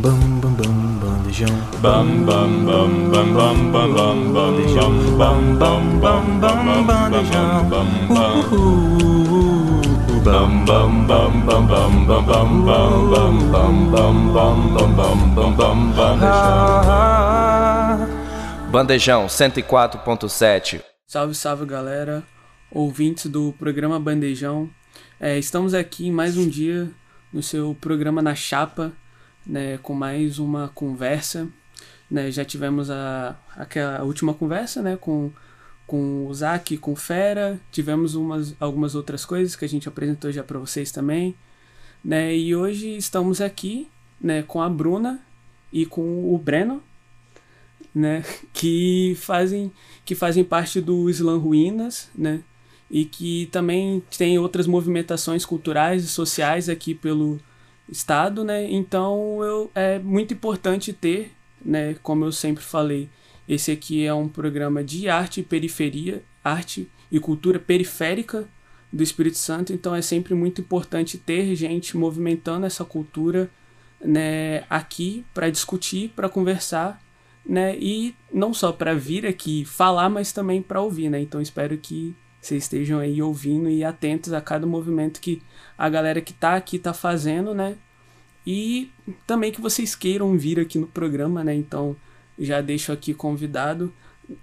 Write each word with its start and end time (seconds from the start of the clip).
Bam 0.00 0.40
bam 0.40 0.54
bam 0.54 0.76
bandejão. 1.02 1.56
Bam 1.82 2.24
bam 2.24 2.64
bam 2.64 3.10
bam 3.10 3.34
bam 3.34 3.72
bam 3.72 3.92
bam 3.94 4.32
bandejão. 4.32 4.92
Bam 5.18 5.58
bam 5.58 5.98
bam 5.98 6.40
bam 6.40 6.86
bandejão. 6.86 7.68
Bam 7.68 7.88
bam 10.64 11.06
bam 11.06 11.06
bam 11.06 11.32
bam 11.46 11.66
bam 11.66 12.06
bam 12.06 12.24
bam 12.26 12.48
bam 12.64 13.34
bam 13.50 13.74
bam 13.90 14.16
bam 14.72 14.88
bam 14.94 15.18
bam 15.34 15.50
bam 15.56 15.78
bandejão. 15.96 17.18
Bandejão 18.70 19.26
104.7. 19.26 20.80
Salve, 21.06 21.34
salve 21.34 21.66
galera, 21.66 22.22
ouvintes 22.70 23.26
do 23.26 23.52
programa 23.58 23.98
Bandejão. 23.98 24.70
É, 25.18 25.36
estamos 25.38 25.74
aqui 25.74 26.10
mais 26.10 26.36
um 26.36 26.46
dia 26.48 26.88
no 27.32 27.42
seu 27.42 27.74
programa 27.80 28.22
Na 28.22 28.34
Chapa, 28.34 28.92
né, 29.48 29.78
com 29.78 29.94
mais 29.94 30.38
uma 30.38 30.68
conversa. 30.68 31.48
Né, 32.10 32.30
já 32.30 32.44
tivemos 32.44 32.90
a, 32.90 33.36
aquela 33.56 34.02
última 34.02 34.34
conversa 34.34 34.82
né, 34.82 34.96
com, 34.96 35.30
com 35.86 36.26
o 36.26 36.34
Zac, 36.34 36.76
com 36.78 36.92
o 36.92 36.96
Fera, 36.96 37.60
tivemos 37.70 38.14
umas, 38.14 38.54
algumas 38.60 38.94
outras 38.94 39.24
coisas 39.24 39.56
que 39.56 39.64
a 39.64 39.68
gente 39.68 39.88
apresentou 39.88 40.30
já 40.30 40.42
para 40.42 40.58
vocês 40.58 40.92
também. 40.92 41.34
Né, 42.04 42.36
e 42.36 42.54
hoje 42.54 42.96
estamos 42.96 43.40
aqui 43.40 43.88
né, 44.20 44.42
com 44.42 44.60
a 44.60 44.68
Bruna 44.68 45.20
e 45.72 45.84
com 45.84 46.32
o 46.32 46.38
Breno, 46.38 46.82
né, 47.94 48.24
que 48.52 49.16
fazem 49.20 49.72
que 50.04 50.14
fazem 50.14 50.44
parte 50.44 50.80
do 50.80 51.10
Slam 51.10 51.38
Ruínas, 51.38 52.10
né, 52.14 52.42
e 52.90 53.04
que 53.04 53.46
também 53.52 54.02
tem 54.16 54.38
outras 54.38 54.66
movimentações 54.66 55.44
culturais 55.44 56.04
e 56.04 56.08
sociais 56.08 56.70
aqui 56.70 56.94
pelo 56.94 57.38
estado, 57.88 58.44
né? 58.44 58.70
Então 58.70 59.42
eu, 59.42 59.70
é 59.74 59.98
muito 59.98 60.34
importante 60.34 60.92
ter, 60.92 61.32
né, 61.64 61.96
como 62.02 62.24
eu 62.24 62.32
sempre 62.32 62.62
falei, 62.62 63.08
esse 63.48 63.70
aqui 63.70 64.04
é 64.04 64.12
um 64.12 64.28
programa 64.28 64.84
de 64.84 65.08
arte 65.08 65.40
e 65.40 65.42
periferia, 65.42 66.22
arte 66.44 66.88
e 67.10 67.18
cultura 67.18 67.58
periférica 67.58 68.46
do 68.92 69.02
Espírito 69.02 69.38
Santo, 69.38 69.72
então 69.72 69.94
é 69.94 70.02
sempre 70.02 70.34
muito 70.34 70.60
importante 70.60 71.18
ter 71.18 71.54
gente 71.54 71.96
movimentando 71.96 72.66
essa 72.66 72.84
cultura, 72.84 73.50
né, 74.00 74.64
aqui 74.70 75.24
para 75.34 75.50
discutir, 75.50 76.10
para 76.14 76.28
conversar 76.28 77.00
né? 77.48 77.74
E 77.78 78.14
não 78.32 78.52
só 78.52 78.70
para 78.70 78.94
vir 78.94 79.26
aqui 79.26 79.64
falar, 79.64 80.10
mas 80.10 80.32
também 80.32 80.60
para 80.60 80.82
ouvir, 80.82 81.08
né? 81.08 81.18
Então 81.18 81.40
espero 81.40 81.78
que 81.78 82.14
vocês 82.40 82.64
estejam 82.64 82.98
aí 83.00 83.22
ouvindo 83.22 83.70
e 83.70 83.82
atentos 83.82 84.32
a 84.34 84.40
cada 84.40 84.66
movimento 84.66 85.20
que 85.20 85.42
a 85.78 85.88
galera 85.88 86.20
que 86.20 86.32
tá 86.32 86.56
aqui 86.56 86.78
tá 86.78 86.92
fazendo, 86.92 87.54
né? 87.54 87.76
E 88.46 88.90
também 89.26 89.52
que 89.52 89.60
vocês 89.60 89.94
queiram 89.94 90.36
vir 90.36 90.58
aqui 90.58 90.78
no 90.78 90.86
programa, 90.86 91.44
né? 91.44 91.54
Então 91.54 91.96
já 92.38 92.60
deixo 92.60 92.92
aqui 92.92 93.14
convidado 93.14 93.92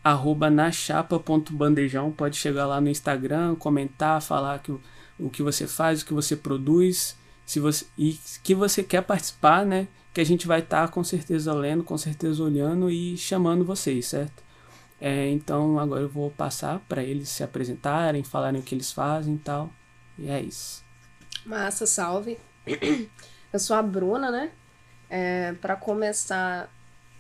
arroba 0.04 0.50
nachapa.bandejão, 0.50 2.12
pode 2.12 2.38
chegar 2.38 2.66
lá 2.66 2.82
no 2.82 2.90
Instagram, 2.90 3.56
comentar, 3.56 4.22
falar 4.22 4.60
que, 4.60 4.72
o 5.20 5.30
que 5.30 5.44
você 5.44 5.68
faz, 5.68 6.02
o 6.02 6.06
que 6.06 6.14
você 6.14 6.36
produz, 6.36 7.16
se 7.46 7.60
você 7.60 7.86
e 7.98 8.18
que 8.42 8.56
você 8.56 8.82
quer 8.82 9.02
participar, 9.02 9.66
né? 9.66 9.88
que 10.16 10.22
a 10.22 10.26
gente 10.26 10.48
vai 10.48 10.62
estar 10.62 10.88
tá, 10.88 10.88
com 10.88 11.04
certeza 11.04 11.54
lendo, 11.54 11.84
com 11.84 11.98
certeza 11.98 12.42
olhando 12.42 12.90
e 12.90 13.18
chamando 13.18 13.66
vocês, 13.66 14.08
certo? 14.08 14.42
É, 15.00 15.30
então 15.30 15.78
agora 15.78 16.04
eu 16.04 16.10
vou 16.10 16.32
passar 16.32 16.80
para 16.88 17.04
eles 17.04 17.28
se 17.28 17.44
apresentarem, 17.44 18.24
falarem 18.24 18.62
o 18.62 18.64
que 18.64 18.74
eles 18.74 18.94
fazem 18.94 19.36
e 19.36 19.40
tal. 19.40 19.70
E 20.18 20.30
é 20.30 20.42
isso. 20.42 20.85
Massa, 21.46 21.86
salve. 21.86 22.40
Eu 23.54 23.60
sou 23.60 23.76
a 23.76 23.82
Bruna, 23.82 24.32
né? 24.32 24.52
É, 25.10 25.54
para 25.62 25.76
começar, 25.76 26.70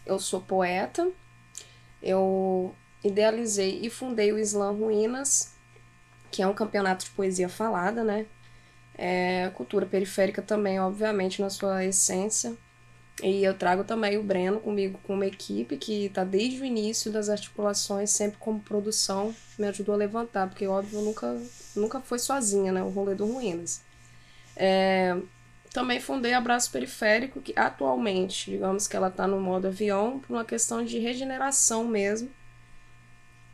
eu 0.05 0.19
sou 0.19 0.41
poeta. 0.41 1.09
Eu 2.01 2.75
idealizei 3.03 3.79
e 3.83 3.89
fundei 3.89 4.33
o 4.33 4.39
Slam 4.39 4.73
Ruínas, 4.73 5.53
que 6.31 6.41
é 6.41 6.47
um 6.47 6.53
campeonato 6.53 7.05
de 7.05 7.11
poesia 7.11 7.47
falada, 7.47 8.03
né? 8.03 8.25
É, 8.97 9.49
cultura 9.53 9.85
periférica 9.85 10.41
também, 10.41 10.79
obviamente, 10.79 11.41
na 11.41 11.49
sua 11.49 11.85
essência. 11.85 12.57
E 13.23 13.43
eu 13.43 13.53
trago 13.53 13.83
também 13.85 14.17
o 14.17 14.23
Breno 14.23 14.59
comigo 14.59 14.99
com 15.03 15.13
uma 15.13 15.27
equipe 15.27 15.77
que 15.77 16.07
está 16.07 16.23
desde 16.23 16.61
o 16.61 16.65
início 16.65 17.11
das 17.11 17.29
articulações, 17.29 18.09
sempre 18.09 18.37
como 18.39 18.59
produção, 18.59 19.33
me 19.57 19.67
ajudou 19.67 19.95
a 19.95 19.97
levantar, 19.97 20.49
porque 20.49 20.67
óbvio 20.67 20.99
nunca, 21.01 21.41
nunca 21.75 22.01
foi 22.01 22.19
sozinha, 22.19 22.73
né? 22.73 22.83
O 22.83 22.89
rolê 22.89 23.15
do 23.15 23.25
Ruínas. 23.25 23.85
É, 24.55 25.17
também 25.73 25.99
fundei 25.99 26.33
Abraço 26.33 26.71
Periférico, 26.71 27.41
que 27.41 27.53
atualmente, 27.55 28.49
digamos 28.49 28.87
que 28.87 28.95
ela 28.95 29.09
está 29.09 29.27
no 29.27 29.41
modo 29.41 29.67
avião, 29.67 30.19
por 30.19 30.33
uma 30.33 30.45
questão 30.45 30.85
de 30.85 30.99
regeneração 30.99 31.83
mesmo, 31.83 32.29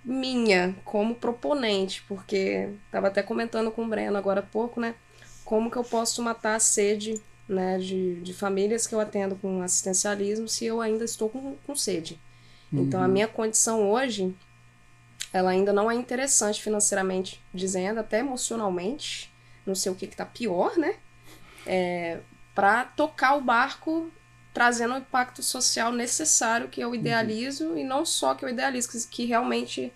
minha, 0.04 0.76
como 0.84 1.16
proponente, 1.16 2.04
porque 2.08 2.70
estava 2.86 3.08
até 3.08 3.24
comentando 3.24 3.72
com 3.72 3.84
o 3.84 3.88
Breno 3.88 4.18
agora 4.18 4.40
há 4.40 4.44
pouco, 4.44 4.80
né? 4.80 4.96
Como 5.44 5.70
que 5.70 5.78
eu 5.78 5.84
posso 5.84 6.22
matar 6.22 6.56
a 6.56 6.60
sede 6.60 7.22
né, 7.48 7.78
de, 7.78 8.22
de 8.22 8.34
famílias 8.34 8.88
que 8.88 8.96
eu 8.96 9.00
atendo 9.00 9.36
com 9.36 9.62
assistencialismo 9.62 10.48
se 10.48 10.66
eu 10.66 10.80
ainda 10.80 11.04
estou 11.04 11.30
com, 11.30 11.56
com 11.66 11.76
sede. 11.76 12.20
Uhum. 12.72 12.84
Então, 12.84 13.02
a 13.02 13.06
uhum. 13.06 13.12
minha 13.12 13.28
condição 13.28 13.90
hoje, 13.90 14.34
ela 15.34 15.52
ainda 15.52 15.74
não 15.74 15.90
é 15.90 15.96
interessante 15.96 16.62
financeiramente 16.62 17.44
dizendo, 17.54 18.00
até 18.00 18.20
emocionalmente, 18.20 19.31
não 19.66 19.76
sei 19.76 19.92
o 19.92 19.96
que 19.96 20.06
está 20.06 20.26
pior, 20.26 20.78
né? 20.78 20.96
É, 21.66 22.20
para 22.54 22.86
tocar 22.86 23.36
o 23.36 23.42
barco 23.42 24.12
trazendo 24.54 24.96
o 24.96 24.98
impacto 24.98 25.42
social 25.42 25.92
necessário 25.92 26.68
que 26.68 26.82
eu 26.82 26.94
idealizo 26.94 27.70
uhum. 27.70 27.78
e 27.78 27.84
não 27.84 28.06
só 28.06 28.36
que 28.36 28.44
eu 28.44 28.50
idealizo, 28.50 28.90
que, 28.90 29.08
que 29.08 29.26
realmente 29.26 29.94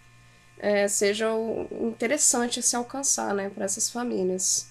é, 0.57 0.87
seja 0.87 1.27
interessante 1.71 2.61
se 2.61 2.75
alcançar, 2.75 3.33
né, 3.33 3.49
para 3.49 3.65
essas 3.65 3.89
famílias. 3.89 4.69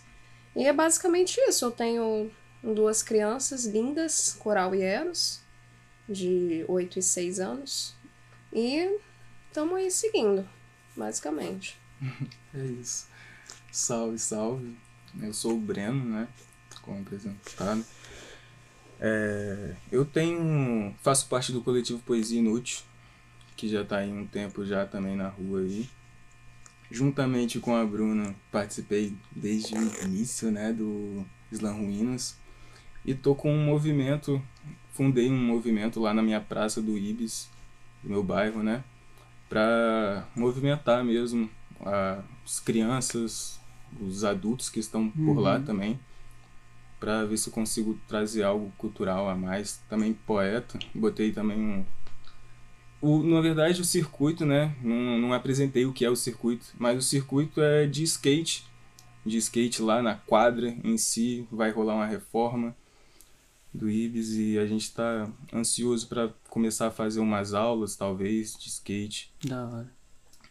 E 0.57 0.67
é 0.67 0.73
basicamente 0.73 1.39
isso. 1.41 1.65
Eu 1.65 1.71
tenho 1.71 2.31
duas 2.63 3.03
crianças 3.03 3.67
lindas, 3.67 4.35
Coral 4.39 4.75
e 4.75 4.83
Eros, 4.83 5.41
de 6.09 6.65
8 6.69 6.99
e 6.99 7.03
6 7.03 7.41
anos. 7.41 7.95
E 8.53 8.99
estamos 9.49 9.77
aí 9.77 9.91
seguindo, 9.91 10.49
basicamente. 10.97 11.79
é 12.55 12.65
isso. 12.65 13.07
Salve, 13.71 14.19
salve. 14.19 14.77
Eu 15.21 15.33
sou 15.33 15.55
o 15.55 15.61
Breno, 15.61 16.05
né? 16.05 16.29
Como 16.83 17.01
apresentado. 17.01 17.85
É, 19.01 19.75
eu 19.91 20.05
tenho. 20.05 20.95
faço 21.03 21.29
parte 21.29 21.53
do 21.53 21.63
coletivo 21.63 21.99
Poesia 22.01 22.39
Inútil, 22.39 22.83
que 23.57 23.69
já 23.69 23.83
está 23.83 23.99
aí 23.99 24.13
um 24.13 24.27
tempo 24.27 24.65
já 24.65 24.87
também 24.87 25.17
na 25.17 25.29
rua 25.29 25.61
aí. 25.61 25.89
Juntamente 26.91 27.59
com 27.59 27.75
a 27.75 27.85
Bruna, 27.85 28.35
participei 28.53 29.17
desde 29.35 29.75
o 29.75 30.05
início 30.05 30.51
né, 30.51 30.73
do 30.73 31.25
Slam 31.51 31.79
Ruínas. 31.79 32.37
E 33.05 33.15
tô 33.15 33.35
com 33.35 33.53
um 33.53 33.65
movimento, 33.65 34.43
fundei 34.93 35.31
um 35.31 35.37
movimento 35.37 36.01
lá 36.01 36.15
na 36.15 36.23
minha 36.23 36.41
praça 36.41 36.81
do 36.81 36.97
Ibis, 36.97 37.51
do 38.03 38.11
meu 38.11 38.23
bairro, 38.23 38.63
né? 38.63 38.83
Para 39.49 40.27
movimentar 40.35 41.05
mesmo 41.05 41.51
as 41.85 42.61
crianças, 42.61 43.61
os 44.01 44.25
adultos 44.25 44.69
que 44.69 44.81
estão 44.81 45.09
por 45.11 45.37
uhum. 45.37 45.41
lá 45.41 45.61
também, 45.61 45.99
para 46.99 47.25
ver 47.25 47.37
se 47.37 47.49
eu 47.49 47.53
consigo 47.53 47.99
trazer 48.09 48.43
algo 48.43 48.73
cultural 48.79 49.29
a 49.29 49.35
mais. 49.35 49.83
Também 49.89 50.13
poeta, 50.13 50.79
botei 50.95 51.33
também 51.33 51.59
um. 51.59 51.85
O, 53.01 53.23
na 53.23 53.41
verdade, 53.41 53.81
o 53.81 53.85
circuito, 53.85 54.47
né? 54.47 54.75
Não, 54.83 55.19
não 55.19 55.33
apresentei 55.33 55.85
o 55.85 55.93
que 55.93 56.05
é 56.05 56.11
o 56.11 56.17
circuito, 56.17 56.67
mas 56.79 56.99
o 56.99 57.03
circuito 57.03 57.61
é 57.61 57.87
de 57.87 58.03
skate. 58.05 58.65
De 59.27 59.37
skate 59.39 59.83
lá 59.83 60.03
na 60.03 60.15
quadra 60.15 60.75
em 60.83 60.97
si, 60.97 61.47
vai 61.51 61.71
rolar 61.71 61.95
uma 61.95 62.07
reforma 62.07 62.75
do 63.75 63.91
Ibis 63.91 64.35
e 64.37 64.57
a 64.59 64.67
gente 64.67 64.83
está 64.83 65.29
ansioso 65.53 66.07
para 66.07 66.33
começar 66.49 66.87
a 66.87 66.91
fazer 66.93 67.19
umas 67.19 67.53
aulas, 67.53 67.97
talvez, 67.97 68.57
de 68.57 68.69
skate. 68.69 69.33
Da 69.45 69.67
hora. 69.67 69.93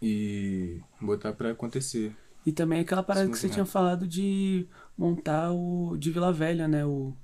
E 0.02 0.82
botar 1.00 1.32
para 1.32 1.52
acontecer. 1.52 2.14
E 2.46 2.52
também 2.52 2.80
aquela 2.80 3.04
parada 3.04 3.30
que 3.30 3.38
você 3.38 3.50
tinha 3.50 3.66
falado 3.66 4.08
de 4.08 4.68
montar 4.98 5.52
o 5.52 5.96
de 5.98 6.12
Vila 6.12 6.32
Velha, 6.32 6.68
né? 6.68 6.86
O 6.86 7.16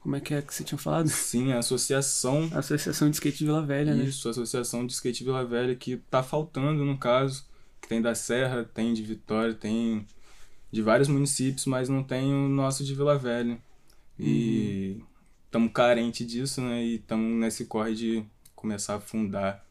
como 0.00 0.16
é 0.16 0.20
que 0.20 0.34
é 0.34 0.42
que 0.42 0.52
você 0.52 0.64
tinha 0.64 0.78
falado? 0.78 1.08
Sim, 1.08 1.52
a 1.52 1.58
associação. 1.58 2.50
A 2.52 2.58
associação 2.58 3.08
de 3.08 3.16
skate 3.16 3.38
de 3.38 3.44
Vila 3.44 3.64
Velha, 3.64 3.94
né? 3.94 4.04
Isso, 4.04 4.26
a 4.26 4.32
associação 4.32 4.84
de 4.84 4.92
skate 4.92 5.18
de 5.18 5.24
Vila 5.24 5.44
Velha 5.44 5.76
que 5.76 5.96
tá 5.96 6.22
faltando 6.22 6.84
no 6.84 6.98
caso, 6.98 7.46
que 7.80 7.86
tem 7.86 8.02
da 8.02 8.14
Serra, 8.14 8.64
tem 8.64 8.92
de 8.92 9.02
Vitória, 9.02 9.54
tem 9.54 10.04
de 10.72 10.82
vários 10.82 11.06
municípios, 11.06 11.66
mas 11.66 11.88
não 11.88 12.02
tem 12.02 12.34
o 12.34 12.48
nosso 12.48 12.82
de 12.82 12.94
Vila 12.94 13.16
Velha. 13.16 13.58
E 14.18 14.96
uhum 14.98 15.12
estamos 15.52 15.70
carentes 15.70 16.26
disso, 16.26 16.62
né? 16.62 16.82
E 16.82 16.94
estamos 16.94 17.38
nesse 17.38 17.66
corre 17.66 17.94
de 17.94 18.24
começar 18.56 18.94
a 18.94 19.00
fundar 19.00 19.62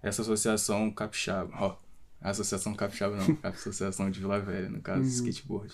essa 0.00 0.22
associação 0.22 0.88
capixaba. 0.92 1.50
Ó, 1.58 1.76
associação 2.20 2.74
capixaba 2.74 3.16
não, 3.16 3.38
associação 3.42 4.10
de 4.10 4.20
Vila 4.20 4.40
Velha, 4.40 4.68
no 4.68 4.80
caso, 4.80 5.02
uhum. 5.02 5.06
skateboard. 5.06 5.72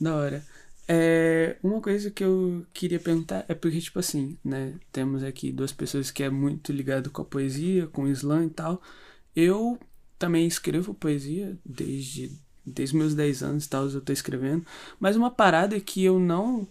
Da 0.00 0.14
hora. 0.14 0.44
É, 0.86 1.56
uma 1.62 1.80
coisa 1.80 2.10
que 2.10 2.22
eu 2.22 2.66
queria 2.72 3.00
perguntar 3.00 3.44
é 3.48 3.54
porque, 3.54 3.80
tipo 3.80 3.98
assim, 3.98 4.36
né? 4.44 4.74
Temos 4.92 5.22
aqui 5.22 5.50
duas 5.50 5.72
pessoas 5.72 6.10
que 6.10 6.22
é 6.22 6.28
muito 6.28 6.72
ligado 6.72 7.10
com 7.10 7.22
a 7.22 7.24
poesia, 7.24 7.86
com 7.86 8.02
o 8.02 8.08
slam 8.08 8.46
e 8.46 8.50
tal. 8.50 8.82
Eu 9.34 9.78
também 10.18 10.46
escrevo 10.46 10.94
poesia 10.94 11.56
desde, 11.64 12.32
desde 12.64 12.96
meus 12.96 13.14
10 13.14 13.42
anos 13.42 13.64
e 13.64 13.68
tal, 13.68 13.88
eu 13.88 14.00
tô 14.00 14.12
escrevendo. 14.12 14.64
Mas 15.00 15.16
uma 15.16 15.30
parada 15.30 15.78
que 15.80 16.04
eu 16.04 16.18
não. 16.18 16.68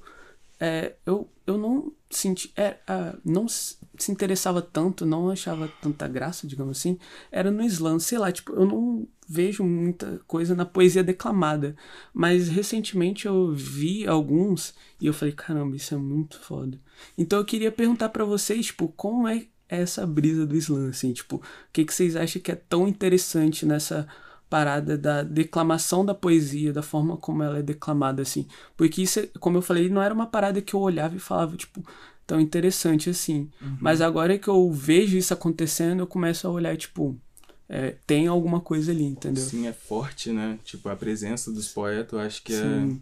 É, 0.59 0.93
eu, 1.05 1.27
eu 1.45 1.57
não 1.57 1.91
senti. 2.17 2.51
É, 2.55 2.77
ah, 2.87 3.15
não 3.23 3.47
se 3.47 4.11
interessava 4.11 4.61
tanto, 4.61 5.05
não 5.05 5.29
achava 5.29 5.71
tanta 5.81 6.07
graça, 6.07 6.47
digamos 6.47 6.77
assim, 6.77 6.97
era 7.31 7.51
no 7.51 7.63
slam. 7.63 7.99
Sei 7.99 8.17
lá, 8.17 8.31
tipo, 8.31 8.53
eu 8.53 8.65
não 8.65 9.07
vejo 9.27 9.63
muita 9.63 10.21
coisa 10.27 10.55
na 10.55 10.65
poesia 10.65 11.03
declamada. 11.03 11.75
Mas 12.13 12.47
recentemente 12.47 13.25
eu 13.25 13.53
vi 13.53 14.07
alguns 14.07 14.73
e 14.99 15.07
eu 15.07 15.13
falei, 15.13 15.33
caramba, 15.33 15.75
isso 15.75 15.93
é 15.93 15.97
muito 15.97 16.39
foda. 16.39 16.79
Então 17.17 17.39
eu 17.39 17.45
queria 17.45 17.71
perguntar 17.71 18.09
para 18.09 18.25
vocês, 18.25 18.67
tipo, 18.67 18.87
como 18.89 19.27
é 19.27 19.45
essa 19.67 20.05
brisa 20.05 20.45
do 20.45 20.55
slam, 20.55 20.89
assim, 20.89 21.13
tipo, 21.13 21.37
o 21.37 21.41
que, 21.71 21.83
que 21.83 21.93
vocês 21.93 22.15
acham 22.15 22.41
que 22.41 22.51
é 22.51 22.55
tão 22.55 22.87
interessante 22.87 23.65
nessa 23.65 24.07
parada 24.53 24.95
da 24.95 25.23
declamação 25.23 26.05
da 26.05 26.13
poesia, 26.13 26.71
da 26.71 26.83
forma 26.83 27.17
como 27.17 27.41
ela 27.41 27.57
é 27.57 27.63
declamada, 27.63 28.21
assim. 28.21 28.47
Porque 28.77 29.01
isso, 29.01 29.27
como 29.39 29.57
eu 29.57 29.63
falei, 29.63 29.89
não 29.89 29.99
era 29.99 30.13
uma 30.13 30.27
parada 30.27 30.61
que 30.61 30.75
eu 30.75 30.79
olhava 30.79 31.15
e 31.15 31.19
falava, 31.19 31.57
tipo, 31.57 31.83
tão 32.27 32.39
interessante 32.39 33.09
assim. 33.09 33.49
Uhum. 33.59 33.77
Mas 33.81 33.99
agora 33.99 34.37
que 34.37 34.47
eu 34.47 34.71
vejo 34.71 35.17
isso 35.17 35.33
acontecendo, 35.33 36.01
eu 36.01 36.05
começo 36.05 36.47
a 36.47 36.51
olhar, 36.51 36.77
tipo, 36.77 37.19
é, 37.67 37.95
tem 38.05 38.27
alguma 38.27 38.61
coisa 38.61 38.91
ali, 38.91 39.05
entendeu? 39.05 39.43
Sim, 39.43 39.65
é 39.65 39.73
forte, 39.73 40.31
né? 40.31 40.59
Tipo, 40.63 40.87
a 40.87 40.95
presença 40.95 41.51
dos 41.51 41.69
poetas, 41.69 42.13
eu 42.13 42.19
acho 42.19 42.43
que 42.43 42.53
Sim. 42.53 43.01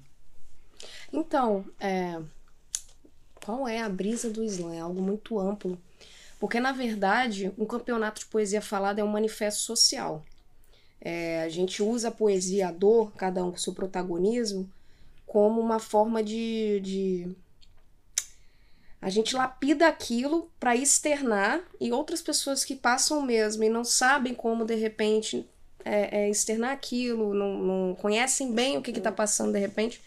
é. 1.11 1.17
Então, 1.17 1.65
é... 1.81 2.17
qual 3.43 3.67
é 3.67 3.81
a 3.81 3.89
brisa 3.89 4.29
do 4.29 4.41
slam? 4.45 4.71
É 4.71 4.79
algo 4.79 5.01
muito 5.01 5.37
amplo. 5.37 5.77
Porque, 6.39 6.61
na 6.61 6.71
verdade, 6.71 7.51
um 7.57 7.65
campeonato 7.65 8.21
de 8.21 8.27
poesia 8.27 8.61
falada 8.61 9.01
é 9.01 9.03
um 9.03 9.11
manifesto 9.11 9.59
social. 9.63 10.23
É, 11.01 11.41
a 11.41 11.49
gente 11.49 11.81
usa 11.81 12.09
a 12.09 12.11
poesia, 12.11 12.67
a 12.67 12.71
dor, 12.71 13.11
cada 13.17 13.43
um 13.43 13.51
com 13.51 13.57
seu 13.57 13.73
protagonismo, 13.73 14.69
como 15.25 15.59
uma 15.59 15.79
forma 15.79 16.23
de, 16.23 16.79
de 16.81 17.35
a 19.01 19.09
gente 19.09 19.35
lapida 19.35 19.87
aquilo 19.87 20.51
para 20.59 20.75
externar 20.75 21.63
e 21.79 21.91
outras 21.91 22.21
pessoas 22.21 22.63
que 22.63 22.75
passam 22.75 23.21
mesmo 23.21 23.63
e 23.63 23.69
não 23.69 23.83
sabem 23.83 24.35
como 24.35 24.63
de 24.63 24.75
repente 24.75 25.49
é, 25.83 26.23
é 26.23 26.29
externar 26.29 26.71
aquilo, 26.71 27.33
não, 27.33 27.57
não, 27.57 27.95
conhecem 27.95 28.53
bem 28.53 28.77
o 28.77 28.81
que 28.81 28.91
está 28.91 29.11
passando 29.11 29.53
de 29.53 29.59
repente, 29.59 29.99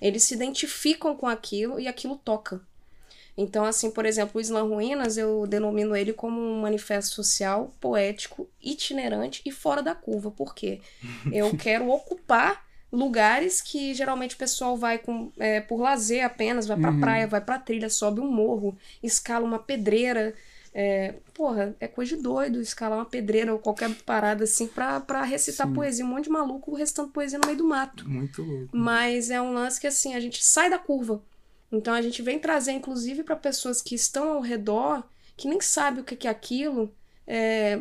eles 0.00 0.24
se 0.24 0.34
identificam 0.34 1.16
com 1.16 1.26
aquilo 1.26 1.80
e 1.80 1.88
aquilo 1.88 2.16
toca. 2.16 2.60
Então, 3.36 3.64
assim, 3.64 3.90
por 3.90 4.04
exemplo, 4.04 4.38
o 4.38 4.40
Islã 4.40 4.62
Ruínas, 4.62 5.16
eu 5.16 5.46
denomino 5.46 5.96
ele 5.96 6.12
como 6.12 6.40
um 6.40 6.60
manifesto 6.60 7.14
social, 7.14 7.74
poético, 7.80 8.48
itinerante 8.62 9.40
e 9.44 9.50
fora 9.50 9.82
da 9.82 9.94
curva. 9.94 10.30
Por 10.30 10.54
quê? 10.54 10.80
Eu 11.32 11.56
quero 11.56 11.88
ocupar 11.88 12.64
lugares 12.92 13.62
que 13.62 13.94
geralmente 13.94 14.34
o 14.34 14.38
pessoal 14.38 14.76
vai 14.76 14.98
com, 14.98 15.32
é, 15.38 15.60
por 15.60 15.80
lazer 15.80 16.24
apenas, 16.24 16.66
vai 16.66 16.78
pra 16.78 16.90
uhum. 16.90 17.00
praia, 17.00 17.26
vai 17.26 17.40
pra 17.40 17.58
trilha, 17.58 17.88
sobe 17.88 18.20
um 18.20 18.30
morro, 18.30 18.76
escala 19.02 19.46
uma 19.46 19.58
pedreira. 19.58 20.34
É, 20.74 21.16
porra, 21.34 21.76
é 21.80 21.86
coisa 21.86 22.16
de 22.16 22.22
doido 22.22 22.58
escalar 22.60 22.98
uma 22.98 23.04
pedreira 23.04 23.52
ou 23.52 23.58
qualquer 23.58 23.94
parada 24.06 24.44
assim 24.44 24.66
pra, 24.66 25.00
pra 25.00 25.22
recitar 25.22 25.66
Sim. 25.66 25.74
poesia. 25.74 26.04
Um 26.04 26.08
monte 26.08 26.24
de 26.24 26.30
maluco 26.30 26.74
restando 26.74 27.10
poesia 27.10 27.38
no 27.38 27.46
meio 27.46 27.58
do 27.58 27.66
mato. 27.66 28.08
Muito 28.08 28.42
louco. 28.42 28.68
Mas 28.72 29.30
é 29.30 29.40
um 29.40 29.52
lance 29.52 29.80
que 29.80 29.86
assim, 29.86 30.14
a 30.14 30.20
gente 30.20 30.44
sai 30.44 30.70
da 30.70 30.78
curva. 30.78 31.22
Então 31.72 31.94
a 31.94 32.02
gente 32.02 32.20
vem 32.20 32.38
trazer, 32.38 32.72
inclusive, 32.72 33.24
para 33.24 33.34
pessoas 33.34 33.80
que 33.80 33.94
estão 33.94 34.34
ao 34.34 34.40
redor, 34.40 35.02
que 35.36 35.48
nem 35.48 35.60
sabem 35.60 36.02
o 36.02 36.04
que 36.04 36.28
é 36.28 36.30
aquilo, 36.30 36.94
é, 37.26 37.80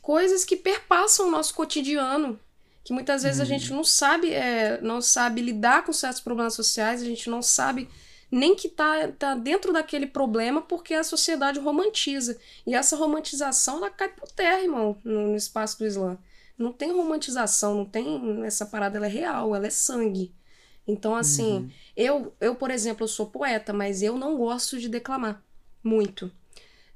coisas 0.00 0.44
que 0.44 0.56
perpassam 0.56 1.26
o 1.26 1.30
nosso 1.30 1.52
cotidiano 1.54 2.38
que 2.86 2.92
muitas 2.92 3.24
vezes 3.24 3.38
uhum. 3.38 3.42
a 3.42 3.48
gente 3.48 3.72
não 3.72 3.82
sabe, 3.82 4.32
é, 4.32 4.80
não 4.80 5.02
sabe 5.02 5.42
lidar 5.42 5.84
com 5.84 5.92
certos 5.92 6.20
problemas 6.20 6.54
sociais, 6.54 7.02
a 7.02 7.04
gente 7.04 7.28
não 7.28 7.42
sabe 7.42 7.88
nem 8.30 8.54
que 8.54 8.68
tá, 8.68 9.08
tá 9.08 9.34
dentro 9.34 9.72
daquele 9.72 10.06
problema 10.06 10.62
porque 10.62 10.94
a 10.94 11.02
sociedade 11.02 11.58
romantiza. 11.58 12.38
E 12.64 12.76
essa 12.76 12.94
romantização, 12.94 13.78
ela 13.78 13.90
cai 13.90 14.08
por 14.10 14.30
terra, 14.30 14.62
irmão, 14.62 14.96
no, 15.02 15.30
no 15.30 15.36
espaço 15.36 15.76
do 15.80 15.84
Islã. 15.84 16.16
Não 16.56 16.72
tem 16.72 16.92
romantização, 16.92 17.74
não 17.74 17.84
tem 17.84 18.44
essa 18.44 18.64
parada, 18.64 18.98
ela 18.98 19.06
é 19.06 19.10
real, 19.10 19.56
ela 19.56 19.66
é 19.66 19.70
sangue. 19.70 20.32
Então, 20.86 21.16
assim, 21.16 21.58
uhum. 21.58 21.70
eu, 21.96 22.34
eu, 22.40 22.54
por 22.54 22.70
exemplo, 22.70 23.04
eu 23.04 23.08
sou 23.08 23.26
poeta, 23.26 23.72
mas 23.72 24.02
eu 24.02 24.16
não 24.16 24.36
gosto 24.36 24.78
de 24.78 24.88
declamar 24.88 25.42
muito. 25.82 26.30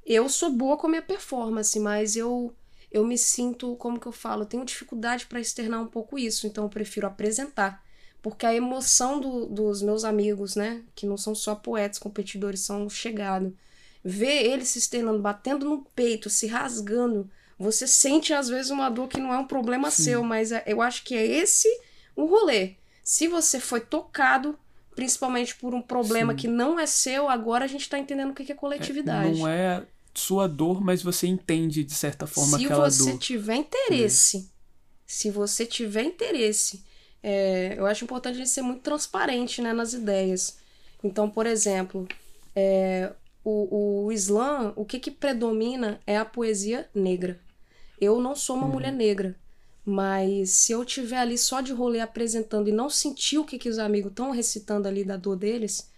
Eu 0.06 0.28
sou 0.28 0.50
boa 0.50 0.76
com 0.76 0.86
a 0.86 0.90
minha 0.90 1.02
performance, 1.02 1.78
mas 1.78 2.16
eu 2.16 2.54
eu 2.90 3.04
me 3.06 3.16
sinto, 3.16 3.76
como 3.76 4.00
que 4.00 4.06
eu 4.06 4.12
falo, 4.12 4.42
eu 4.42 4.46
tenho 4.46 4.64
dificuldade 4.64 5.26
para 5.26 5.40
externar 5.40 5.80
um 5.80 5.86
pouco 5.86 6.18
isso, 6.18 6.46
então 6.46 6.64
eu 6.64 6.70
prefiro 6.70 7.06
apresentar. 7.06 7.84
Porque 8.20 8.44
a 8.44 8.54
emoção 8.54 9.20
do, 9.20 9.46
dos 9.46 9.80
meus 9.80 10.04
amigos, 10.04 10.56
né, 10.56 10.82
que 10.94 11.06
não 11.06 11.16
são 11.16 11.34
só 11.34 11.54
poetas, 11.54 11.98
competidores, 11.98 12.60
são 12.60 12.88
chegados, 12.90 13.52
ver 14.04 14.44
eles 14.44 14.68
se 14.68 14.78
externando, 14.78 15.20
batendo 15.20 15.64
no 15.64 15.84
peito, 15.94 16.28
se 16.28 16.46
rasgando, 16.48 17.30
você 17.58 17.86
sente 17.86 18.32
às 18.32 18.48
vezes 18.48 18.70
uma 18.70 18.88
dor 18.88 19.06
que 19.06 19.20
não 19.20 19.32
é 19.32 19.38
um 19.38 19.46
problema 19.46 19.90
Sim. 19.90 20.04
seu, 20.04 20.24
mas 20.24 20.50
é, 20.50 20.64
eu 20.66 20.82
acho 20.82 21.04
que 21.04 21.14
é 21.14 21.24
esse 21.24 21.68
o 22.16 22.24
rolê. 22.24 22.74
Se 23.10 23.26
você 23.26 23.58
foi 23.58 23.80
tocado, 23.80 24.56
principalmente 24.94 25.56
por 25.56 25.74
um 25.74 25.82
problema 25.82 26.32
Sim. 26.32 26.38
que 26.38 26.46
não 26.46 26.78
é 26.78 26.86
seu, 26.86 27.28
agora 27.28 27.64
a 27.64 27.66
gente 27.66 27.88
tá 27.88 27.98
entendendo 27.98 28.30
o 28.30 28.34
que 28.34 28.52
é 28.52 28.54
coletividade. 28.54 29.30
É, 29.30 29.34
não 29.36 29.48
é 29.48 29.84
sua 30.14 30.46
dor, 30.46 30.80
mas 30.80 31.02
você 31.02 31.26
entende 31.26 31.82
de 31.82 31.92
certa 31.92 32.24
forma 32.24 32.56
se 32.56 32.64
aquela 32.64 32.84
dor. 32.84 32.90
Se 32.92 33.02
você 33.02 33.18
tiver 33.18 33.56
interesse, 33.56 34.48
se 35.04 35.28
você 35.28 35.66
tiver 35.66 36.04
interesse, 36.04 36.84
é, 37.20 37.74
eu 37.76 37.84
acho 37.84 38.04
importante 38.04 38.36
a 38.36 38.38
gente 38.38 38.50
ser 38.50 38.62
muito 38.62 38.82
transparente 38.82 39.60
né, 39.60 39.72
nas 39.72 39.92
ideias. 39.92 40.58
Então, 41.02 41.28
por 41.28 41.46
exemplo, 41.46 42.06
é, 42.54 43.12
o, 43.42 44.04
o 44.04 44.12
Islã, 44.12 44.72
o 44.76 44.84
que, 44.84 45.00
que 45.00 45.10
predomina 45.10 46.00
é 46.06 46.16
a 46.16 46.24
poesia 46.24 46.88
negra. 46.94 47.40
Eu 48.00 48.20
não 48.20 48.36
sou 48.36 48.54
uma 48.54 48.66
uhum. 48.66 48.72
mulher 48.72 48.92
negra, 48.92 49.36
mas 49.84 50.50
se 50.50 50.72
eu 50.72 50.84
tiver 50.84 51.18
ali 51.18 51.38
só 51.38 51.60
de 51.60 51.72
rolê 51.72 52.00
apresentando 52.00 52.68
e 52.68 52.72
não 52.72 52.90
sentir 52.90 53.38
o 53.38 53.44
que, 53.44 53.58
que 53.58 53.68
os 53.68 53.78
amigos 53.78 54.10
estão 54.10 54.30
recitando 54.30 54.86
ali 54.86 55.04
da 55.04 55.16
dor 55.16 55.36
deles, 55.36 55.90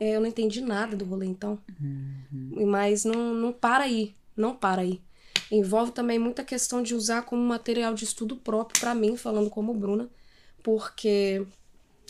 é, 0.00 0.16
eu 0.16 0.20
não 0.20 0.28
entendi 0.28 0.60
nada 0.60 0.96
do 0.96 1.04
rolê, 1.04 1.26
então. 1.26 1.58
Uhum. 1.80 2.66
Mas 2.66 3.04
não, 3.04 3.34
não 3.34 3.52
para 3.52 3.84
aí. 3.84 4.14
Não 4.36 4.54
para 4.54 4.82
aí. 4.82 5.00
Envolve 5.50 5.92
também 5.92 6.18
muita 6.18 6.44
questão 6.44 6.82
de 6.82 6.94
usar 6.94 7.22
como 7.22 7.42
material 7.42 7.94
de 7.94 8.04
estudo 8.04 8.36
próprio 8.36 8.80
para 8.80 8.94
mim, 8.94 9.16
falando 9.16 9.50
como 9.50 9.74
Bruna, 9.74 10.08
porque 10.62 11.44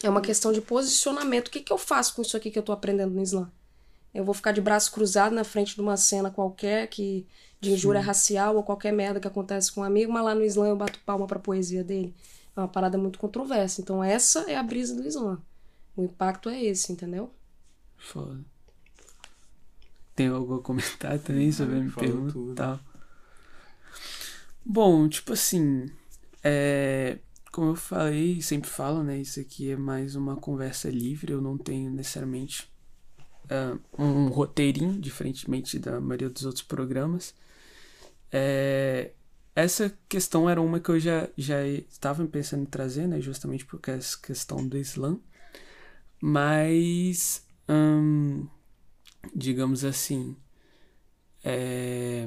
é 0.02 0.10
uma 0.10 0.20
questão 0.20 0.52
de 0.52 0.60
posicionamento. 0.60 1.48
O 1.48 1.50
que, 1.50 1.60
que 1.60 1.72
eu 1.72 1.78
faço 1.78 2.14
com 2.14 2.22
isso 2.22 2.36
aqui 2.36 2.50
que 2.50 2.58
eu 2.58 2.62
tô 2.62 2.72
aprendendo 2.72 3.14
no 3.14 3.22
Islã? 3.22 3.50
Eu 4.12 4.24
vou 4.24 4.34
ficar 4.34 4.52
de 4.52 4.60
braço 4.60 4.90
cruzado 4.90 5.34
na 5.34 5.44
frente 5.44 5.74
de 5.74 5.80
uma 5.80 5.96
cena 5.96 6.30
qualquer 6.30 6.88
que 6.88 7.26
de 7.60 7.72
injúria 7.72 8.00
Sim. 8.00 8.06
racial 8.06 8.56
ou 8.56 8.62
qualquer 8.62 8.92
merda 8.92 9.20
que 9.20 9.26
acontece 9.26 9.72
com 9.72 9.80
um 9.80 9.84
amigo, 9.84 10.12
mas 10.12 10.24
lá 10.24 10.34
no 10.34 10.44
Islã 10.44 10.68
eu 10.68 10.76
bato 10.76 10.98
palma 11.04 11.26
pra 11.26 11.38
poesia 11.38 11.82
dele. 11.82 12.14
É 12.56 12.60
uma 12.60 12.68
parada 12.68 12.96
muito 12.98 13.18
controversa. 13.18 13.80
Então 13.80 14.02
essa 14.02 14.50
é 14.50 14.56
a 14.56 14.62
brisa 14.62 14.94
do 14.94 15.06
Islã. 15.06 15.40
O 15.96 16.02
impacto 16.04 16.48
é 16.48 16.62
esse, 16.62 16.92
entendeu? 16.92 17.30
Foda. 17.96 18.44
Tem 20.14 20.28
algo 20.28 20.56
a 20.56 20.62
comentar 20.62 21.18
também 21.18 21.50
sobre 21.52 21.76
a 21.76 21.80
minha 21.80 21.92
pergunta 21.92 22.54
tal? 22.54 22.80
Bom, 24.64 25.08
tipo 25.08 25.32
assim, 25.32 25.86
é, 26.42 27.18
como 27.52 27.70
eu 27.70 27.74
falei, 27.74 28.42
sempre 28.42 28.68
falo, 28.68 29.02
né? 29.02 29.18
Isso 29.18 29.40
aqui 29.40 29.70
é 29.70 29.76
mais 29.76 30.14
uma 30.14 30.36
conversa 30.36 30.90
livre, 30.90 31.32
eu 31.32 31.40
não 31.40 31.56
tenho 31.56 31.90
necessariamente 31.90 32.70
uh, 33.50 34.02
um 34.02 34.28
roteirinho, 34.28 35.00
diferentemente 35.00 35.78
da 35.78 36.00
maioria 36.00 36.30
dos 36.30 36.44
outros 36.44 36.62
programas. 36.62 37.34
É, 38.30 39.12
essa 39.54 39.92
questão 40.08 40.48
era 40.48 40.60
uma 40.60 40.80
que 40.80 40.90
eu 40.90 41.00
já, 41.00 41.28
já 41.36 41.66
estava 41.66 42.24
pensando 42.26 42.62
em 42.62 42.66
trazer, 42.66 43.06
né? 43.06 43.20
Justamente 43.20 43.64
porque 43.64 43.90
essa 43.90 44.18
questão 44.18 44.66
do 44.66 44.76
Islã. 44.76 45.18
Mas 46.20 47.46
Hum, 47.68 48.48
digamos 49.34 49.84
assim. 49.84 50.34
É. 51.44 52.26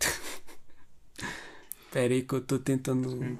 Pera 1.92 2.14
aí 2.14 2.22
que 2.22 2.34
eu 2.34 2.40
tô 2.40 2.58
tentando. 2.58 3.38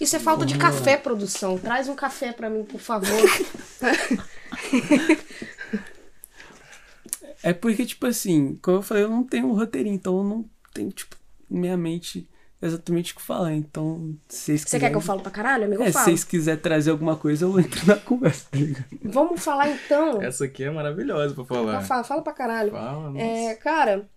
Isso 0.00 0.16
é 0.16 0.20
falta 0.20 0.46
de 0.46 0.56
café, 0.56 0.96
produção. 0.96 1.58
Traz 1.58 1.88
um 1.88 1.96
café 1.96 2.32
para 2.32 2.48
mim, 2.48 2.64
por 2.64 2.80
favor. 2.80 3.08
é 7.42 7.52
porque, 7.52 7.84
tipo 7.84 8.06
assim, 8.06 8.58
como 8.62 8.78
eu 8.78 8.82
falei, 8.82 9.04
eu 9.04 9.08
não 9.08 9.24
tenho 9.24 9.48
um 9.48 9.54
roteirinho, 9.54 9.94
então 9.94 10.18
eu 10.18 10.24
não 10.24 10.50
tenho, 10.72 10.90
tipo, 10.90 11.16
minha 11.48 11.76
mente 11.76 12.28
exatamente 12.62 13.12
o 13.12 13.16
que 13.16 13.22
falar. 13.22 13.52
Então, 13.52 14.16
se 14.28 14.56
vocês 14.56 14.62
Você 14.62 14.78
quer 14.78 14.90
que 14.90 14.96
eu 14.96 15.00
fale 15.00 15.20
pra 15.20 15.30
caralho, 15.30 15.64
amigo? 15.64 15.82
É, 15.82 15.86
se 15.86 15.92
falo. 15.92 16.04
vocês 16.04 16.24
quiserem 16.24 16.60
trazer 16.60 16.92
alguma 16.92 17.16
coisa, 17.16 17.44
eu 17.44 17.58
entro 17.58 17.84
na 17.86 17.96
conversa, 18.00 18.46
tá 18.50 18.58
ligado? 18.58 18.84
Vamos 19.02 19.42
falar 19.42 19.68
então. 19.68 20.22
Essa 20.22 20.44
aqui 20.44 20.62
é 20.62 20.70
maravilhosa 20.70 21.34
pra 21.34 21.44
falar. 21.44 21.82
Fala, 21.82 22.04
fala 22.04 22.22
pra 22.22 22.32
caralho. 22.32 22.70
Fala, 22.70 23.10
nossa. 23.10 23.24
É, 23.24 23.54
cara, 23.56 24.08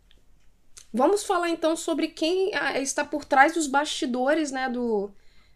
vamos 0.93 1.23
falar 1.23 1.49
então 1.49 1.75
sobre 1.75 2.09
quem 2.09 2.53
ah, 2.53 2.79
está 2.79 3.03
por 3.03 3.25
trás 3.25 3.53
dos 3.53 3.67
bastidores, 3.67 4.51
né, 4.51 4.69
do, 4.69 5.11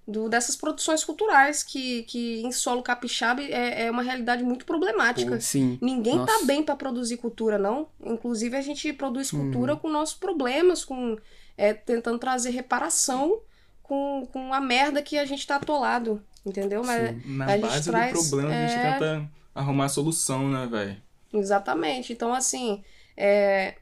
do- 0.10 0.28
dessas 0.30 0.56
produções 0.56 1.04
culturais 1.04 1.64
que, 1.64 2.04
que 2.04 2.42
em 2.42 2.52
solo 2.52 2.82
capixaba 2.82 3.42
é, 3.42 3.86
é 3.86 3.92
uma 3.92 4.02
realidade 4.02 4.44
muito 4.44 4.66
problemática. 4.66 5.40
Sim. 5.40 5.78
Ninguém 5.82 6.18
tá 6.26 6.34
Nossa. 6.34 6.46
bem 6.46 6.64
pra 6.64 6.76
produzir 6.76 7.18
cultura, 7.18 7.58
não. 7.58 7.88
Inclusive, 8.04 8.58
a 8.58 8.62
gente 8.62 8.92
produz 8.94 9.32
Uhum. 9.32 9.42
cultura 9.44 9.76
com 9.76 9.90
nossos 9.90 10.16
problemas, 10.18 10.84
com 10.84 11.18
é, 11.58 11.74
tentando 11.74 12.18
trazer 12.20 12.52
reparação 12.52 13.40
com, 13.84 14.28
com 14.32 14.54
a 14.54 14.62
merda 14.62 15.02
que 15.02 15.18
a 15.18 15.26
gente 15.26 15.46
tá 15.46 15.56
atolado, 15.58 16.22
entendeu? 16.46 16.84
Mas, 16.84 17.26
Na 17.26 17.46
a 17.46 17.52
gente 17.52 17.62
base 17.62 17.90
traz, 17.90 18.14
do 18.14 18.30
problema, 18.30 18.50
a 18.56 18.68
gente 18.68 18.78
é, 18.80 18.92
tenta 18.94 19.30
arrumar 19.54 19.86
a 19.86 19.90
solução, 19.90 20.48
né, 20.50 20.68
velho? 20.68 20.98
Exatamente. 21.34 22.14
Então, 22.14 22.34
assim, 22.34 22.84
é, 23.18 23.76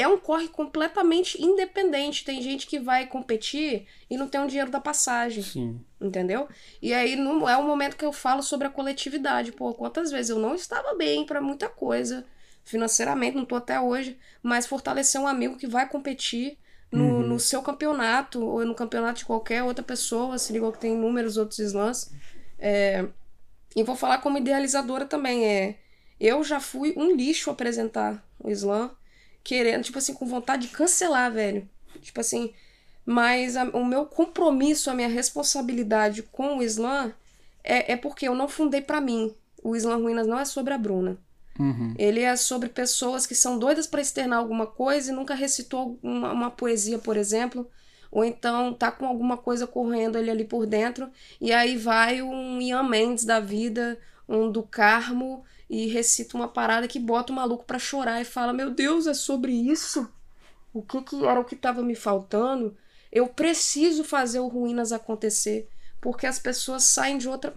é 0.00 0.08
um 0.08 0.18
corre 0.18 0.48
completamente 0.48 1.40
independente. 1.42 2.24
Tem 2.24 2.40
gente 2.40 2.66
que 2.66 2.78
vai 2.78 3.06
competir 3.06 3.86
e 4.08 4.16
não 4.16 4.28
tem 4.28 4.40
o 4.40 4.46
dinheiro 4.46 4.70
da 4.70 4.80
passagem, 4.80 5.42
Sim. 5.42 5.80
entendeu? 6.00 6.48
E 6.80 6.92
aí 6.92 7.16
não 7.16 7.48
é 7.48 7.56
o 7.56 7.62
momento 7.62 7.96
que 7.96 8.04
eu 8.04 8.12
falo 8.12 8.42
sobre 8.42 8.66
a 8.66 8.70
coletividade. 8.70 9.52
Pô, 9.52 9.74
quantas 9.74 10.10
vezes 10.10 10.30
eu 10.30 10.38
não 10.38 10.54
estava 10.54 10.94
bem 10.94 11.26
pra 11.26 11.40
muita 11.40 11.68
coisa, 11.68 12.24
financeiramente, 12.64 13.36
não 13.36 13.44
tô 13.44 13.56
até 13.56 13.80
hoje, 13.80 14.18
mas 14.42 14.66
fortalecer 14.66 15.20
um 15.20 15.26
amigo 15.26 15.56
que 15.56 15.66
vai 15.66 15.88
competir. 15.88 16.58
No, 16.92 17.22
no 17.22 17.38
seu 17.38 17.62
campeonato, 17.62 18.44
ou 18.44 18.66
no 18.66 18.74
campeonato 18.74 19.20
de 19.20 19.24
qualquer 19.24 19.62
outra 19.62 19.80
pessoa, 19.80 20.36
se 20.38 20.52
ligou 20.52 20.72
que 20.72 20.80
tem 20.80 20.94
inúmeros 20.94 21.36
outros 21.36 21.60
slams. 21.60 22.10
É, 22.58 23.06
e 23.76 23.84
vou 23.84 23.94
falar 23.94 24.18
como 24.18 24.38
idealizadora 24.38 25.04
também. 25.04 25.46
É, 25.46 25.76
eu 26.18 26.42
já 26.42 26.58
fui 26.58 26.92
um 26.96 27.14
lixo 27.14 27.48
apresentar 27.48 28.28
o 28.40 28.50
slam, 28.50 28.90
querendo, 29.42 29.84
tipo 29.84 29.98
assim, 29.98 30.14
com 30.14 30.26
vontade 30.26 30.66
de 30.68 30.72
cancelar, 30.72 31.32
velho. 31.32 31.68
Tipo 32.00 32.20
assim, 32.20 32.52
mas 33.04 33.56
a- 33.56 33.64
o 33.64 33.84
meu 33.84 34.06
compromisso, 34.06 34.90
a 34.90 34.94
minha 34.94 35.08
responsabilidade 35.08 36.22
com 36.22 36.58
o 36.58 36.62
slam 36.62 37.12
é, 37.64 37.92
é 37.92 37.96
porque 37.96 38.26
eu 38.28 38.34
não 38.34 38.48
fundei 38.48 38.80
pra 38.80 39.00
mim. 39.00 39.34
O 39.62 39.76
Slam 39.76 40.00
Ruínas 40.02 40.26
não 40.26 40.38
é 40.38 40.44
sobre 40.44 40.72
a 40.72 40.78
Bruna. 40.78 41.18
Uhum. 41.58 41.92
Ele 41.98 42.20
é 42.20 42.34
sobre 42.36 42.70
pessoas 42.70 43.26
que 43.26 43.34
são 43.34 43.58
doidas 43.58 43.86
pra 43.86 44.00
externar 44.00 44.38
alguma 44.38 44.66
coisa 44.66 45.10
e 45.10 45.14
nunca 45.14 45.34
recitou 45.34 45.98
uma, 46.02 46.32
uma 46.32 46.50
poesia, 46.50 46.98
por 46.98 47.16
exemplo. 47.18 47.68
Ou 48.10 48.24
então 48.24 48.72
tá 48.72 48.90
com 48.90 49.06
alguma 49.06 49.36
coisa 49.36 49.66
correndo 49.66 50.16
ali, 50.16 50.30
ali 50.30 50.44
por 50.44 50.64
dentro. 50.66 51.10
E 51.40 51.52
aí 51.52 51.76
vai 51.76 52.22
um 52.22 52.60
Ian 52.60 52.84
Mendes 52.84 53.24
da 53.24 53.38
vida, 53.38 53.98
um 54.26 54.50
do 54.50 54.62
Carmo, 54.62 55.44
e 55.70 55.86
recita 55.86 56.36
uma 56.36 56.48
parada 56.48 56.88
que 56.88 56.98
bota 56.98 57.32
o 57.32 57.36
maluco 57.36 57.64
pra 57.64 57.78
chorar 57.78 58.20
e 58.20 58.24
fala: 58.24 58.52
Meu 58.52 58.72
Deus, 58.72 59.06
é 59.06 59.14
sobre 59.14 59.52
isso? 59.52 60.12
O 60.74 60.82
que, 60.82 61.00
que 61.02 61.24
era 61.24 61.38
o 61.38 61.44
que 61.44 61.54
tava 61.54 61.80
me 61.80 61.94
faltando? 61.94 62.76
Eu 63.10 63.28
preciso 63.28 64.02
fazer 64.02 64.40
o 64.40 64.48
Ruínas 64.48 64.90
acontecer. 64.92 65.68
Porque 66.00 66.26
as 66.26 66.38
pessoas 66.38 66.84
saem 66.84 67.18
de 67.18 67.28
outra, 67.28 67.54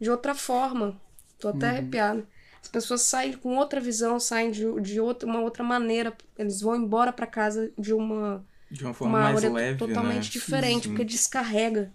de 0.00 0.10
outra 0.10 0.34
forma. 0.34 1.00
Tô 1.38 1.48
até 1.48 1.68
arrepiada. 1.68 2.26
As 2.62 2.68
pessoas 2.68 3.02
saem 3.02 3.32
com 3.32 3.56
outra 3.56 3.80
visão, 3.80 4.20
saem 4.20 4.50
de, 4.50 4.80
de 4.80 5.00
outra, 5.00 5.28
uma 5.28 5.40
outra 5.40 5.64
maneira. 5.64 6.16
Eles 6.38 6.60
vão 6.60 6.76
embora 6.76 7.12
pra 7.12 7.26
casa 7.26 7.72
de 7.78 7.92
uma, 7.92 8.44
De 8.70 8.84
uma 8.84 8.94
forma 8.94 9.18
uma 9.18 9.32
mais 9.32 9.42
leve, 9.42 9.78
totalmente 9.78 10.24
né? 10.24 10.30
diferente, 10.30 10.84
Sim. 10.84 10.88
porque 10.90 11.04
descarrega. 11.04 11.92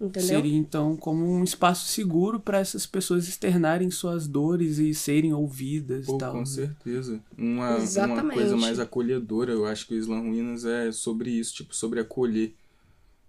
Entendeu? 0.00 0.28
Seria 0.28 0.56
então 0.56 0.96
como 0.96 1.26
um 1.26 1.44
espaço 1.44 1.86
seguro 1.86 2.40
para 2.40 2.58
essas 2.58 2.86
pessoas 2.86 3.28
externarem 3.28 3.90
suas 3.90 4.26
dores 4.26 4.78
e 4.78 4.94
serem 4.94 5.34
ouvidas 5.34 6.06
Pô, 6.06 6.16
e 6.16 6.18
tal. 6.18 6.32
com 6.32 6.38
né? 6.38 6.46
certeza. 6.46 7.20
Uma, 7.36 7.76
uma 7.76 8.32
coisa 8.32 8.56
mais 8.56 8.80
acolhedora, 8.80 9.52
eu 9.52 9.66
acho 9.66 9.86
que 9.86 9.94
o 9.94 9.98
Slam 9.98 10.22
Ruínas 10.22 10.64
é 10.64 10.90
sobre 10.90 11.30
isso, 11.30 11.54
tipo, 11.54 11.76
sobre 11.76 12.00
acolher. 12.00 12.54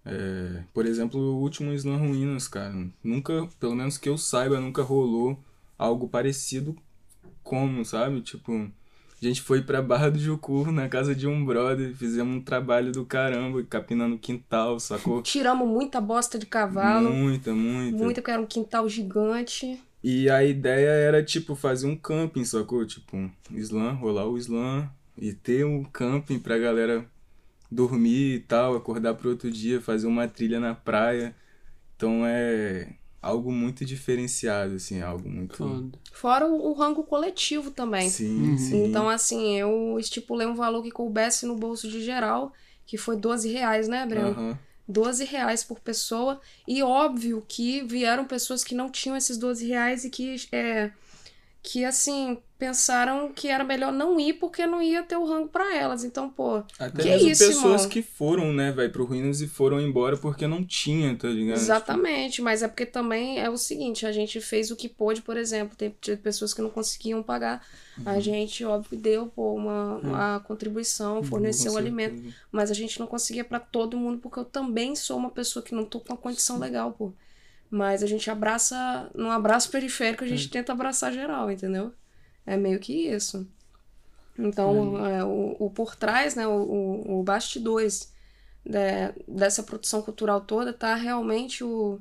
É, 0.05 0.63
por 0.73 0.85
exemplo, 0.85 1.19
o 1.19 1.41
último 1.41 1.73
Slam 1.73 1.97
Ruínas, 1.97 2.47
cara, 2.47 2.73
nunca, 3.03 3.49
pelo 3.59 3.75
menos 3.75 3.97
que 3.97 4.07
eu 4.07 4.17
saiba, 4.17 4.59
nunca 4.59 4.81
rolou 4.81 5.37
algo 5.77 6.07
parecido 6.07 6.75
como, 7.43 7.83
sabe? 7.83 8.21
Tipo, 8.21 8.71
a 9.21 9.25
gente 9.25 9.41
foi 9.41 9.61
pra 9.61 9.81
Barra 9.81 10.09
do 10.09 10.17
Jucu, 10.17 10.71
na 10.71 10.89
casa 10.89 11.13
de 11.13 11.27
um 11.27 11.45
brother, 11.45 11.93
fizemos 11.95 12.35
um 12.35 12.41
trabalho 12.41 12.91
do 12.91 13.05
caramba, 13.05 13.63
capinando 13.63 14.17
quintal, 14.17 14.79
sacou? 14.79 15.21
Tiramos 15.23 15.67
muita 15.67 16.01
bosta 16.01 16.39
de 16.39 16.45
cavalo. 16.45 17.11
Muita, 17.11 17.53
muita. 17.53 17.97
Muita, 17.97 18.21
porque 18.21 18.31
era 18.31 18.41
um 18.41 18.47
quintal 18.47 18.89
gigante. 18.89 19.79
E 20.03 20.27
a 20.29 20.43
ideia 20.43 20.89
era, 20.89 21.23
tipo, 21.23 21.55
fazer 21.55 21.85
um 21.85 21.95
camping, 21.95 22.43
sacou? 22.43 22.85
Tipo, 22.85 23.15
um 23.15 23.31
slam, 23.51 23.95
rolar 23.95 24.25
o 24.25 24.37
slam 24.37 24.89
e 25.15 25.33
ter 25.33 25.65
um 25.65 25.83
camping 25.83 26.39
pra 26.39 26.57
galera 26.57 27.05
dormir 27.71 28.35
e 28.35 28.39
tal, 28.39 28.75
acordar 28.75 29.13
pro 29.13 29.29
outro 29.29 29.51
dia, 29.51 29.79
fazer 29.79 30.07
uma 30.07 30.27
trilha 30.27 30.59
na 30.59 30.73
praia. 30.73 31.35
Então 31.95 32.23
é 32.25 32.95
algo 33.21 33.51
muito 33.51 33.85
diferenciado, 33.85 34.75
assim, 34.75 35.01
algo 35.01 35.29
muito... 35.29 35.57
Foda. 35.57 35.99
Fora 36.11 36.47
o, 36.47 36.69
o 36.69 36.73
rango 36.73 37.03
coletivo 37.03 37.69
também. 37.69 38.09
Sim, 38.09 38.57
sim. 38.57 38.85
Então, 38.85 39.07
assim, 39.07 39.57
eu 39.57 39.97
estipulei 39.99 40.47
um 40.47 40.55
valor 40.55 40.81
que 40.81 40.91
coubesse 40.91 41.45
no 41.45 41.55
bolso 41.55 41.87
de 41.89 42.03
geral, 42.03 42.51
que 42.85 42.97
foi 42.97 43.15
12 43.15 43.49
reais, 43.49 43.87
né, 43.87 44.05
Breno? 44.05 44.29
Aham. 44.29 44.59
12 44.87 45.23
reais 45.25 45.63
por 45.63 45.79
pessoa. 45.79 46.41
E 46.67 46.83
óbvio 46.83 47.43
que 47.47 47.81
vieram 47.83 48.25
pessoas 48.25 48.63
que 48.63 48.75
não 48.75 48.89
tinham 48.89 49.15
esses 49.15 49.37
12 49.37 49.67
reais 49.67 50.03
e 50.03 50.09
que, 50.09 50.35
é, 50.51 50.91
que 51.63 51.85
assim, 51.85 52.41
pensaram 52.57 53.31
que 53.33 53.47
era 53.47 53.63
melhor 53.63 53.91
não 53.91 54.19
ir 54.19 54.33
porque 54.33 54.65
não 54.65 54.81
ia 54.81 55.03
ter 55.03 55.15
o 55.17 55.25
rango 55.25 55.47
pra 55.49 55.75
elas. 55.75 56.03
Então, 56.03 56.29
pô, 56.29 56.63
Até 56.79 57.03
Que 57.03 57.09
mesmo 57.09 57.29
isso, 57.29 57.45
pessoas 57.47 57.83
irmão? 57.83 57.89
que 57.89 58.01
foram, 58.01 58.51
né, 58.53 58.71
vai 58.71 58.89
pro 58.89 59.05
Ruínas 59.05 59.41
e 59.41 59.47
foram 59.47 59.79
embora 59.79 60.17
porque 60.17 60.47
não 60.47 60.63
tinha, 60.65 61.15
tá 61.17 61.27
ligado? 61.29 61.57
exatamente. 61.57 62.41
Mas 62.41 62.63
é 62.63 62.67
porque 62.67 62.85
também 62.85 63.39
é 63.39 63.49
o 63.49 63.57
seguinte: 63.57 64.05
a 64.05 64.11
gente 64.11 64.39
fez 64.41 64.71
o 64.71 64.75
que 64.75 64.89
pôde, 64.89 65.21
por 65.21 65.37
exemplo. 65.37 65.75
Teve 65.75 66.17
pessoas 66.17 66.53
que 66.53 66.61
não 66.61 66.69
conseguiam 66.69 67.21
pagar. 67.23 67.65
A 68.03 68.13
Uhum. 68.13 68.21
gente, 68.21 68.63
óbvio, 68.65 68.97
deu 68.99 69.27
pô, 69.27 69.53
uma, 69.53 69.97
uma 69.97 70.39
contribuição, 70.41 71.21
forneceu 71.23 71.73
o 71.73 71.77
alimento. 71.77 72.21
Mas 72.51 72.71
a 72.71 72.73
gente 72.73 72.99
não 72.99 73.05
conseguia 73.07 73.43
pra 73.43 73.59
todo 73.59 73.97
mundo, 73.97 74.19
porque 74.19 74.39
eu 74.39 74.45
também 74.45 74.95
sou 74.95 75.17
uma 75.17 75.29
pessoa 75.29 75.61
que 75.63 75.75
não 75.75 75.85
tô 75.85 75.99
com 75.99 76.11
uma 76.13 76.17
condição 76.17 76.57
legal, 76.57 76.93
pô. 76.93 77.13
Mas 77.71 78.03
a 78.03 78.07
gente 78.07 78.31
abraça, 78.31 79.11
num 79.15 79.31
abraço 79.31 79.71
periférico, 79.71 80.25
a 80.25 80.27
gente 80.27 80.49
tenta 80.51 80.73
abraçar 80.73 81.13
geral, 81.13 81.51
entendeu? 81.51 81.93
É 82.45 82.57
meio 82.57 82.79
que 82.79 82.93
isso. 83.09 83.47
Então, 84.37 85.05
é, 85.05 85.23
o, 85.23 85.55
o 85.59 85.69
por 85.71 85.95
trás, 85.95 86.35
né, 86.35 86.47
o, 86.47 86.51
o, 86.51 87.19
o 87.19 87.23
bastidores 87.23 88.13
de- 88.65 89.13
dessa 89.27 89.63
produção 89.63 90.01
cultural 90.01 90.41
toda, 90.41 90.73
tá 90.73 90.95
realmente 90.95 91.63
o. 91.63 91.99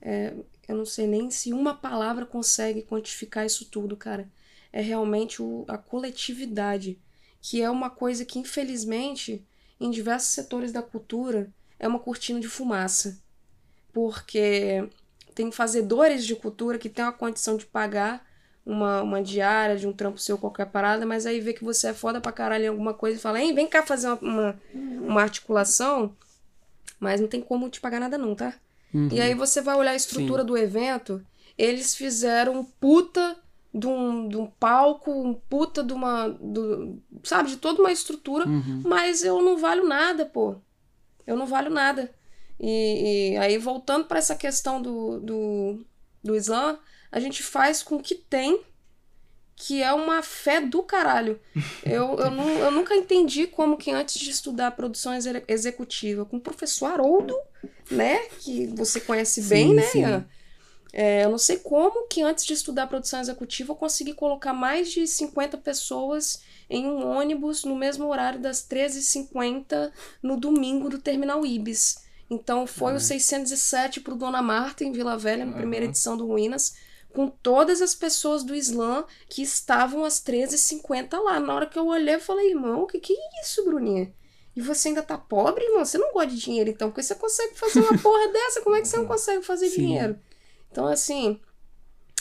é, 0.00 0.34
eu 0.68 0.76
não 0.76 0.84
sei 0.86 1.06
nem 1.06 1.30
se 1.30 1.52
uma 1.52 1.74
palavra 1.74 2.26
consegue 2.26 2.82
quantificar 2.82 3.46
isso 3.46 3.66
tudo, 3.66 3.96
cara. 3.96 4.30
É 4.72 4.80
realmente 4.80 5.42
o, 5.42 5.64
a 5.68 5.76
coletividade, 5.78 7.00
que 7.40 7.60
é 7.62 7.70
uma 7.70 7.90
coisa 7.90 8.24
que, 8.24 8.38
infelizmente, 8.38 9.44
em 9.80 9.90
diversos 9.90 10.30
setores 10.30 10.72
da 10.72 10.82
cultura, 10.82 11.52
é 11.78 11.88
uma 11.88 11.98
cortina 11.98 12.40
de 12.40 12.48
fumaça. 12.48 13.18
Porque 13.92 14.88
tem 15.34 15.50
fazedores 15.50 16.24
de 16.24 16.36
cultura 16.36 16.78
que 16.78 16.88
têm 16.88 17.04
uma 17.04 17.12
condição 17.12 17.56
de 17.56 17.66
pagar 17.66 18.24
uma, 18.64 19.02
uma 19.02 19.22
diária 19.22 19.76
de 19.76 19.86
um 19.86 19.92
trampo 19.92 20.18
seu, 20.18 20.36
qualquer 20.38 20.66
parada, 20.66 21.06
mas 21.06 21.26
aí 21.26 21.40
vê 21.40 21.52
que 21.52 21.64
você 21.64 21.88
é 21.88 21.94
foda 21.94 22.20
pra 22.20 22.30
caralho 22.32 22.64
em 22.64 22.68
alguma 22.68 22.94
coisa 22.94 23.18
e 23.18 23.20
fala, 23.20 23.40
hein, 23.40 23.54
vem 23.54 23.66
cá 23.66 23.82
fazer 23.82 24.08
uma, 24.08 24.18
uma, 24.20 24.60
uma 24.74 25.22
articulação, 25.22 26.14
mas 26.98 27.20
não 27.20 27.28
tem 27.28 27.40
como 27.40 27.70
te 27.70 27.80
pagar 27.80 28.00
nada 28.00 28.18
não, 28.18 28.34
tá? 28.34 28.54
E 29.14 29.20
aí 29.20 29.34
você 29.34 29.60
vai 29.62 29.76
olhar 29.76 29.92
a 29.92 29.96
estrutura 29.96 30.42
do 30.44 30.56
evento, 30.58 31.24
eles 31.56 31.94
fizeram 31.94 32.60
um 32.60 32.64
puta 32.64 33.36
de 33.72 33.86
um, 33.86 34.28
de 34.28 34.36
um 34.36 34.46
palco, 34.46 35.10
um 35.12 35.32
puta 35.34 35.82
de 35.82 35.92
uma. 35.92 36.28
Do, 36.28 36.98
sabe, 37.22 37.50
de 37.50 37.56
toda 37.56 37.80
uma 37.80 37.92
estrutura, 37.92 38.44
mas 38.84 39.22
eu 39.22 39.40
não 39.40 39.56
valho 39.56 39.86
nada, 39.86 40.26
pô. 40.26 40.56
Eu 41.26 41.36
não 41.36 41.46
valho 41.46 41.70
nada. 41.70 42.10
E, 42.60 43.32
e 43.34 43.36
aí, 43.38 43.58
voltando 43.58 44.06
para 44.06 44.18
essa 44.18 44.36
questão 44.36 44.82
do, 44.82 45.20
do, 45.20 45.86
do 46.22 46.36
Islã, 46.36 46.78
a 47.10 47.20
gente 47.20 47.42
faz 47.42 47.82
com 47.82 47.96
o 47.96 48.02
que 48.02 48.14
tem, 48.14 48.62
que 49.56 49.82
é 49.82 49.92
uma 49.92 50.22
fé 50.22 50.60
do 50.60 50.82
caralho. 50.82 51.40
Eu, 51.82 52.18
eu, 52.18 52.30
nu- 52.30 52.58
eu 52.58 52.70
nunca 52.70 52.94
entendi 52.94 53.46
como 53.46 53.76
que 53.76 53.90
antes 53.90 54.18
de 54.18 54.30
estudar 54.30 54.72
produção 54.72 55.14
exe- 55.14 55.44
executiva 55.48 56.24
com 56.24 56.36
o 56.36 56.40
professor 56.40 56.86
Haroldo, 56.86 57.34
né, 57.90 58.18
que 58.40 58.66
você 58.68 59.00
conhece 59.00 59.42
bem, 59.42 59.68
Sim, 59.68 59.74
né, 59.74 59.82
sim. 59.82 60.00
Ian? 60.00 60.26
É, 60.92 61.24
eu 61.24 61.30
não 61.30 61.38
sei 61.38 61.58
como 61.58 62.08
que 62.08 62.22
antes 62.22 62.44
de 62.44 62.52
estudar 62.52 62.86
produção 62.88 63.20
executiva 63.20 63.72
eu 63.72 63.76
consegui 63.76 64.12
colocar 64.14 64.52
mais 64.52 64.90
de 64.90 65.06
50 65.06 65.56
pessoas 65.58 66.42
em 66.68 66.86
um 66.86 67.06
ônibus 67.06 67.64
no 67.64 67.76
mesmo 67.76 68.06
horário 68.08 68.40
das 68.40 68.62
13h50 68.62 69.92
no 70.22 70.36
domingo 70.38 70.88
do 70.88 70.98
Terminal 70.98 71.46
Ibis. 71.46 72.02
Então 72.30 72.66
foi 72.66 72.94
o 72.94 73.00
607 73.00 74.00
pro 74.00 74.14
Dona 74.14 74.40
Marta 74.40 74.84
em 74.84 74.92
Vila 74.92 75.18
Velha, 75.18 75.44
na 75.44 75.52
primeira 75.52 75.84
Aham. 75.84 75.90
edição 75.90 76.16
do 76.16 76.26
Ruínas, 76.26 76.76
com 77.12 77.26
todas 77.28 77.82
as 77.82 77.94
pessoas 77.94 78.44
do 78.44 78.54
Islã 78.54 79.04
que 79.28 79.42
estavam 79.42 80.04
às 80.04 80.20
13h50 80.20 81.18
lá. 81.18 81.40
Na 81.40 81.54
hora 81.54 81.66
que 81.66 81.78
eu 81.78 81.86
olhei, 81.86 82.14
eu 82.14 82.20
falei, 82.20 82.50
irmão, 82.50 82.82
o 82.82 82.86
que, 82.86 83.00
que 83.00 83.12
é 83.12 83.42
isso, 83.42 83.64
Bruninha? 83.64 84.14
E 84.54 84.60
você 84.60 84.88
ainda 84.88 85.02
tá 85.02 85.18
pobre, 85.18 85.64
irmão? 85.64 85.84
Você 85.84 85.98
não 85.98 86.12
gosta 86.12 86.28
de 86.30 86.38
dinheiro, 86.38 86.70
então? 86.70 86.88
Porque 86.90 87.02
você 87.02 87.14
consegue 87.16 87.56
fazer 87.58 87.80
uma 87.80 87.94
porra 87.98 88.28
dessa, 88.32 88.60
como 88.62 88.76
é 88.76 88.80
que 88.80 88.86
você 88.88 88.96
não 88.96 89.06
consegue 89.06 89.42
fazer 89.44 89.68
Sim. 89.68 89.76
dinheiro? 89.78 90.18
Então, 90.70 90.86
assim, 90.86 91.40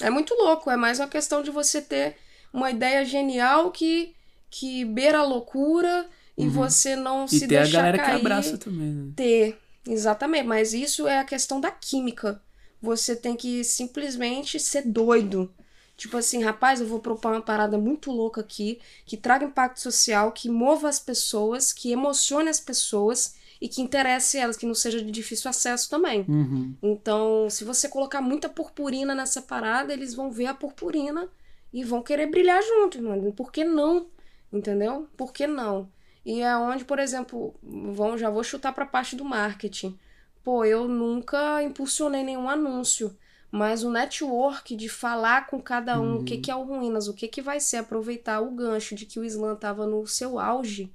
é 0.02 0.10
muito 0.10 0.34
louco. 0.34 0.72
É 0.72 0.76
mais 0.78 1.00
uma 1.00 1.08
questão 1.08 1.44
de 1.44 1.52
você 1.52 1.82
ter 1.82 2.16
uma 2.52 2.72
ideia 2.72 3.06
genial 3.06 3.72
que, 3.72 4.16
que 4.50 4.86
beira 4.86 5.20
a 5.20 5.24
loucura 5.24 6.08
e 6.38 6.46
Uhum. 6.46 6.52
você 6.52 6.96
não 6.96 7.26
E 7.26 7.30
se 7.30 7.48
tem 7.48 7.58
a 7.58 7.62
deixar 7.62 7.82
galera 7.84 7.98
cair. 8.00 8.22
que 8.22 8.26
abraça 8.28 8.58
também, 8.58 8.92
né? 8.92 9.12
Ter, 9.16 9.60
exatamente. 9.88 10.48
Mas 10.48 10.74
isso 10.74 11.08
é 11.08 11.20
a 11.20 11.26
questão 11.26 11.60
da 11.60 11.72
química. 11.72 12.42
Você 12.82 13.16
tem 13.16 13.36
que 13.36 13.64
simplesmente 13.64 14.60
ser 14.60 14.84
doido. 14.84 15.54
Tipo 15.98 16.16
assim, 16.16 16.42
rapaz, 16.42 16.80
eu 16.80 16.88
vou 16.88 17.00
propor 17.00 17.34
uma 17.34 17.42
parada 17.42 17.78
muito 17.78 18.10
louca 18.10 18.40
aqui, 18.40 18.80
que 19.06 19.18
traga 19.18 19.44
impacto 19.44 19.82
social, 19.82 20.32
que 20.32 20.50
mova 20.50 20.88
as 20.88 20.98
pessoas, 20.98 21.74
que 21.74 21.92
emocione 21.92 22.48
as 22.48 22.60
pessoas 22.60 23.36
e 23.60 23.68
que 23.68 23.82
interesse 23.82 24.38
elas, 24.38 24.56
que 24.56 24.66
não 24.66 24.74
seja 24.74 25.04
de 25.04 25.12
difícil 25.12 25.50
acesso 25.50 25.90
também. 25.90 26.26
Uhum. 26.28 26.74
Então, 26.82 27.50
se 27.50 27.66
você 27.66 27.90
colocar 27.90 28.22
muita 28.22 28.48
purpurina 28.48 29.14
nessa 29.14 29.42
parada, 29.42 29.92
eles 29.92 30.14
vão 30.14 30.32
ver 30.32 30.46
a 30.46 30.54
purpurina 30.54 31.28
e 31.74 31.84
vão 31.84 32.02
querer 32.02 32.28
brilhar 32.28 32.64
junto, 32.64 33.02
mano. 33.04 33.34
Por 33.34 33.52
que 33.52 33.66
não? 33.66 34.08
Entendeu? 34.54 35.08
Por 35.18 35.34
que 35.34 35.46
não? 35.46 35.90
E 36.30 36.42
é 36.42 36.56
onde, 36.56 36.86
por 36.86 37.00
exemplo, 37.00 37.56
vão, 37.64 38.16
já 38.16 38.30
vou 38.30 38.44
chutar 38.44 38.72
pra 38.72 38.86
parte 38.86 39.16
do 39.16 39.26
marketing. 39.26 39.98
Pô, 40.44 40.64
eu 40.64 40.88
nunca 40.88 41.64
impulsionei 41.64 42.24
nenhum 42.24 42.48
anúncio, 42.48 43.18
mas 43.50 43.84
o 43.84 43.90
network 43.90 44.76
de 44.76 44.88
falar 44.88 45.48
com 45.48 45.60
cada 45.60 46.00
um 46.00 46.20
o 46.20 46.24
que, 46.24 46.38
que 46.38 46.52
é 46.52 46.56
o 46.56 46.62
Ruínas, 46.62 47.08
o 47.08 47.16
que, 47.16 47.28
que 47.28 47.42
vai 47.42 47.60
ser, 47.60 47.78
aproveitar 47.78 48.42
o 48.42 48.52
gancho 48.52 48.94
de 48.94 49.08
que 49.08 49.20
o 49.20 49.26
Slam 49.26 49.56
tava 49.56 49.88
no 49.88 50.06
seu 50.06 50.38
auge, 50.38 50.94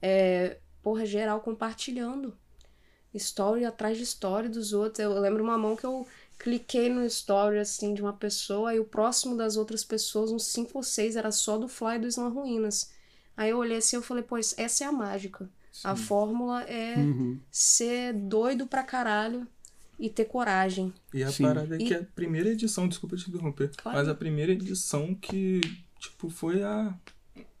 é, 0.00 0.56
porra, 0.82 1.04
geral 1.04 1.42
compartilhando 1.42 2.34
story 3.12 3.66
atrás 3.66 3.98
de 3.98 4.04
story 4.04 4.48
dos 4.48 4.72
outros. 4.72 5.00
Eu 5.00 5.20
lembro 5.20 5.44
uma 5.44 5.58
mão 5.58 5.76
que 5.76 5.84
eu 5.84 6.06
cliquei 6.38 6.88
no 6.88 7.04
story 7.04 7.58
assim 7.58 7.92
de 7.92 8.00
uma 8.00 8.14
pessoa 8.14 8.74
e 8.74 8.80
o 8.80 8.86
próximo 8.86 9.36
das 9.36 9.58
outras 9.58 9.84
pessoas, 9.84 10.32
uns 10.32 10.46
cinco 10.46 10.78
ou 10.78 10.82
seis, 10.82 11.14
era 11.14 11.30
só 11.30 11.58
do 11.58 11.68
Fly 11.68 11.98
do 11.98 12.08
Slam 12.08 12.30
Ruínas. 12.30 13.01
Aí 13.42 13.50
eu 13.50 13.58
olhei 13.58 13.78
assim 13.78 13.98
e 13.98 14.02
falei, 14.02 14.22
pois 14.22 14.54
essa 14.58 14.84
é 14.84 14.86
a 14.86 14.92
mágica. 14.92 15.48
A 15.84 15.96
fórmula 15.96 16.62
é 16.64 16.96
Uhum. 16.98 17.38
ser 17.50 18.12
doido 18.12 18.66
pra 18.66 18.82
caralho 18.82 19.46
e 19.98 20.10
ter 20.10 20.26
coragem. 20.26 20.92
E 21.14 21.22
a 21.22 21.30
Sim. 21.32 21.44
parada 21.44 21.74
é 21.76 21.78
E- 21.80 21.86
que 21.86 21.94
a 21.94 22.02
primeira 22.14 22.50
edição, 22.50 22.86
desculpa 22.86 23.16
te 23.16 23.28
interromper, 23.30 23.70
Claro. 23.76 23.96
mas 23.98 24.08
a 24.08 24.14
primeira 24.14 24.52
edição 24.52 25.14
que, 25.14 25.60
tipo, 25.98 26.28
foi 26.28 26.62
a. 26.62 26.94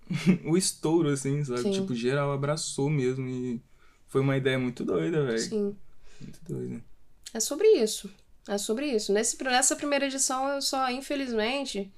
o 0.44 0.56
estouro, 0.58 1.08
assim, 1.08 1.42
sabe? 1.44 1.62
Sim. 1.62 1.70
Tipo, 1.72 1.94
geral 1.94 2.32
abraçou 2.32 2.90
mesmo 2.90 3.26
e 3.28 3.62
foi 4.08 4.20
uma 4.20 4.36
ideia 4.36 4.58
muito 4.58 4.84
doida, 4.84 5.24
velho. 5.24 5.38
Sim. 5.38 5.76
Muito 6.20 6.38
doida. 6.46 6.84
É 7.32 7.40
sobre 7.40 7.66
isso. 7.82 8.10
É 8.46 8.58
sobre 8.58 8.86
isso. 8.94 9.12
Nesse, 9.12 9.42
nessa 9.42 9.74
primeira 9.74 10.04
edição, 10.06 10.48
eu 10.48 10.60
só, 10.60 10.90
infelizmente, 10.90 11.90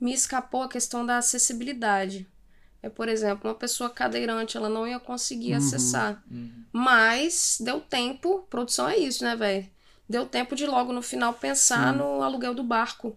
me 0.00 0.12
escapou 0.12 0.62
a 0.62 0.68
questão 0.68 1.04
da 1.04 1.18
acessibilidade. 1.18 2.28
É, 2.82 2.88
por 2.88 3.08
exemplo, 3.08 3.50
uma 3.50 3.56
pessoa 3.56 3.90
cadeirante, 3.90 4.56
ela 4.56 4.68
não 4.68 4.86
ia 4.86 5.00
conseguir 5.00 5.54
acessar. 5.54 6.22
Mas 6.72 7.58
deu 7.60 7.80
tempo, 7.80 8.46
produção 8.48 8.88
é 8.88 8.96
isso, 8.96 9.24
né, 9.24 9.34
velho? 9.34 9.66
Deu 10.08 10.24
tempo 10.24 10.54
de 10.54 10.66
logo 10.66 10.92
no 10.92 11.02
final 11.02 11.34
pensar 11.34 11.92
no 11.92 12.22
aluguel 12.22 12.54
do 12.54 12.62
barco. 12.62 13.16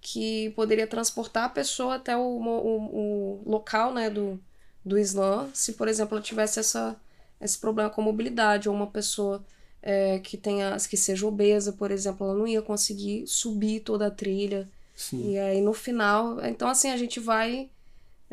Que 0.00 0.50
poderia 0.50 0.86
transportar 0.86 1.44
a 1.44 1.48
pessoa 1.48 1.94
até 1.94 2.16
o, 2.16 2.20
o, 2.20 3.42
o 3.44 3.50
local, 3.50 3.94
né, 3.94 4.10
do, 4.10 4.38
do 4.84 4.98
Islã, 4.98 5.48
se, 5.54 5.74
por 5.74 5.88
exemplo, 5.88 6.16
ela 6.16 6.22
tivesse 6.22 6.58
essa, 6.58 6.96
esse 7.40 7.56
problema 7.58 7.88
com 7.88 8.02
mobilidade, 8.02 8.68
ou 8.68 8.74
uma 8.74 8.88
pessoa 8.88 9.44
é, 9.82 10.18
que 10.18 10.36
tenha 10.36 10.76
que 10.88 10.96
seja 10.96 11.26
obesa, 11.26 11.72
por 11.72 11.90
exemplo, 11.90 12.26
ela 12.26 12.36
não 12.36 12.46
ia 12.46 12.62
conseguir 12.62 13.26
subir 13.26 13.80
toda 13.80 14.06
a 14.06 14.10
trilha. 14.10 14.68
Sim. 14.94 15.32
E 15.32 15.38
aí 15.38 15.60
no 15.60 15.72
final, 15.72 16.44
então 16.44 16.68
assim, 16.68 16.90
a 16.90 16.96
gente 16.96 17.18
vai 17.18 17.68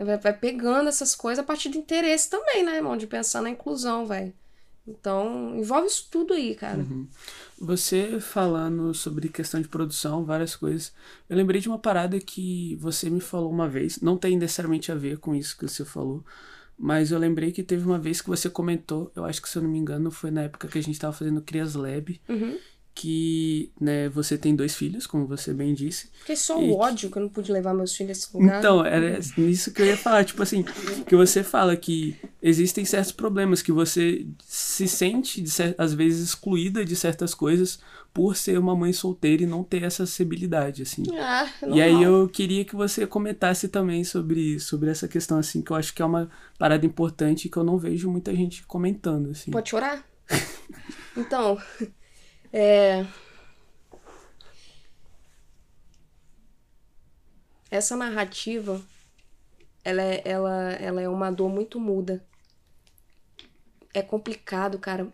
vai, 0.03 0.17
vai 0.17 0.33
pegando 0.33 0.89
essas 0.89 1.15
coisas 1.15 1.43
a 1.43 1.45
partir 1.47 1.69
do 1.69 1.77
interesse 1.77 2.29
também, 2.29 2.63
né, 2.63 2.75
irmão? 2.77 2.97
De 2.97 3.07
pensar 3.07 3.41
na 3.41 3.49
inclusão, 3.49 4.05
velho. 4.05 4.33
Então, 4.87 5.55
envolve 5.55 5.87
isso 5.87 6.07
tudo 6.09 6.33
aí, 6.33 6.55
cara. 6.55 6.83
Você 7.59 8.19
falando 8.19 8.93
sobre 8.93 9.29
questão 9.29 9.61
de 9.61 9.67
produção, 9.67 10.25
várias 10.25 10.55
coisas. 10.55 10.91
Eu 11.29 11.37
lembrei 11.37 11.61
de 11.61 11.67
uma 11.67 11.77
parada 11.77 12.19
que 12.19 12.75
você 12.77 13.09
me 13.09 13.19
falou 13.19 13.51
uma 13.51 13.67
vez. 13.67 13.99
Não 14.01 14.17
tem 14.17 14.37
necessariamente 14.37 14.91
a 14.91 14.95
ver 14.95 15.19
com 15.19 15.35
isso 15.35 15.55
que 15.57 15.67
você 15.67 15.85
falou. 15.85 16.23
Mas 16.77 17.11
eu 17.11 17.19
lembrei 17.19 17.51
que 17.51 17.61
teve 17.61 17.85
uma 17.85 17.99
vez 17.99 18.21
que 18.21 18.29
você 18.29 18.49
comentou, 18.49 19.11
eu 19.13 19.25
acho 19.25 19.41
que 19.41 19.49
se 19.49 19.57
eu 19.57 19.61
não 19.61 19.69
me 19.69 19.77
engano, 19.77 20.09
foi 20.09 20.31
na 20.31 20.43
época 20.43 20.67
que 20.69 20.77
a 20.77 20.81
gente 20.81 20.97
tava 20.97 21.11
fazendo 21.11 21.41
Crias 21.41 21.75
Lab, 21.75 22.19
Uhum. 22.29 22.57
Que 22.93 23.71
né, 23.79 24.09
você 24.09 24.37
tem 24.37 24.53
dois 24.55 24.75
filhos, 24.75 25.07
como 25.07 25.25
você 25.25 25.53
bem 25.53 25.73
disse. 25.73 26.09
Porque 26.17 26.35
só 26.35 26.57
o 26.57 26.61
que- 26.61 26.71
ódio 26.73 27.09
que 27.09 27.17
eu 27.17 27.21
não 27.21 27.29
pude 27.29 27.51
levar 27.51 27.73
meus 27.73 27.95
filhos 27.95 28.09
a 28.09 28.19
esse 28.19 28.37
lugar. 28.37 28.59
Então, 28.59 28.85
era 28.85 29.19
nisso 29.37 29.71
que 29.71 29.81
eu 29.81 29.85
ia 29.85 29.95
falar, 29.97 30.25
tipo 30.25 30.43
assim, 30.43 30.65
que 31.07 31.15
você 31.15 31.41
fala 31.43 31.77
que 31.77 32.17
existem 32.41 32.83
certos 32.83 33.13
problemas, 33.13 33.61
que 33.61 33.71
você 33.71 34.25
se 34.45 34.87
sente, 34.87 35.41
às 35.77 35.93
vezes, 35.93 36.27
excluída 36.29 36.83
de 36.83 36.95
certas 36.95 37.33
coisas 37.33 37.79
por 38.13 38.35
ser 38.35 38.57
uma 38.59 38.75
mãe 38.75 38.91
solteira 38.91 39.43
e 39.43 39.45
não 39.45 39.63
ter 39.63 39.83
essa 39.83 40.03
acessibilidade, 40.03 40.81
assim. 40.81 41.03
Ah, 41.17 41.47
E 41.73 41.81
aí 41.81 42.03
eu 42.03 42.27
queria 42.27 42.65
que 42.65 42.75
você 42.75 43.07
comentasse 43.07 43.69
também 43.69 44.03
sobre, 44.03 44.59
sobre 44.59 44.89
essa 44.89 45.07
questão, 45.07 45.37
assim, 45.37 45.61
que 45.61 45.71
eu 45.71 45.75
acho 45.77 45.93
que 45.93 46.01
é 46.01 46.05
uma 46.05 46.29
parada 46.57 46.85
importante 46.85 47.47
que 47.47 47.55
eu 47.57 47.63
não 47.63 47.77
vejo 47.77 48.09
muita 48.09 48.35
gente 48.35 48.63
comentando, 48.65 49.29
assim. 49.29 49.51
Pode 49.51 49.69
chorar? 49.69 50.03
então, 51.15 51.57
é... 52.51 53.05
Essa 57.71 57.95
narrativa, 57.95 58.81
ela 59.83 60.01
é, 60.01 60.21
ela, 60.25 60.71
ela 60.73 61.01
é 61.01 61.07
uma 61.07 61.31
dor 61.31 61.49
muito 61.49 61.79
muda. 61.79 62.25
É 63.93 64.01
complicado, 64.01 64.79
cara, 64.79 65.11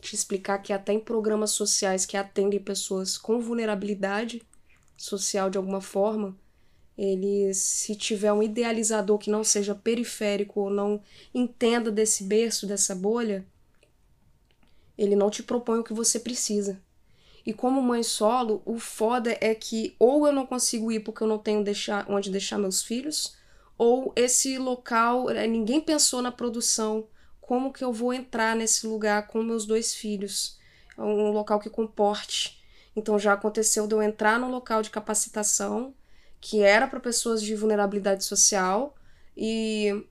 te 0.00 0.14
explicar 0.14 0.58
que 0.58 0.72
até 0.72 0.92
em 0.92 1.00
programas 1.00 1.50
sociais 1.50 2.06
que 2.06 2.16
atendem 2.16 2.60
pessoas 2.60 3.18
com 3.18 3.40
vulnerabilidade 3.40 4.42
social 4.96 5.50
de 5.50 5.58
alguma 5.58 5.80
forma, 5.80 6.36
ele, 6.96 7.52
se 7.54 7.96
tiver 7.96 8.32
um 8.32 8.42
idealizador 8.42 9.18
que 9.18 9.30
não 9.30 9.42
seja 9.42 9.74
periférico 9.74 10.60
ou 10.60 10.70
não 10.70 11.02
entenda 11.34 11.90
desse 11.90 12.22
berço, 12.22 12.66
dessa 12.66 12.94
bolha, 12.94 13.44
ele 14.96 15.16
não 15.16 15.30
te 15.30 15.42
propõe 15.42 15.80
o 15.80 15.84
que 15.84 15.92
você 15.92 16.18
precisa. 16.18 16.80
E 17.46 17.52
como 17.52 17.82
mãe 17.82 18.02
solo, 18.02 18.62
o 18.64 18.78
foda 18.78 19.36
é 19.40 19.54
que 19.54 19.94
ou 19.98 20.26
eu 20.26 20.32
não 20.32 20.46
consigo 20.46 20.90
ir 20.90 21.00
porque 21.00 21.22
eu 21.22 21.26
não 21.26 21.38
tenho 21.38 21.62
deixar, 21.62 22.06
onde 22.08 22.30
deixar 22.30 22.58
meus 22.58 22.82
filhos, 22.82 23.36
ou 23.76 24.12
esse 24.16 24.56
local, 24.56 25.28
eh, 25.30 25.46
ninguém 25.46 25.80
pensou 25.80 26.22
na 26.22 26.32
produção, 26.32 27.06
como 27.40 27.72
que 27.72 27.84
eu 27.84 27.92
vou 27.92 28.14
entrar 28.14 28.56
nesse 28.56 28.86
lugar 28.86 29.26
com 29.26 29.42
meus 29.42 29.66
dois 29.66 29.94
filhos? 29.94 30.58
É 30.96 31.02
um 31.02 31.32
local 31.32 31.60
que 31.60 31.68
comporte. 31.68 32.62
Então 32.96 33.18
já 33.18 33.32
aconteceu 33.34 33.86
de 33.86 33.94
eu 33.94 34.02
entrar 34.02 34.38
num 34.38 34.50
local 34.50 34.80
de 34.80 34.90
capacitação 34.90 35.94
que 36.40 36.62
era 36.62 36.86
para 36.86 37.00
pessoas 37.00 37.42
de 37.42 37.54
vulnerabilidade 37.54 38.24
social 38.24 38.94
e 39.36 40.06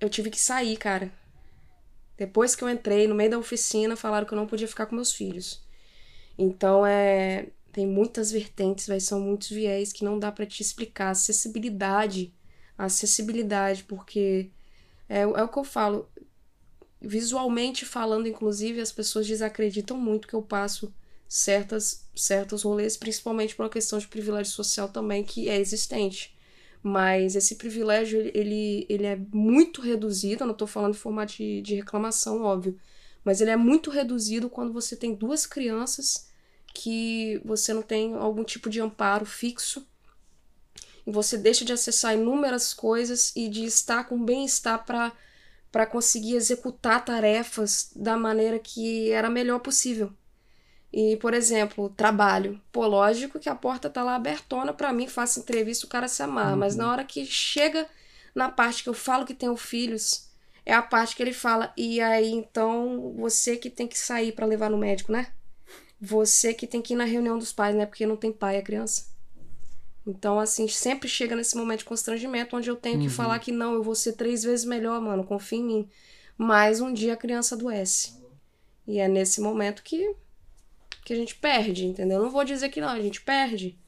eu 0.00 0.08
tive 0.08 0.30
que 0.30 0.40
sair, 0.40 0.76
cara. 0.76 1.12
Depois 2.20 2.54
que 2.54 2.62
eu 2.62 2.68
entrei 2.68 3.08
no 3.08 3.14
meio 3.14 3.30
da 3.30 3.38
oficina, 3.38 3.96
falaram 3.96 4.26
que 4.26 4.34
eu 4.34 4.36
não 4.36 4.46
podia 4.46 4.68
ficar 4.68 4.84
com 4.84 4.94
meus 4.94 5.10
filhos. 5.10 5.62
Então 6.36 6.84
é 6.84 7.46
tem 7.72 7.86
muitas 7.86 8.30
vertentes, 8.30 8.88
são 9.02 9.20
muitos 9.20 9.48
viés 9.48 9.90
que 9.90 10.04
não 10.04 10.18
dá 10.18 10.30
para 10.30 10.44
te 10.44 10.60
explicar. 10.60 11.10
Acessibilidade, 11.10 12.34
acessibilidade, 12.76 13.84
porque 13.84 14.50
é, 15.08 15.20
é 15.20 15.24
o 15.24 15.48
que 15.48 15.58
eu 15.58 15.64
falo. 15.64 16.10
Visualmente 17.00 17.86
falando, 17.86 18.28
inclusive, 18.28 18.82
as 18.82 18.92
pessoas 18.92 19.26
desacreditam 19.26 19.96
muito 19.96 20.28
que 20.28 20.34
eu 20.34 20.42
passo 20.42 20.92
certas 21.26 22.06
certos 22.14 22.64
rolês, 22.64 22.98
principalmente 22.98 23.56
por 23.56 23.62
uma 23.62 23.70
questão 23.70 23.98
de 23.98 24.06
privilégio 24.06 24.52
social 24.52 24.90
também 24.90 25.24
que 25.24 25.48
é 25.48 25.56
existente. 25.56 26.36
Mas 26.82 27.36
esse 27.36 27.56
privilégio, 27.56 28.20
ele- 28.34 28.86
ele, 28.88 29.06
é 29.06 29.16
muito 29.32 29.82
reduzido, 29.82 30.44
eu 30.44 30.46
não 30.48 30.54
tô 30.54 30.66
falando 30.66 30.94
em 30.94 30.98
formato 30.98 31.34
de, 31.34 31.60
de 31.62 31.74
reclamação, 31.76 32.42
óbvio, 32.42 32.78
mas 33.24 33.40
ele 33.40 33.50
é 33.50 33.56
muito 33.56 33.90
reduzido 33.90 34.48
quando 34.48 34.72
você 34.72 34.96
tem 34.96 35.14
duas 35.14 35.44
crianças 35.46 36.28
que 36.74 37.40
você 37.44 37.74
não 37.74 37.82
tem 37.82 38.14
algum 38.14 38.44
tipo 38.44 38.70
de 38.70 38.80
amparo 38.80 39.26
fixo 39.26 39.86
e 41.06 41.10
você 41.12 41.36
deixa 41.36 41.64
de 41.64 41.72
acessar 41.72 42.14
inúmeras 42.14 42.72
coisas 42.74 43.32
e 43.36 43.48
de 43.48 43.64
estar 43.64 44.04
com 44.04 44.22
bem-estar 44.22 44.84
para 44.84 45.12
para 45.72 45.86
conseguir 45.86 46.34
executar 46.36 47.04
tarefas 47.04 47.92
da 47.96 48.16
maneira 48.16 48.58
que 48.58 49.10
era 49.10 49.30
melhor 49.30 49.60
possível. 49.60 50.12
E, 50.92 51.16
por 51.16 51.34
exemplo, 51.34 51.88
trabalho. 51.90 52.60
Pô, 52.72 52.86
lógico 52.86 53.38
que 53.38 53.48
a 53.48 53.54
porta 53.54 53.88
tá 53.88 54.02
lá 54.02 54.16
abertona 54.16 54.72
para 54.72 54.92
mim, 54.92 55.06
faço 55.06 55.40
entrevista, 55.40 55.86
o 55.86 55.88
cara 55.88 56.08
se 56.08 56.22
amarra. 56.22 56.52
Uhum. 56.52 56.58
Mas 56.58 56.74
na 56.74 56.90
hora 56.90 57.04
que 57.04 57.24
chega 57.24 57.86
na 58.34 58.48
parte 58.48 58.82
que 58.82 58.88
eu 58.88 58.94
falo 58.94 59.24
que 59.24 59.34
tenho 59.34 59.56
filhos, 59.56 60.28
é 60.64 60.74
a 60.74 60.82
parte 60.82 61.16
que 61.16 61.22
ele 61.22 61.32
fala, 61.32 61.72
e 61.76 62.00
aí 62.00 62.30
então 62.30 63.14
você 63.16 63.56
que 63.56 63.70
tem 63.70 63.86
que 63.88 63.98
sair 63.98 64.32
para 64.32 64.46
levar 64.46 64.70
no 64.70 64.78
médico, 64.78 65.12
né? 65.12 65.28
Você 66.00 66.54
que 66.54 66.66
tem 66.66 66.80
que 66.80 66.94
ir 66.94 66.96
na 66.96 67.04
reunião 67.04 67.38
dos 67.38 67.52
pais, 67.52 67.74
né? 67.74 67.86
Porque 67.86 68.06
não 68.06 68.16
tem 68.16 68.32
pai 68.32 68.56
a 68.56 68.62
criança. 68.62 69.10
Então, 70.06 70.40
assim, 70.40 70.66
sempre 70.66 71.08
chega 71.08 71.36
nesse 71.36 71.56
momento 71.56 71.80
de 71.80 71.84
constrangimento 71.84 72.56
onde 72.56 72.70
eu 72.70 72.76
tenho 72.76 72.96
uhum. 72.98 73.02
que 73.02 73.10
falar 73.10 73.38
que 73.38 73.52
não, 73.52 73.74
eu 73.74 73.82
vou 73.82 73.94
ser 73.94 74.14
três 74.14 74.42
vezes 74.42 74.64
melhor, 74.64 75.00
mano, 75.00 75.24
confia 75.24 75.58
em 75.58 75.64
mim. 75.64 75.88
Mas 76.38 76.80
um 76.80 76.92
dia 76.92 77.12
a 77.12 77.16
criança 77.16 77.54
adoece. 77.54 78.14
E 78.86 78.98
é 78.98 79.06
nesse 79.06 79.40
momento 79.40 79.82
que, 79.82 80.14
que 81.04 81.12
a 81.12 81.16
gente 81.16 81.34
perde, 81.34 81.86
entendeu? 81.86 82.18
Eu 82.18 82.24
não 82.24 82.30
vou 82.30 82.44
dizer 82.44 82.68
que 82.68 82.80
não, 82.80 82.88
a 82.88 83.00
gente 83.00 83.20
perde. 83.20 83.78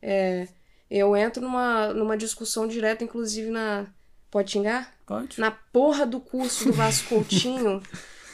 É, 0.00 0.48
eu 0.90 1.16
entro 1.16 1.42
numa, 1.42 1.92
numa 1.92 2.16
discussão 2.16 2.66
direta, 2.66 3.04
inclusive 3.04 3.50
na. 3.50 3.86
Pode 4.30 4.50
xingar? 4.50 4.94
Pode. 5.06 5.40
Na 5.40 5.50
porra 5.50 6.04
do 6.06 6.20
curso 6.20 6.66
do 6.66 6.72
Vasco 6.72 7.08
Coutinho. 7.08 7.82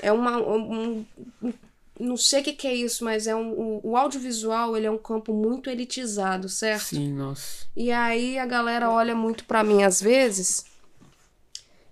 é 0.01 0.13
uma, 0.13 0.39
um, 0.39 1.05
um 1.43 1.53
não 1.99 2.17
sei 2.17 2.41
o 2.41 2.45
que, 2.45 2.53
que, 2.53 2.67
é 2.67 2.75
isso, 2.75 3.05
mas 3.05 3.27
é 3.27 3.35
um, 3.35 3.53
um, 3.61 3.81
o 3.83 3.97
audiovisual 3.97 4.77
ele 4.77 4.87
é 4.87 4.91
um 4.91 4.99
campo 4.99 5.33
muito 5.33 5.71
elitizado, 5.71 6.49
certo? 6.49 6.97
Sim, 6.97 7.13
nossa. 7.13 7.67
E 7.77 7.93
aí 7.93 8.39
a 8.39 8.47
galera 8.47 8.91
olha 8.91 9.15
muito 9.15 9.45
para 9.45 9.63
mim 9.63 9.85
às 9.85 10.01
vezes 10.01 10.65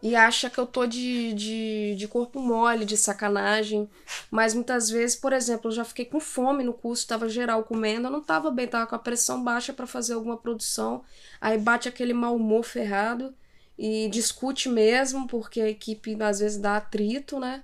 e 0.02 0.16
acha 0.16 0.50
que 0.50 0.58
eu 0.58 0.66
tô 0.66 0.84
de, 0.84 1.32
de, 1.34 1.94
de 1.96 2.08
corpo 2.08 2.40
mole, 2.40 2.84
de 2.84 2.96
sacanagem. 2.96 3.88
Mas 4.30 4.52
muitas 4.52 4.90
vezes, 4.90 5.14
por 5.14 5.32
exemplo, 5.32 5.70
eu 5.70 5.74
já 5.74 5.84
fiquei 5.84 6.04
com 6.04 6.18
fome 6.18 6.64
no 6.64 6.74
curso, 6.74 7.06
tava 7.06 7.28
geral 7.28 7.62
comendo, 7.62 8.08
eu 8.08 8.10
não 8.10 8.20
tava 8.20 8.50
bem, 8.50 8.66
tava 8.66 8.86
com 8.86 8.96
a 8.96 8.98
pressão 8.98 9.42
baixa 9.42 9.72
para 9.72 9.86
fazer 9.86 10.14
alguma 10.14 10.36
produção. 10.36 11.04
Aí 11.40 11.56
bate 11.56 11.88
aquele 11.88 12.12
mau 12.12 12.34
humor 12.34 12.64
ferrado 12.64 13.32
e 13.78 14.08
discute 14.08 14.68
mesmo, 14.68 15.28
porque 15.28 15.60
a 15.60 15.68
equipe 15.68 16.20
às 16.20 16.40
vezes 16.40 16.58
dá 16.58 16.76
atrito, 16.76 17.38
né? 17.38 17.62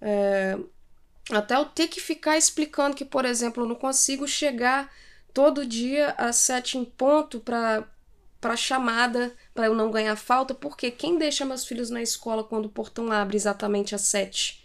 É, 0.00 0.58
até 1.30 1.56
eu 1.56 1.64
ter 1.64 1.88
que 1.88 2.00
ficar 2.00 2.36
explicando 2.36 2.96
que, 2.96 3.04
por 3.04 3.24
exemplo, 3.24 3.62
eu 3.62 3.68
não 3.68 3.76
consigo 3.76 4.26
chegar 4.26 4.92
todo 5.32 5.66
dia 5.66 6.14
às 6.18 6.36
sete 6.36 6.78
em 6.78 6.84
ponto 6.84 7.40
para 7.40 8.56
chamada, 8.56 9.32
para 9.58 9.66
eu 9.66 9.74
não 9.74 9.90
ganhar 9.90 10.14
falta, 10.14 10.54
porque 10.54 10.88
quem 10.88 11.18
deixa 11.18 11.44
meus 11.44 11.64
filhos 11.64 11.90
na 11.90 12.00
escola 12.00 12.44
quando 12.44 12.66
o 12.66 12.70
portão 12.70 13.10
abre 13.10 13.36
exatamente 13.36 13.92
às 13.92 14.02
sete? 14.02 14.64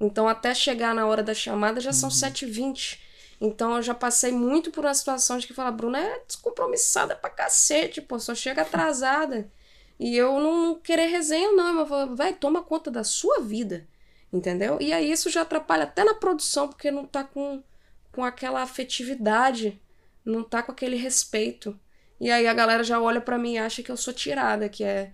Então, 0.00 0.26
até 0.26 0.54
chegar 0.54 0.94
na 0.94 1.04
hora 1.06 1.22
da 1.22 1.34
chamada 1.34 1.82
já 1.82 1.92
são 1.92 2.08
uhum. 2.08 2.14
sete 2.14 2.46
e 2.46 2.50
vinte. 2.50 3.02
Então, 3.38 3.76
eu 3.76 3.82
já 3.82 3.92
passei 3.92 4.32
muito 4.32 4.70
por 4.70 4.86
uma 4.86 4.94
situação 4.94 5.36
de 5.36 5.46
que 5.46 5.52
fala, 5.52 5.70
Bruna 5.70 5.98
é 5.98 6.22
descompromissada 6.26 7.14
pra 7.14 7.28
cacete, 7.28 8.00
pô, 8.00 8.18
só 8.18 8.34
chega 8.34 8.62
atrasada. 8.62 9.52
E 10.00 10.16
eu 10.16 10.40
não 10.40 10.76
querer 10.76 11.08
resenha, 11.08 11.52
não. 11.52 11.80
Eu 11.80 11.86
falo, 11.86 12.16
vai, 12.16 12.32
toma 12.32 12.62
conta 12.62 12.90
da 12.90 13.04
sua 13.04 13.38
vida. 13.40 13.86
Entendeu? 14.32 14.78
E 14.80 14.94
aí 14.94 15.12
isso 15.12 15.28
já 15.28 15.42
atrapalha 15.42 15.82
até 15.82 16.04
na 16.04 16.14
produção, 16.14 16.68
porque 16.68 16.90
não 16.90 17.04
tá 17.04 17.22
com, 17.22 17.62
com 18.10 18.24
aquela 18.24 18.62
afetividade, 18.62 19.78
não 20.24 20.42
tá 20.42 20.62
com 20.62 20.72
aquele 20.72 20.96
respeito. 20.96 21.78
E 22.22 22.30
aí 22.30 22.46
a 22.46 22.54
galera 22.54 22.84
já 22.84 23.00
olha 23.02 23.20
para 23.20 23.36
mim 23.36 23.54
e 23.54 23.58
acha 23.58 23.82
que 23.82 23.90
eu 23.90 23.96
sou 23.96 24.14
tirada, 24.14 24.68
que 24.68 24.84
é 24.84 25.10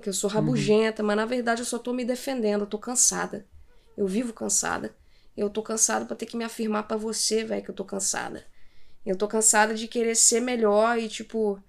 que 0.00 0.08
eu 0.08 0.12
sou 0.12 0.30
uhum. 0.30 0.36
rabugenta, 0.36 1.02
uhum. 1.02 1.08
mas 1.08 1.16
na 1.16 1.26
verdade 1.26 1.60
eu 1.60 1.64
só 1.64 1.76
tô 1.76 1.92
me 1.92 2.04
defendendo, 2.04 2.60
eu 2.60 2.66
tô 2.68 2.78
cansada. 2.78 3.44
Eu 3.96 4.06
vivo 4.06 4.32
cansada. 4.32 4.94
Eu 5.36 5.50
tô 5.50 5.60
cansada 5.60 6.04
para 6.04 6.14
ter 6.14 6.26
que 6.26 6.36
me 6.36 6.44
afirmar 6.44 6.84
para 6.84 6.96
você, 6.96 7.42
velho, 7.42 7.64
que 7.64 7.70
eu 7.70 7.74
tô 7.74 7.84
cansada. 7.84 8.44
Eu 9.04 9.16
tô 9.16 9.26
cansada 9.26 9.74
de 9.74 9.88
querer 9.88 10.14
ser 10.14 10.40
melhor 10.40 10.98
e, 11.00 11.08
tipo. 11.08 11.60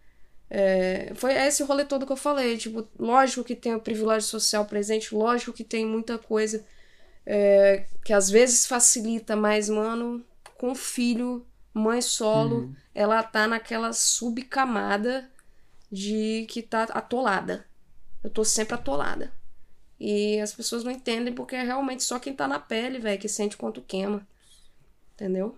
É, 0.47 1.11
foi 1.15 1.33
esse 1.33 1.63
rolê 1.63 1.85
todo 1.85 2.05
que 2.05 2.11
eu 2.11 2.17
falei. 2.17 2.55
Tipo, 2.55 2.87
lógico 2.99 3.43
que 3.43 3.55
tem 3.55 3.73
o 3.73 3.79
privilégio 3.79 4.29
social 4.29 4.63
presente, 4.65 5.15
lógico 5.15 5.53
que 5.53 5.63
tem 5.63 5.87
muita 5.87 6.19
coisa 6.19 6.63
é, 7.25 7.85
que 8.05 8.13
às 8.13 8.29
vezes 8.29 8.67
facilita, 8.67 9.35
mas, 9.35 9.69
mano, 9.69 10.23
com 10.55 10.75
filho, 10.75 11.43
mãe 11.73 12.01
solo, 12.01 12.57
uhum. 12.57 12.75
ela 12.93 13.23
tá 13.23 13.47
naquela 13.47 13.91
subcamada 13.93 15.29
de 15.91 16.45
que 16.49 16.61
tá 16.61 16.83
atolada. 16.83 17.65
Eu 18.23 18.29
tô 18.29 18.43
sempre 18.45 18.75
atolada. 18.75 19.31
E 19.99 20.39
as 20.39 20.53
pessoas 20.53 20.83
não 20.83 20.91
entendem 20.91 21.33
porque 21.33 21.55
é 21.55 21.63
realmente 21.63 22.03
só 22.03 22.19
quem 22.19 22.33
tá 22.33 22.47
na 22.47 22.59
pele, 22.59 22.99
velho, 22.99 23.19
que 23.19 23.29
sente 23.29 23.57
quanto 23.57 23.81
queima. 23.81 24.25
Entendeu? 25.13 25.57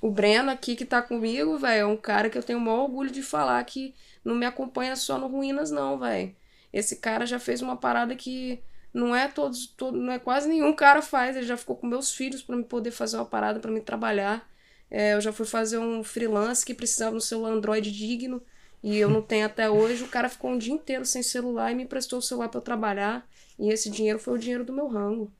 O 0.00 0.10
Breno 0.10 0.50
aqui 0.50 0.76
que 0.76 0.84
tá 0.84 1.02
comigo, 1.02 1.58
velho, 1.58 1.80
é 1.80 1.86
um 1.86 1.96
cara 1.96 2.30
que 2.30 2.38
eu 2.38 2.42
tenho 2.42 2.58
o 2.58 2.62
maior 2.62 2.82
orgulho 2.82 3.10
de 3.10 3.22
falar 3.22 3.62
que 3.64 3.94
não 4.24 4.34
me 4.34 4.46
acompanha 4.46 4.94
só 4.94 5.18
no 5.18 5.26
Ruínas, 5.26 5.70
não, 5.70 5.98
velho. 5.98 6.34
Esse 6.72 6.96
cara 6.96 7.26
já 7.26 7.38
fez 7.38 7.62
uma 7.62 7.76
parada 7.76 8.14
que 8.14 8.62
não 8.92 9.14
é 9.14 9.28
todos, 9.28 9.66
todo, 9.66 9.96
não 9.98 10.12
é 10.12 10.18
quase 10.18 10.48
nenhum 10.48 10.72
cara 10.72 11.02
faz. 11.02 11.36
Ele 11.36 11.46
já 11.46 11.56
ficou 11.56 11.76
com 11.76 11.86
meus 11.86 12.12
filhos 12.12 12.42
para 12.42 12.56
me 12.56 12.64
poder 12.64 12.90
fazer 12.90 13.16
uma 13.16 13.24
parada 13.24 13.60
para 13.60 13.70
me 13.70 13.80
trabalhar. 13.80 14.48
É, 14.90 15.14
eu 15.14 15.20
já 15.20 15.32
fui 15.32 15.46
fazer 15.46 15.78
um 15.78 16.02
freelance 16.02 16.64
que 16.64 16.74
precisava 16.74 17.14
no 17.14 17.20
celular 17.20 17.52
Android 17.52 17.90
digno 17.90 18.42
e 18.82 18.96
eu 18.96 19.10
não 19.10 19.20
tenho 19.22 19.46
até 19.46 19.68
hoje. 19.68 20.04
O 20.04 20.08
cara 20.08 20.28
ficou 20.28 20.50
um 20.50 20.58
dia 20.58 20.72
inteiro 20.72 21.04
sem 21.04 21.22
celular 21.22 21.72
e 21.72 21.74
me 21.74 21.82
emprestou 21.84 22.18
o 22.18 22.22
celular 22.22 22.48
para 22.48 22.58
eu 22.58 22.62
trabalhar. 22.64 23.28
E 23.58 23.70
esse 23.70 23.90
dinheiro 23.90 24.18
foi 24.18 24.34
o 24.34 24.38
dinheiro 24.38 24.64
do 24.64 24.72
meu 24.72 24.88
rango, 24.88 25.30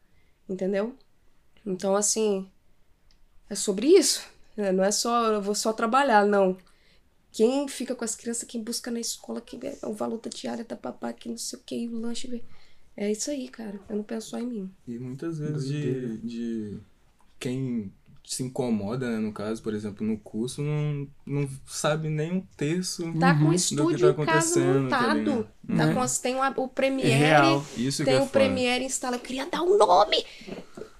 entendeu? 0.49 0.95
Então 1.65 1.95
assim, 1.97 2.49
é 3.49 3.55
sobre 3.55 3.87
isso. 3.87 4.27
É, 4.57 4.73
não 4.73 4.85
é 4.85 4.91
só 4.91 5.33
eu 5.33 5.43
vou 5.43 5.55
só 5.55 5.73
trabalhar, 5.73 6.27
não. 6.27 6.57
Quem 7.31 7.69
fica 7.69 7.95
com 7.95 8.05
as 8.05 8.17
crianças, 8.17 8.49
quem 8.49 8.63
busca 8.63 8.91
na 8.91 9.01
escola, 9.01 9.41
que 9.41 9.59
é 9.65 9.79
o 9.87 9.93
valor 9.93 10.19
da 10.19 10.31
diária 10.31 10.65
da 10.65 10.77
papá, 10.77 11.13
que 11.13 11.29
não 11.29 11.39
sei 11.39 11.59
o 11.59 11.63
que, 11.63 11.89
o 11.89 11.99
lanche. 11.99 12.43
É 12.97 13.13
isso 13.13 13.31
aí, 13.31 13.49
cara. 13.49 13.79
Eu 13.89 13.97
não 13.97 14.03
penso 14.03 14.31
só 14.31 14.39
em 14.39 14.47
mim. 14.47 14.75
E 14.87 14.99
muitas 14.99 15.39
vezes 15.39 15.69
de, 15.69 16.19
de 16.19 16.79
quem 17.39 17.93
se 18.29 18.43
incomoda, 18.43 19.11
né, 19.11 19.17
no 19.17 19.33
caso, 19.33 19.63
por 19.63 19.73
exemplo, 19.73 20.07
no 20.07 20.19
curso, 20.19 20.61
não, 20.61 21.09
não 21.25 21.49
sabe 21.67 22.11
nem 22.11 22.31
um 22.31 22.41
terço 22.59 23.11
tá 23.19 23.35
com 23.35 23.47
o 23.47 23.55
estúdio 23.55 24.15
tá 24.15 24.23
em 24.23 24.27
casa 24.27 24.61
montado. 24.61 25.49
Tá, 25.67 25.87
tá 25.87 25.95
com, 25.95 26.07
tem 26.21 26.37
o, 26.37 26.63
o 26.63 26.69
Premiere, 26.69 27.25
é 27.25 27.81
Isso 27.81 28.05
tem 28.05 28.17
é 28.17 28.21
o 28.21 28.27
Premiere 28.27 28.85
instalado. 28.85 29.17
Eu 29.17 29.27
queria 29.27 29.47
dar 29.47 29.63
um 29.63 29.79
nome! 29.79 30.27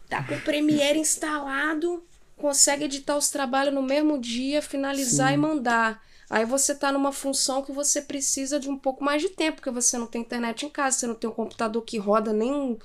Tá 0.09 0.23
com 0.23 0.37
o 0.37 0.41
Premiere 0.41 0.99
instalado, 0.99 2.03
consegue 2.35 2.85
editar 2.85 3.19
os 3.19 3.29
trabalhos 3.29 3.75
no 3.75 3.83
mesmo 3.83 4.19
dia, 4.19 4.63
finalizar 4.63 5.29
Sim. 5.29 5.35
e 5.35 5.37
mandar. 5.37 6.03
Aí 6.31 6.47
você 6.47 6.75
tá 6.75 6.91
numa 6.91 7.13
função 7.13 7.63
que 7.63 7.73
você 7.73 8.01
precisa 8.01 8.59
de 8.59 8.71
um 8.71 8.79
pouco 8.79 9.05
mais 9.05 9.21
de 9.21 9.29
tempo, 9.29 9.57
porque 9.57 9.71
você 9.71 9.99
não 9.99 10.07
tem 10.07 10.23
internet 10.23 10.65
em 10.65 10.71
casa, 10.71 10.97
você 10.99 11.07
não 11.07 11.15
tem 11.15 11.29
um 11.29 11.35
computador 11.35 11.83
que 11.83 11.99
roda 11.99 12.33
nem, 12.33 12.79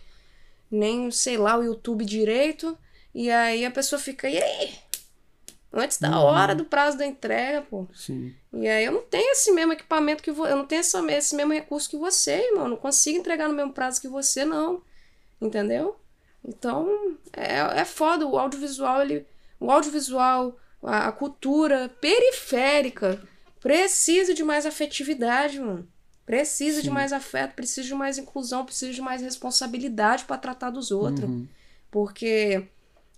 nem 0.69 1.10
sei 1.12 1.38
lá, 1.38 1.58
o 1.58 1.63
YouTube 1.63 2.03
direito. 2.03 2.77
E 3.13 3.30
aí 3.30 3.65
a 3.65 3.71
pessoa 3.71 3.99
fica, 3.99 4.30
e 4.30 4.41
aí? 4.41 4.73
Antes 5.71 5.97
da 5.99 6.10
uhum. 6.10 6.26
hora 6.26 6.54
do 6.54 6.65
prazo 6.65 6.97
da 6.97 7.06
entrega, 7.06 7.63
pô. 7.63 7.88
Sim. 7.93 8.34
E 8.54 8.67
aí 8.67 8.86
eu 8.86 8.91
não 8.91 9.02
tenho 9.02 9.32
esse 9.32 9.52
mesmo 9.52 9.73
equipamento 9.73 10.21
que 10.21 10.32
você. 10.32 10.52
Eu 10.52 10.58
não 10.58 10.67
tenho 10.67 10.82
essa, 10.82 11.12
esse 11.12 11.36
mesmo 11.36 11.52
recurso 11.52 11.89
que 11.89 11.97
você, 11.97 12.47
irmão. 12.47 12.63
Eu 12.63 12.69
não 12.69 12.78
consigo 12.78 13.17
entregar 13.17 13.47
no 13.47 13.56
mesmo 13.56 13.73
prazo 13.73 13.99
que 13.99 14.08
você, 14.08 14.45
não. 14.45 14.84
Entendeu? 15.41 15.95
Então, 16.45 17.17
é, 17.32 17.80
é 17.80 17.86
foda. 17.86 18.28
O 18.28 18.38
audiovisual, 18.38 19.02
ele. 19.02 19.26
O 19.60 19.71
audiovisual, 19.71 20.56
a, 20.84 21.08
a 21.08 21.12
cultura 21.12 21.89
periférica 21.99 23.19
Precisa 23.63 24.34
de 24.34 24.43
mais 24.43 24.65
afetividade, 24.65 25.58
mano. 25.58 25.88
Precisa 26.26 26.78
Sim. 26.78 26.84
de 26.84 26.89
mais 26.89 27.13
afeto, 27.13 27.56
precisa 27.56 27.88
de 27.88 27.95
mais 27.95 28.17
inclusão, 28.17 28.65
precisa 28.65 28.91
de 28.91 29.02
mais 29.02 29.21
responsabilidade 29.21 30.26
para 30.26 30.38
tratar 30.38 30.69
dos 30.69 30.91
outros. 30.91 31.30
Uhum. 31.30 31.47
Porque 31.89 32.67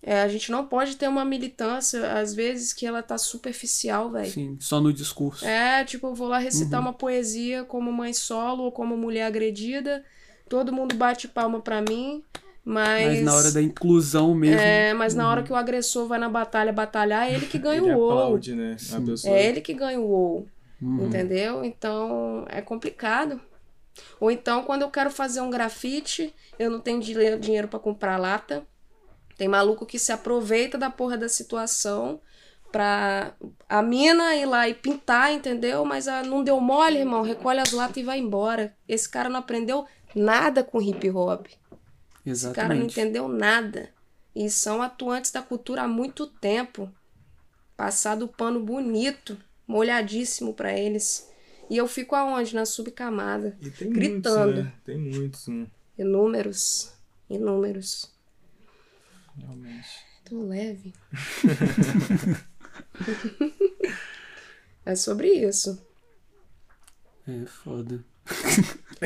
é, 0.07 0.21
a 0.21 0.27
gente 0.27 0.51
não 0.51 0.67
pode 0.67 0.97
ter 0.97 1.07
uma 1.07 1.25
militância, 1.25 2.13
às 2.13 2.31
vezes, 2.31 2.71
que 2.71 2.85
ela 2.85 3.01
tá 3.01 3.17
superficial, 3.17 4.11
velho. 4.11 4.29
Sim, 4.29 4.55
só 4.59 4.79
no 4.79 4.93
discurso. 4.93 5.43
É, 5.43 5.83
tipo, 5.83 6.05
eu 6.05 6.13
vou 6.13 6.27
lá 6.27 6.37
recitar 6.37 6.79
uhum. 6.79 6.89
uma 6.89 6.93
poesia 6.93 7.63
como 7.63 7.91
mãe 7.91 8.13
solo 8.13 8.65
ou 8.65 8.71
como 8.71 8.95
mulher 8.95 9.25
agredida, 9.25 10.05
todo 10.47 10.71
mundo 10.71 10.93
bate 10.93 11.27
palma 11.27 11.59
pra 11.59 11.81
mim, 11.81 12.23
mas, 12.63 13.07
mas, 13.07 13.21
na 13.23 13.33
hora 13.33 13.51
da 13.51 13.59
inclusão 13.63 14.35
mesmo. 14.35 14.59
É, 14.59 14.93
mas 14.93 15.13
uhum. 15.13 15.19
na 15.19 15.29
hora 15.29 15.39
uhum. 15.41 15.47
que 15.47 15.53
o 15.53 15.55
agressor 15.55 16.07
vai 16.07 16.19
na 16.19 16.29
batalha 16.29 16.71
batalhar, 16.71 17.27
é 17.27 17.33
ele 17.33 17.47
que 17.47 17.57
ganha 17.57 17.81
ele 17.81 17.91
o 17.91 17.97
WoW. 17.97 18.11
Aplaude, 18.11 18.53
né? 18.53 18.77
É 19.25 19.47
ele 19.47 19.59
que 19.59 19.73
ganha 19.73 19.99
o 19.99 20.05
WoW. 20.05 20.47
Uhum. 20.83 21.07
Entendeu? 21.07 21.65
Então 21.65 22.45
é 22.47 22.61
complicado. 22.61 23.41
Ou 24.19 24.29
então, 24.29 24.61
quando 24.61 24.83
eu 24.83 24.91
quero 24.91 25.09
fazer 25.09 25.41
um 25.41 25.49
grafite, 25.49 26.31
eu 26.59 26.69
não 26.69 26.79
tenho 26.79 27.01
dinheiro 27.01 27.67
para 27.67 27.79
comprar 27.79 28.17
lata. 28.17 28.63
Tem 29.37 29.47
maluco 29.47 29.85
que 29.85 29.99
se 29.99 30.11
aproveita 30.11 30.77
da 30.77 30.89
porra 30.89 31.17
da 31.17 31.27
situação 31.27 32.21
pra 32.71 33.33
a 33.69 33.81
mina 33.81 34.35
ir 34.35 34.45
lá 34.45 34.67
e 34.67 34.73
pintar, 34.73 35.31
entendeu? 35.33 35.85
Mas 35.85 36.07
ah, 36.07 36.23
não 36.23 36.43
deu 36.43 36.59
mole, 36.59 36.99
irmão. 36.99 37.21
Recolhe 37.21 37.59
as 37.59 37.71
latas 37.71 37.97
e 37.97 38.03
vai 38.03 38.19
embora. 38.19 38.75
Esse 38.87 39.07
cara 39.09 39.29
não 39.29 39.39
aprendeu 39.39 39.85
nada 40.13 40.63
com 40.63 40.81
hip 40.81 41.09
hop. 41.09 41.47
Esse 42.25 42.51
cara 42.51 42.69
não 42.69 42.75
Exatamente. 42.85 42.99
entendeu 42.99 43.27
nada. 43.27 43.89
E 44.35 44.49
são 44.49 44.81
atuantes 44.81 45.31
da 45.31 45.41
cultura 45.41 45.83
há 45.83 45.87
muito 45.87 46.27
tempo. 46.27 46.91
Passado 47.77 48.25
o 48.25 48.27
pano 48.27 48.59
bonito, 48.59 49.37
molhadíssimo 49.67 50.53
pra 50.53 50.77
eles. 50.77 51.29
E 51.69 51.77
eu 51.77 51.87
fico 51.87 52.15
aonde? 52.15 52.55
Na 52.55 52.65
subcamada. 52.65 53.57
E 53.61 53.69
tem 53.69 53.89
Gritando. 53.89 54.53
muitos, 54.53 54.63
né? 54.65 54.73
Tem 54.83 54.97
muitos, 54.97 55.47
né? 55.47 55.67
Inúmeros. 55.97 56.91
Inúmeros. 57.29 58.13
Realmente. 59.37 60.05
Tão 60.23 60.47
leve. 60.47 60.93
é 64.85 64.95
sobre 64.95 65.29
isso. 65.29 65.81
É 67.27 67.45
foda. 67.45 68.03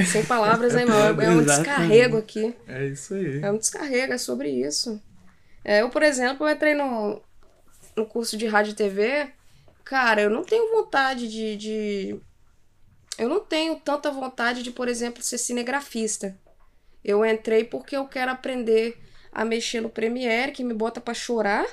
Sem 0.05 0.25
palavras, 0.25 0.73
né, 0.73 0.81
irmão? 0.81 1.21
É 1.21 1.29
um 1.29 1.43
descarrego 1.43 2.17
aqui. 2.17 2.55
É 2.67 2.85
isso 2.85 3.13
aí. 3.13 3.41
É 3.41 3.51
um 3.51 3.57
descarrego, 3.57 4.13
é 4.13 4.17
sobre 4.17 4.49
isso. 4.49 5.01
É, 5.63 5.81
eu, 5.81 5.89
por 5.89 6.03
exemplo, 6.03 6.47
eu 6.47 6.53
entrei 6.53 6.73
no, 6.73 7.21
no 7.95 8.05
curso 8.05 8.37
de 8.37 8.47
rádio 8.47 8.71
e 8.71 8.75
TV. 8.75 9.31
Cara, 9.83 10.21
eu 10.21 10.29
não 10.29 10.43
tenho 10.43 10.71
vontade 10.71 11.27
de, 11.27 11.57
de. 11.57 12.21
Eu 13.17 13.27
não 13.27 13.39
tenho 13.39 13.77
tanta 13.79 14.11
vontade 14.11 14.63
de, 14.63 14.71
por 14.71 14.87
exemplo, 14.87 15.21
ser 15.21 15.37
cinegrafista. 15.37 16.37
Eu 17.03 17.25
entrei 17.25 17.63
porque 17.63 17.95
eu 17.95 18.05
quero 18.05 18.31
aprender 18.31 18.97
a 19.31 19.45
mexer 19.45 19.81
no 19.81 19.89
Premiere, 19.89 20.51
que 20.51 20.63
me 20.63 20.73
bota 20.73 20.99
pra 21.01 21.13
chorar, 21.13 21.65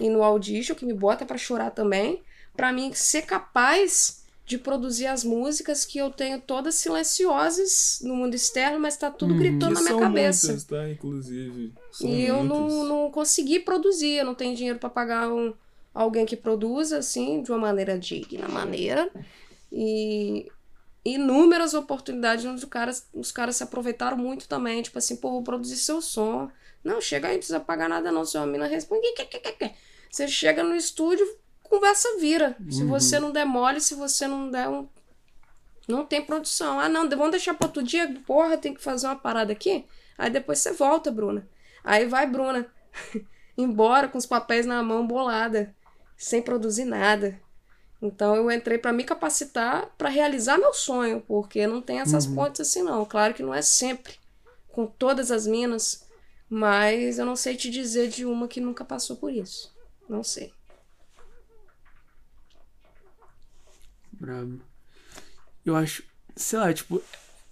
e 0.00 0.08
no 0.08 0.22
Audition, 0.22 0.74
que 0.74 0.84
me 0.84 0.92
bota 0.94 1.24
pra 1.24 1.38
chorar 1.38 1.70
também, 1.70 2.22
pra 2.56 2.72
mim 2.72 2.92
ser 2.92 3.22
capaz 3.22 4.24
de 4.44 4.58
produzir 4.58 5.06
as 5.06 5.24
músicas 5.24 5.84
que 5.84 5.98
eu 5.98 6.08
tenho 6.10 6.40
todas 6.40 6.76
silenciosas 6.76 7.98
no 8.02 8.14
mundo 8.14 8.34
externo, 8.34 8.78
mas 8.78 8.96
tá 8.96 9.10
tudo 9.10 9.34
gritando 9.34 9.74
na 9.74 9.82
Que 9.82 9.88
minha 9.88 9.98
cabeça. 9.98 10.46
muitas, 10.46 10.64
tá? 10.64 10.88
Inclusive. 10.88 11.72
São 11.90 12.08
E 12.08 12.24
eu 12.24 12.44
não, 12.44 12.84
não 12.84 13.10
consegui 13.10 13.58
produzir, 13.58 14.18
eu 14.18 14.24
não 14.24 14.34
tenho 14.36 14.54
dinheiro 14.54 14.78
pra 14.78 14.88
pagar 14.88 15.28
um, 15.28 15.52
alguém 15.92 16.24
que 16.24 16.36
produza, 16.36 16.98
assim, 16.98 17.42
de 17.42 17.50
uma 17.50 17.58
maneira 17.58 17.98
digna, 17.98 18.46
maneira. 18.46 19.10
E 19.72 20.46
inúmeras 21.04 21.74
oportunidades 21.74 22.44
onde 22.44 22.62
os 22.62 22.70
caras, 22.70 23.06
os 23.12 23.32
caras 23.32 23.56
se 23.56 23.62
aproveitaram 23.64 24.16
muito 24.16 24.46
também, 24.48 24.80
tipo 24.80 24.98
assim, 24.98 25.16
pô, 25.16 25.30
vou 25.30 25.42
produzir 25.42 25.76
seu 25.76 26.00
som. 26.00 26.48
Não, 26.86 27.00
chega 27.00 27.26
aí, 27.26 27.32
não 27.32 27.38
precisa 27.40 27.58
pagar 27.58 27.88
nada 27.88 28.12
não, 28.12 28.24
se 28.24 28.36
uma 28.36 28.46
mina 28.46 28.64
responde, 28.64 29.02
você 30.08 30.28
chega 30.28 30.62
no 30.62 30.76
estúdio, 30.76 31.26
conversa 31.64 32.16
vira. 32.20 32.56
Se 32.70 32.84
você 32.84 33.18
não 33.18 33.32
der 33.32 33.44
mole, 33.44 33.80
se 33.80 33.96
você 33.96 34.28
não 34.28 34.48
der 34.48 34.68
um... 34.68 34.88
Não 35.88 36.06
tem 36.06 36.24
produção. 36.24 36.78
Ah, 36.78 36.88
não, 36.88 37.08
vamos 37.08 37.32
deixar 37.32 37.54
pra 37.54 37.66
outro 37.66 37.82
dia? 37.82 38.22
Porra, 38.24 38.56
tem 38.56 38.72
que 38.72 38.80
fazer 38.80 39.08
uma 39.08 39.16
parada 39.16 39.52
aqui? 39.52 39.84
Aí 40.16 40.30
depois 40.30 40.60
você 40.60 40.72
volta, 40.72 41.10
Bruna. 41.10 41.48
Aí 41.82 42.06
vai, 42.06 42.24
Bruna, 42.24 42.72
embora 43.58 44.06
com 44.06 44.16
os 44.16 44.26
papéis 44.26 44.64
na 44.64 44.80
mão, 44.80 45.04
bolada, 45.04 45.74
sem 46.16 46.40
produzir 46.40 46.84
nada. 46.84 47.40
Então 48.00 48.36
eu 48.36 48.48
entrei 48.48 48.78
pra 48.78 48.92
me 48.92 49.02
capacitar 49.02 49.90
pra 49.98 50.08
realizar 50.08 50.56
meu 50.56 50.72
sonho, 50.72 51.20
porque 51.26 51.66
não 51.66 51.82
tem 51.82 51.98
essas 51.98 52.26
pontes 52.26 52.60
assim 52.60 52.82
não. 52.82 53.04
Claro 53.04 53.34
que 53.34 53.42
não 53.42 53.52
é 53.52 53.60
sempre 53.60 54.14
com 54.68 54.86
todas 54.86 55.32
as 55.32 55.48
minas, 55.48 56.05
mas 56.48 57.18
eu 57.18 57.26
não 57.26 57.36
sei 57.36 57.56
te 57.56 57.70
dizer 57.70 58.08
de 58.08 58.24
uma 58.24 58.48
que 58.48 58.60
nunca 58.60 58.84
passou 58.84 59.16
por 59.16 59.32
isso. 59.32 59.74
Não 60.08 60.22
sei. 60.22 60.52
Brabo. 64.12 64.60
Eu 65.64 65.74
acho, 65.74 66.02
sei 66.34 66.58
lá, 66.58 66.72
tipo, 66.72 67.02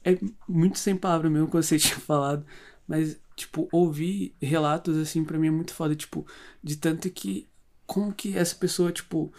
é 0.04 0.18
muito 0.48 0.78
sem 0.78 0.96
palavra 0.96 1.28
mesmo 1.28 1.48
que 1.48 1.54
você 1.54 1.76
tinha 1.78 1.98
falado, 1.98 2.46
mas, 2.86 3.18
tipo, 3.34 3.68
ouvir 3.72 4.34
relatos 4.40 4.96
assim 4.96 5.24
pra 5.24 5.38
mim 5.38 5.48
é 5.48 5.50
muito 5.50 5.74
foda, 5.74 5.96
tipo, 5.96 6.26
de 6.62 6.76
tanto 6.76 7.10
que, 7.10 7.48
como 7.86 8.12
que 8.12 8.36
essa 8.36 8.54
pessoa, 8.54 8.92
tipo, 8.92 9.32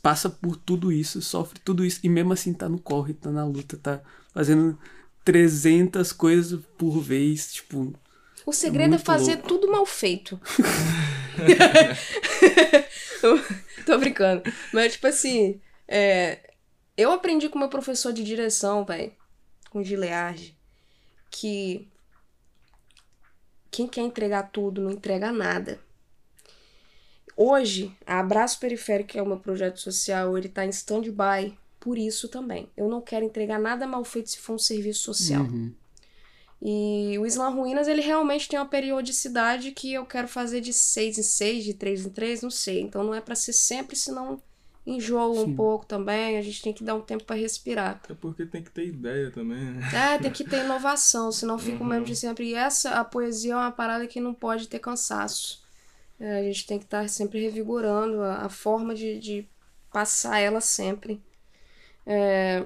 passa 0.00 0.30
por 0.30 0.56
tudo 0.56 0.92
isso, 0.92 1.20
sofre 1.20 1.60
tudo 1.60 1.84
isso, 1.84 2.00
e 2.02 2.08
mesmo 2.08 2.32
assim 2.32 2.52
tá 2.54 2.68
no 2.68 2.78
corre, 2.78 3.12
tá 3.14 3.30
na 3.30 3.44
luta, 3.44 3.76
tá 3.76 4.00
fazendo 4.32 4.78
300 5.24 6.12
coisas 6.12 6.60
por 6.78 7.00
vez, 7.00 7.52
tipo, 7.52 7.92
O 8.46 8.52
segredo 8.52 8.96
é, 8.96 8.98
fazer 8.98 9.34
louco. 9.34 9.48
tudo 9.48 9.70
mal 9.70 9.86
feito. 9.86 10.40
Tô 13.86 13.98
brincando. 13.98 14.42
Mas, 14.72 14.92
tipo 14.92 15.06
assim, 15.06 15.60
é, 15.88 16.54
eu 16.96 17.10
aprendi 17.10 17.48
com 17.48 17.58
meu 17.58 17.68
professor 17.68 18.12
de 18.12 18.22
direção, 18.22 18.84
velho, 18.84 19.12
com 19.70 19.80
o 19.80 19.84
Gilead, 19.84 20.56
que 21.30 21.88
quem 23.70 23.88
quer 23.88 24.02
entregar 24.02 24.50
tudo 24.50 24.80
não 24.80 24.90
entrega 24.90 25.32
nada. 25.32 25.80
Hoje, 27.36 27.92
a 28.06 28.20
Abraço 28.20 28.60
Periférico, 28.60 29.10
que 29.10 29.18
é 29.18 29.22
o 29.22 29.26
meu 29.26 29.38
projeto 29.40 29.80
social, 29.80 30.38
ele 30.38 30.48
tá 30.48 30.64
em 30.64 30.70
stand-by 30.70 31.58
por 31.80 31.98
isso 31.98 32.28
também. 32.28 32.70
Eu 32.76 32.88
não 32.88 33.00
quero 33.00 33.24
entregar 33.24 33.58
nada 33.58 33.86
mal 33.86 34.04
feito 34.04 34.30
se 34.30 34.38
for 34.38 34.54
um 34.54 34.58
serviço 34.58 35.02
social. 35.02 35.42
uhum. 35.42 35.74
E 36.66 37.18
o 37.18 37.26
Islam 37.26 37.54
Ruínas, 37.54 37.86
ele 37.86 38.00
realmente 38.00 38.48
tem 38.48 38.58
uma 38.58 38.64
periodicidade 38.64 39.70
que 39.72 39.92
eu 39.92 40.06
quero 40.06 40.26
fazer 40.26 40.62
de 40.62 40.72
seis 40.72 41.18
em 41.18 41.22
seis, 41.22 41.62
de 41.62 41.74
três 41.74 42.06
em 42.06 42.08
três, 42.08 42.40
não 42.40 42.50
sei. 42.50 42.80
Então 42.80 43.04
não 43.04 43.14
é 43.14 43.20
pra 43.20 43.34
ser 43.34 43.52
sempre, 43.52 43.94
senão 43.94 44.40
enjoa 44.86 45.42
um 45.42 45.54
pouco 45.54 45.84
também. 45.84 46.38
A 46.38 46.42
gente 46.42 46.62
tem 46.62 46.72
que 46.72 46.82
dar 46.82 46.94
um 46.94 47.02
tempo 47.02 47.24
pra 47.24 47.36
respirar. 47.36 48.00
É 48.08 48.14
porque 48.14 48.46
tem 48.46 48.62
que 48.62 48.70
ter 48.70 48.86
ideia 48.86 49.30
também, 49.30 49.62
né? 49.62 50.14
É, 50.14 50.18
tem 50.18 50.30
que 50.30 50.42
ter 50.42 50.64
inovação, 50.64 51.30
senão 51.30 51.58
fica 51.58 51.82
o 51.82 51.86
mesmo 51.86 52.06
de 52.06 52.16
sempre. 52.16 52.48
E 52.48 52.54
essa, 52.54 52.92
a 52.92 53.04
poesia 53.04 53.52
é 53.52 53.56
uma 53.56 53.70
parada 53.70 54.06
que 54.06 54.18
não 54.18 54.32
pode 54.32 54.66
ter 54.66 54.78
cansaço. 54.78 55.62
É, 56.18 56.38
a 56.38 56.42
gente 56.44 56.66
tem 56.66 56.78
que 56.78 56.86
estar 56.86 57.06
sempre 57.10 57.40
revigorando 57.40 58.22
a, 58.22 58.46
a 58.46 58.48
forma 58.48 58.94
de, 58.94 59.18
de 59.18 59.46
passar 59.92 60.38
ela 60.38 60.62
sempre. 60.62 61.22
É, 62.06 62.64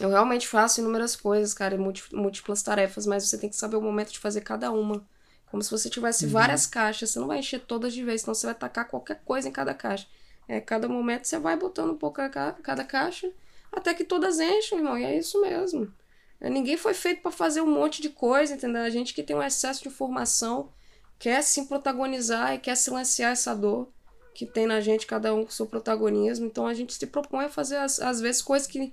eu 0.00 0.08
realmente 0.08 0.48
faço 0.48 0.80
inúmeras 0.80 1.14
coisas, 1.16 1.54
cara, 1.54 1.76
múlti- 1.78 2.14
múltiplas 2.14 2.62
tarefas, 2.62 3.06
mas 3.06 3.24
você 3.28 3.38
tem 3.38 3.50
que 3.50 3.56
saber 3.56 3.76
o 3.76 3.82
momento 3.82 4.12
de 4.12 4.18
fazer 4.18 4.40
cada 4.40 4.70
uma. 4.70 5.06
Como 5.50 5.62
se 5.62 5.70
você 5.70 5.90
tivesse 5.90 6.26
várias 6.26 6.66
caixas, 6.66 7.10
você 7.10 7.18
não 7.20 7.26
vai 7.26 7.38
encher 7.38 7.60
todas 7.60 7.92
de 7.92 8.02
vez, 8.04 8.22
senão 8.22 8.34
você 8.34 8.46
vai 8.46 8.54
tacar 8.54 8.88
qualquer 8.88 9.20
coisa 9.24 9.48
em 9.48 9.52
cada 9.52 9.74
caixa. 9.74 10.06
É, 10.48 10.60
cada 10.60 10.88
momento 10.88 11.26
você 11.26 11.38
vai 11.38 11.56
botando 11.56 11.90
um 11.92 11.96
pouco 11.96 12.20
a 12.20 12.28
ca- 12.28 12.52
cada 12.62 12.84
caixa, 12.84 13.30
até 13.70 13.94
que 13.94 14.04
todas 14.04 14.40
enchem, 14.40 14.78
irmão, 14.78 14.98
e 14.98 15.04
é 15.04 15.16
isso 15.16 15.40
mesmo. 15.40 15.92
É, 16.40 16.50
Ninguém 16.50 16.76
foi 16.76 16.94
feito 16.94 17.22
pra 17.22 17.30
fazer 17.30 17.60
um 17.60 17.70
monte 17.70 18.02
de 18.02 18.08
coisa, 18.10 18.54
entendeu? 18.54 18.82
A 18.82 18.90
gente 18.90 19.14
que 19.14 19.22
tem 19.22 19.36
um 19.36 19.42
excesso 19.42 19.82
de 19.82 19.88
informação 19.88 20.72
quer 21.18 21.42
sim 21.42 21.66
protagonizar 21.66 22.54
e 22.54 22.58
quer 22.58 22.76
silenciar 22.76 23.32
essa 23.32 23.54
dor 23.54 23.88
que 24.34 24.46
tem 24.46 24.66
na 24.66 24.80
gente, 24.80 25.06
cada 25.06 25.34
um 25.34 25.44
com 25.44 25.50
seu 25.50 25.66
protagonismo. 25.66 26.46
Então 26.46 26.66
a 26.66 26.74
gente 26.74 26.94
se 26.94 27.06
propõe 27.06 27.44
a 27.44 27.48
fazer, 27.48 27.76
às 27.76 28.20
vezes, 28.20 28.42
coisas 28.42 28.66
que 28.66 28.92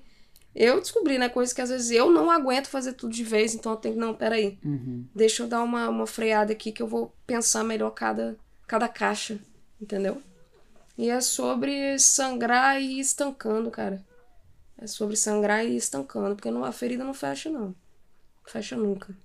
eu 0.60 0.80
descobri, 0.80 1.18
né? 1.18 1.30
Coisas 1.30 1.54
que 1.54 1.62
às 1.62 1.70
vezes 1.70 1.90
eu 1.92 2.12
não 2.12 2.30
aguento 2.30 2.68
fazer 2.68 2.94
tudo 2.94 3.14
de 3.14 3.24
vez, 3.24 3.56
então 3.56 3.72
eu 3.72 3.78
tenho 3.78 3.96
que, 3.96 4.00
não, 4.00 4.14
peraí, 4.14 4.60
Uhum. 4.64 5.06
deixa 5.16 5.44
eu 5.44 5.48
dar 5.48 5.64
uma, 5.64 5.90
uma 5.90 6.06
freada 6.06 6.52
aqui 6.54 6.72
que 6.72 6.82
eu 6.82 6.88
vou 6.88 7.14
pensar 7.26 7.64
melhor 7.64 7.92
cada, 7.92 8.38
cada 8.68 8.88
caixa, 8.88 9.40
entendeu? 9.82 10.22
E 10.98 11.10
é 11.10 11.22
sobre 11.22 11.98
sangrar 11.98 12.82
e 12.82 12.98
ir 12.98 13.00
estancando, 13.00 13.72
cara. 13.72 14.04
É 14.78 14.88
sobre 14.88 15.16
sangrar 15.16 15.66
e 15.66 15.70
ir 15.72 15.78
estancando, 15.78 16.36
porque 16.36 16.52
não, 16.52 16.64
a 16.66 16.72
ferida 16.72 17.04
não 17.04 17.14
fecha, 17.14 17.50
não. 17.50 17.74
Fecha 18.46 18.76
nunca. 18.76 19.16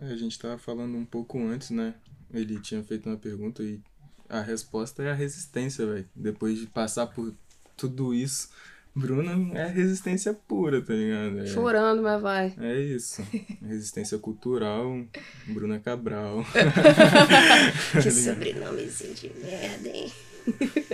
É, 0.00 0.06
a 0.06 0.16
gente 0.16 0.38
tava 0.38 0.58
falando 0.58 0.96
um 0.96 1.04
pouco 1.04 1.38
antes, 1.38 1.70
né? 1.70 1.94
Ele 2.32 2.58
tinha 2.60 2.82
feito 2.82 3.08
uma 3.08 3.18
pergunta 3.18 3.62
e 3.62 3.80
a 4.28 4.40
resposta 4.40 5.02
é 5.02 5.10
a 5.10 5.14
resistência, 5.14 5.86
velho. 5.86 6.08
Depois 6.14 6.58
de 6.58 6.66
passar 6.66 7.06
por 7.08 7.34
tudo 7.76 8.14
isso, 8.14 8.48
Bruna 8.94 9.58
é 9.58 9.66
resistência 9.68 10.34
pura, 10.34 10.82
tá 10.82 10.92
ligado? 10.92 11.40
É, 11.40 11.46
Chorando, 11.46 12.02
mas 12.02 12.20
vai. 12.20 12.54
é 12.60 12.78
isso. 12.78 13.22
Resistência 13.66 14.18
cultural, 14.18 15.02
Bruna 15.46 15.78
Cabral. 15.78 16.44
Que 18.02 18.10
sobrenomezinho 18.10 19.14
de 19.14 19.32
merda, 19.42 19.88
hein? 19.88 20.12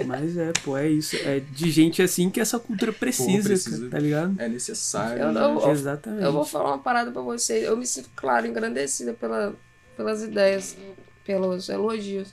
Mas 0.06 0.36
é, 0.36 0.52
pô, 0.62 0.76
é 0.76 0.88
isso. 0.88 1.16
É 1.16 1.40
de 1.40 1.70
gente 1.70 2.02
assim 2.02 2.30
que 2.30 2.40
essa 2.40 2.58
cultura 2.58 2.92
precisa, 2.92 3.48
precisa. 3.48 3.78
cara, 3.78 3.90
tá 3.90 3.98
ligado? 3.98 4.40
É 4.40 4.48
necessário. 4.48 5.22
Eu 5.22 5.32
né? 5.32 5.70
Exatamente. 5.70 6.22
Eu 6.22 6.32
vou 6.32 6.44
falar 6.44 6.70
uma 6.70 6.78
parada 6.78 7.10
pra 7.10 7.22
vocês. 7.22 7.64
Eu 7.64 7.76
me 7.76 7.86
sinto, 7.86 8.10
claro, 8.14 8.46
engrandecida 8.46 9.14
pela, 9.14 9.54
pelas 9.96 10.22
ideias, 10.22 10.76
pelos 11.24 11.68
elogios. 11.68 12.32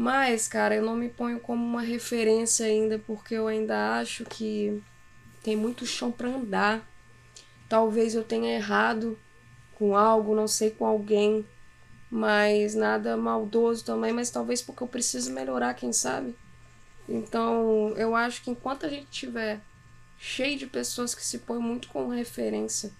Mas, 0.00 0.46
cara, 0.46 0.76
eu 0.76 0.84
não 0.84 0.94
me 0.94 1.08
ponho 1.08 1.40
como 1.40 1.66
uma 1.66 1.82
referência 1.82 2.64
ainda, 2.64 3.00
porque 3.00 3.34
eu 3.34 3.48
ainda 3.48 3.98
acho 3.98 4.24
que 4.24 4.80
tem 5.42 5.56
muito 5.56 5.84
chão 5.84 6.12
pra 6.12 6.28
andar. 6.28 6.88
Talvez 7.68 8.14
eu 8.14 8.22
tenha 8.22 8.54
errado 8.54 9.18
com 9.74 9.96
algo, 9.96 10.36
não 10.36 10.46
sei 10.46 10.70
com 10.70 10.86
alguém, 10.86 11.44
mas 12.08 12.76
nada 12.76 13.16
maldoso 13.16 13.84
também, 13.84 14.12
mas 14.12 14.30
talvez 14.30 14.62
porque 14.62 14.84
eu 14.84 14.86
preciso 14.86 15.32
melhorar, 15.32 15.74
quem 15.74 15.92
sabe? 15.92 16.38
Então, 17.08 17.92
eu 17.96 18.14
acho 18.14 18.42
que 18.44 18.52
enquanto 18.52 18.86
a 18.86 18.88
gente 18.88 19.08
tiver 19.10 19.60
cheio 20.16 20.56
de 20.56 20.68
pessoas 20.68 21.12
que 21.12 21.26
se 21.26 21.38
põem 21.40 21.58
muito 21.58 21.88
como 21.88 22.10
referência 22.10 22.92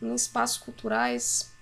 em 0.00 0.14
espaços 0.14 0.56
culturais, 0.56 1.53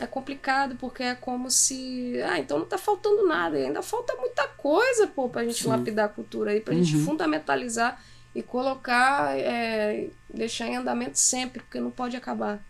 é 0.00 0.06
complicado, 0.06 0.76
porque 0.76 1.02
é 1.02 1.14
como 1.14 1.50
se. 1.50 2.14
Ah, 2.22 2.38
então 2.38 2.58
não 2.58 2.66
tá 2.66 2.78
faltando 2.78 3.26
nada. 3.26 3.58
E 3.58 3.66
ainda 3.66 3.82
falta 3.82 4.14
muita 4.16 4.46
coisa, 4.48 5.06
pô, 5.06 5.28
pra 5.28 5.44
gente 5.44 5.62
Sim. 5.62 5.68
lapidar 5.68 6.06
a 6.06 6.08
cultura 6.08 6.52
aí, 6.52 6.60
pra 6.60 6.74
gente 6.74 6.96
Uhum. 6.96 7.04
fundamentalizar 7.04 8.02
e 8.34 8.42
colocar, 8.42 9.36
é, 9.38 10.08
deixar 10.32 10.66
em 10.68 10.76
andamento 10.76 11.18
sempre, 11.18 11.62
porque 11.62 11.80
não 11.80 11.90
pode 11.90 12.16
acabar. 12.16 12.64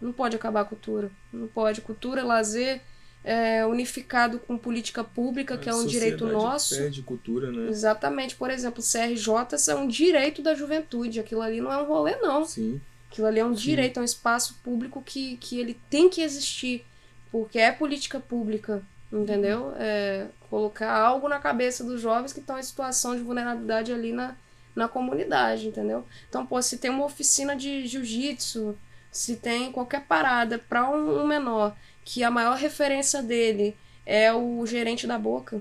Não 0.00 0.12
pode 0.12 0.36
acabar 0.36 0.60
a 0.60 0.64
cultura. 0.64 1.10
Não 1.32 1.46
pode. 1.48 1.80
Cultura, 1.80 2.24
lazer, 2.24 2.80
é, 3.24 3.64
unificado 3.64 4.38
com 4.38 4.58
política 4.58 5.02
pública, 5.04 5.56
que 5.56 5.68
é 5.68 5.74
um 5.74 5.86
direito 5.86 6.26
nosso. 6.26 6.76
Perde 6.76 7.02
cultura, 7.02 7.50
né? 7.52 7.68
Exatamente. 7.70 8.34
Por 8.34 8.50
exemplo, 8.50 8.82
o 8.82 8.86
CRJ 8.86 9.70
é 9.70 9.74
um 9.74 9.86
direito 9.86 10.42
da 10.42 10.54
juventude. 10.54 11.20
Aquilo 11.20 11.40
ali 11.40 11.60
não 11.60 11.72
é 11.72 11.78
um 11.80 11.86
rolê, 11.86 12.16
não. 12.16 12.44
Sim. 12.44 12.80
Aquilo 13.12 13.26
ali 13.26 13.40
é 13.40 13.44
um 13.44 13.52
direito, 13.52 13.98
é 13.98 14.00
um 14.00 14.04
espaço 14.04 14.58
público 14.64 15.02
que, 15.02 15.36
que 15.36 15.60
ele 15.60 15.78
tem 15.90 16.08
que 16.08 16.22
existir. 16.22 16.82
Porque 17.30 17.58
é 17.58 17.70
política 17.70 18.18
pública, 18.18 18.82
entendeu? 19.12 19.74
É 19.76 20.28
colocar 20.48 20.90
algo 20.90 21.28
na 21.28 21.38
cabeça 21.38 21.84
dos 21.84 22.00
jovens 22.00 22.32
que 22.32 22.40
estão 22.40 22.58
em 22.58 22.62
situação 22.62 23.14
de 23.14 23.22
vulnerabilidade 23.22 23.92
ali 23.92 24.12
na, 24.12 24.34
na 24.74 24.88
comunidade, 24.88 25.68
entendeu? 25.68 26.06
Então, 26.26 26.46
pô, 26.46 26.60
se 26.62 26.78
tem 26.78 26.90
uma 26.90 27.04
oficina 27.04 27.54
de 27.54 27.86
jiu-jitsu, 27.86 28.76
se 29.10 29.36
tem 29.36 29.70
qualquer 29.70 30.06
parada 30.06 30.58
para 30.58 30.88
um, 30.90 31.20
um 31.20 31.26
menor 31.26 31.76
que 32.02 32.24
a 32.24 32.30
maior 32.30 32.56
referência 32.56 33.22
dele 33.22 33.76
é 34.06 34.32
o 34.32 34.64
gerente 34.66 35.06
da 35.06 35.18
boca, 35.18 35.60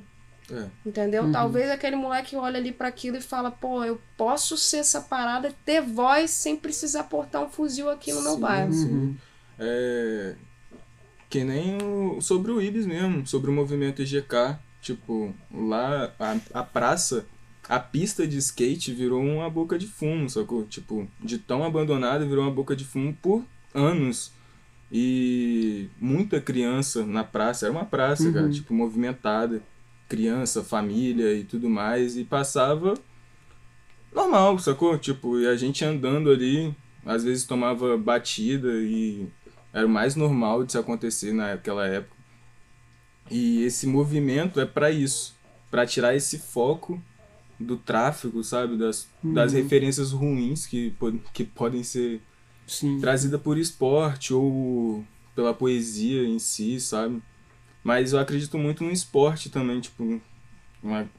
É. 0.51 0.67
Entendeu? 0.85 1.23
Uhum. 1.23 1.31
Talvez 1.31 1.69
aquele 1.71 1.95
moleque 1.95 2.35
olha 2.35 2.57
ali 2.57 2.71
para 2.71 2.87
aquilo 2.87 3.17
e 3.17 3.21
fala, 3.21 3.49
pô, 3.49 3.83
eu 3.83 4.01
posso 4.17 4.57
ser 4.57 4.77
essa 4.77 4.99
parada, 5.01 5.47
e 5.49 5.53
ter 5.65 5.81
voz 5.81 6.29
sem 6.31 6.55
precisar 6.55 7.03
portar 7.05 7.41
um 7.43 7.49
fuzil 7.49 7.89
aqui 7.89 8.11
no 8.11 8.21
meu 8.21 8.33
Sim, 8.35 8.39
bairro. 8.39 8.73
sim. 8.73 8.89
Uhum. 8.89 9.15
É. 9.59 10.35
Que 11.29 11.43
nem 11.45 11.77
o, 11.81 12.19
sobre 12.19 12.51
o 12.51 12.61
Ibis 12.61 12.85
mesmo, 12.85 13.25
sobre 13.25 13.49
o 13.49 13.53
movimento 13.53 14.01
EGK. 14.01 14.57
Tipo, 14.81 15.33
lá 15.53 16.11
a, 16.19 16.59
a 16.59 16.63
praça, 16.63 17.25
a 17.69 17.79
pista 17.79 18.27
de 18.27 18.37
skate 18.37 18.91
virou 18.93 19.21
uma 19.23 19.49
boca 19.49 19.77
de 19.77 19.85
fumo, 19.87 20.29
sacou? 20.29 20.65
Tipo, 20.65 21.07
de 21.19 21.37
tão 21.37 21.63
abandonada 21.63 22.25
virou 22.25 22.43
uma 22.43 22.51
boca 22.51 22.75
de 22.75 22.83
fumo 22.83 23.15
por 23.21 23.45
anos. 23.73 24.33
E 24.91 25.87
muita 26.01 26.41
criança 26.41 27.05
na 27.05 27.23
praça, 27.23 27.65
era 27.65 27.71
uma 27.71 27.85
praça, 27.85 28.23
Uhum. 28.23 28.33
cara, 28.33 28.49
tipo, 28.49 28.73
movimentada. 28.73 29.61
Criança, 30.11 30.61
família 30.61 31.33
e 31.33 31.45
tudo 31.45 31.69
mais. 31.69 32.17
E 32.17 32.25
passava 32.25 32.95
normal, 34.13 34.59
sacou? 34.59 34.97
Tipo, 34.97 35.39
e 35.39 35.47
a 35.47 35.55
gente 35.55 35.85
andando 35.85 36.29
ali, 36.29 36.75
às 37.05 37.23
vezes 37.23 37.45
tomava 37.45 37.97
batida 37.97 38.67
e 38.81 39.25
era 39.71 39.87
o 39.87 39.89
mais 39.89 40.17
normal 40.17 40.65
de 40.65 40.73
se 40.73 40.77
acontecer 40.77 41.33
naquela 41.33 41.87
época. 41.87 42.15
E 43.29 43.63
esse 43.63 43.87
movimento 43.87 44.59
é 44.59 44.65
pra 44.65 44.91
isso, 44.91 45.39
Pra 45.69 45.85
tirar 45.85 46.13
esse 46.13 46.37
foco 46.37 47.01
do 47.57 47.77
tráfico, 47.77 48.43
sabe, 48.43 48.75
das, 48.75 49.07
das 49.23 49.53
Uhum. 49.53 49.59
referências 49.63 50.11
ruins 50.11 50.65
que, 50.65 50.93
que 51.33 51.45
podem 51.45 51.81
ser 51.81 52.21
Sim. 52.67 52.99
trazida 52.99 53.39
por 53.39 53.57
esporte 53.57 54.33
ou 54.33 55.05
pela 55.33 55.53
poesia 55.53 56.27
em 56.27 56.39
si, 56.39 56.77
sabe? 56.81 57.21
Mas 57.83 58.13
eu 58.13 58.19
acredito 58.19 58.57
muito 58.57 58.83
no 58.83 58.91
esporte 58.91 59.49
também, 59.49 59.79
tipo, 59.79 60.21
uma, 60.83 61.09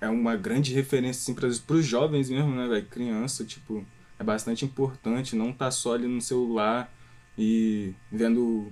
é 0.00 0.08
uma 0.08 0.36
grande 0.36 0.74
referência 0.74 1.20
assim, 1.20 1.34
para 1.34 1.76
os 1.76 1.84
jovens 1.84 2.28
mesmo, 2.28 2.54
né, 2.54 2.66
velho? 2.68 2.86
Criança, 2.86 3.44
tipo, 3.44 3.84
é 4.18 4.24
bastante 4.24 4.64
importante 4.64 5.34
não 5.34 5.52
tá 5.52 5.70
só 5.70 5.94
ali 5.94 6.06
no 6.06 6.20
celular 6.20 6.92
e 7.38 7.94
vendo 8.12 8.70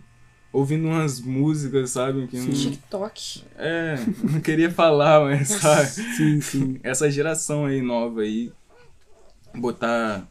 ouvindo 0.53 0.89
umas 0.89 1.21
músicas, 1.21 1.91
sabe? 1.91 2.27
Que 2.27 2.39
não, 2.39 2.53
TikTok. 2.53 3.45
é, 3.57 3.97
não 4.23 4.41
queria 4.41 4.71
falar, 4.71 5.21
mas 5.21 5.49
sabe? 5.49 5.89
Sim, 5.89 6.41
sim. 6.41 6.81
essa 6.83 7.11
geração 7.11 7.65
aí 7.65 7.81
nova 7.81 8.23
aí 8.23 8.53
botar 9.55 10.29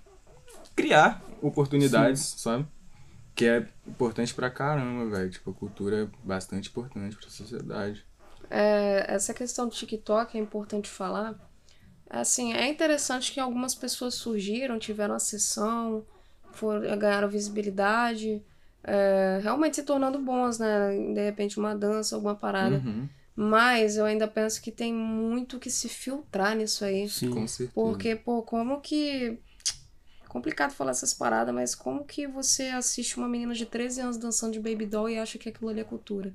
criar 0.76 1.24
oportunidades, 1.42 2.36
sabe? 2.38 2.66
Que 3.38 3.46
é 3.46 3.68
importante 3.86 4.34
pra 4.34 4.50
caramba, 4.50 5.16
velho. 5.16 5.30
Tipo, 5.30 5.52
a 5.52 5.54
cultura 5.54 6.04
é 6.04 6.08
bastante 6.24 6.70
importante 6.70 7.16
pra 7.16 7.30
sociedade. 7.30 8.04
É, 8.50 9.06
essa 9.08 9.32
questão 9.34 9.68
do 9.68 9.76
TikTok 9.76 10.36
é 10.36 10.42
importante 10.42 10.90
falar. 10.90 11.36
Assim, 12.10 12.54
é 12.54 12.68
interessante 12.68 13.32
que 13.32 13.40
algumas 13.40 13.76
pessoas 13.76 14.16
surgiram, 14.16 14.80
tiveram 14.80 15.14
acessão, 15.14 16.04
foram, 16.52 16.98
ganharam 16.98 17.30
visibilidade, 17.30 18.42
é, 18.84 19.40
realmente 19.44 19.76
se 19.76 19.84
tornando 19.84 20.18
bons, 20.18 20.58
né? 20.58 20.90
De 21.14 21.24
repente 21.24 21.60
uma 21.60 21.76
dança, 21.76 22.16
alguma 22.16 22.36
parada. 22.36 22.78
Uhum, 22.78 23.08
Mas 23.36 23.98
eu 23.98 24.06
ainda 24.06 24.28
penso 24.28 24.62
que 24.62 24.72
tem 24.72 24.92
muito 24.92 25.60
que 25.60 25.70
se 25.70 25.88
filtrar 25.88 26.56
nisso 26.56 26.84
aí. 26.84 27.08
Sim. 27.08 27.30
com 27.30 27.46
certeza. 27.48 27.72
Porque, 27.76 28.16
pô, 28.16 28.42
como 28.42 28.82
que. 28.82 29.38
Complicado 30.28 30.72
falar 30.74 30.92
essas 30.92 31.14
paradas, 31.14 31.54
mas 31.54 31.74
como 31.76 32.04
que 32.06 32.28
você 32.28 32.64
assiste 32.70 33.18
uma 33.18 33.28
menina 33.28 33.54
de 33.54 33.66
13 33.66 34.02
anos 34.02 34.18
dançando 34.18 34.54
de 34.54 34.60
baby 34.60 34.86
doll 34.86 35.10
e 35.10 35.18
acha 35.18 35.38
que 35.38 35.50
aquilo 35.50 35.70
ali 35.70 35.80
é 35.80 35.84
cultura? 35.84 36.34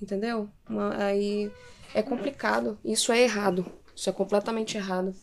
Entendeu? 0.00 0.48
Uma- 0.68 0.96
aí 0.96 1.50
é 1.94 2.02
complicado. 2.02 2.78
Isso 2.84 3.12
é 3.12 3.20
errado. 3.22 3.64
Isso 3.94 4.08
é 4.10 4.12
completamente 4.12 4.76
errado. 4.76 5.14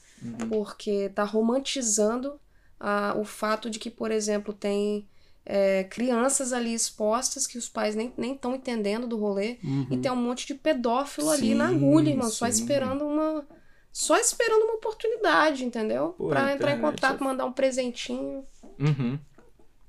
Porque 0.49 1.09
tá 1.09 1.23
romantizando 1.23 2.39
a, 2.79 3.13
o 3.17 3.25
fato 3.25 3.69
de 3.69 3.77
que, 3.77 3.89
por 3.91 4.09
exemplo, 4.11 4.53
tem 4.53 5.07
é, 5.45 5.83
crianças 5.83 6.53
ali 6.53 6.73
expostas 6.73 7.45
que 7.45 7.57
os 7.57 7.67
pais 7.67 7.95
nem 7.95 8.13
estão 8.33 8.55
entendendo 8.55 9.05
do 9.05 9.17
rolê. 9.17 9.57
Uhum. 9.63 9.87
E 9.91 9.97
tem 9.97 10.11
um 10.11 10.15
monte 10.15 10.47
de 10.47 10.55
pedófilo 10.55 11.29
ali 11.29 11.53
na 11.53 11.69
Sim, 11.69 11.75
agulha, 11.75 12.09
irmão. 12.09 12.29
Só 12.29 12.49
sim. 12.49 12.51
esperando 12.51 13.05
uma. 13.05 13.45
Só 13.93 14.17
esperando 14.17 14.63
uma 14.63 14.73
oportunidade, 14.73 15.63
entendeu? 15.63 16.09
Pô, 16.17 16.27
pra 16.29 16.51
entrar 16.51 16.75
em 16.75 16.81
contato, 16.81 17.21
é- 17.21 17.23
mandar 17.23 17.45
um 17.45 17.53
presentinho. 17.53 18.43
Uhum. 18.79 19.19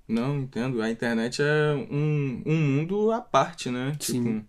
Não, 0.07 0.39
entendo. 0.41 0.83
A 0.83 0.91
internet 0.91 1.41
é 1.43 1.73
um, 1.91 2.43
um 2.45 2.55
mundo 2.57 3.11
à 3.11 3.21
parte, 3.23 3.71
né? 3.71 3.97
Tipo, 3.99 4.23
Sim. 4.23 4.45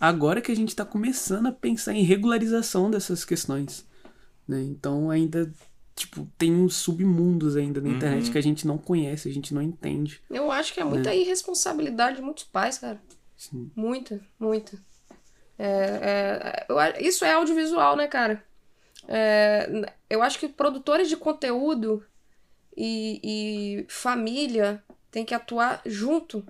Agora 0.00 0.40
que 0.40 0.50
a 0.50 0.56
gente 0.56 0.74
tá 0.74 0.84
começando 0.84 1.46
a 1.46 1.52
pensar 1.52 1.92
em 1.94 2.02
regularização 2.02 2.90
dessas 2.90 3.24
questões. 3.24 3.86
Né? 4.48 4.60
Então 4.64 5.08
ainda, 5.10 5.48
tipo, 5.94 6.26
tem 6.36 6.52
uns 6.52 6.74
submundos 6.74 7.56
ainda 7.56 7.80
na 7.80 7.88
internet 7.88 8.26
Uhum. 8.26 8.32
que 8.32 8.38
a 8.38 8.42
gente 8.42 8.66
não 8.66 8.76
conhece, 8.76 9.28
a 9.28 9.32
gente 9.32 9.54
não 9.54 9.62
entende. 9.62 10.20
Eu 10.28 10.50
acho 10.50 10.74
que 10.74 10.80
é 10.80 10.84
muita 10.84 11.14
irresponsabilidade 11.14 12.16
de 12.16 12.22
muitos 12.22 12.42
pais, 12.42 12.78
cara. 12.78 13.00
Sim. 13.36 13.70
Muita, 13.76 14.20
muita. 14.40 14.76
É, 15.56 15.68
é, 15.68 16.66
eu 16.68 16.76
a- 16.80 16.98
isso 17.00 17.24
é 17.24 17.32
audiovisual, 17.34 17.94
né, 17.94 18.08
cara? 18.08 18.42
É, 19.08 19.68
eu 20.08 20.22
acho 20.22 20.38
que 20.38 20.48
produtores 20.48 21.08
de 21.08 21.16
conteúdo 21.16 22.04
e, 22.76 23.20
e 23.22 23.86
família 23.88 24.82
tem 25.10 25.24
que 25.24 25.34
atuar 25.34 25.82
junto 25.84 26.44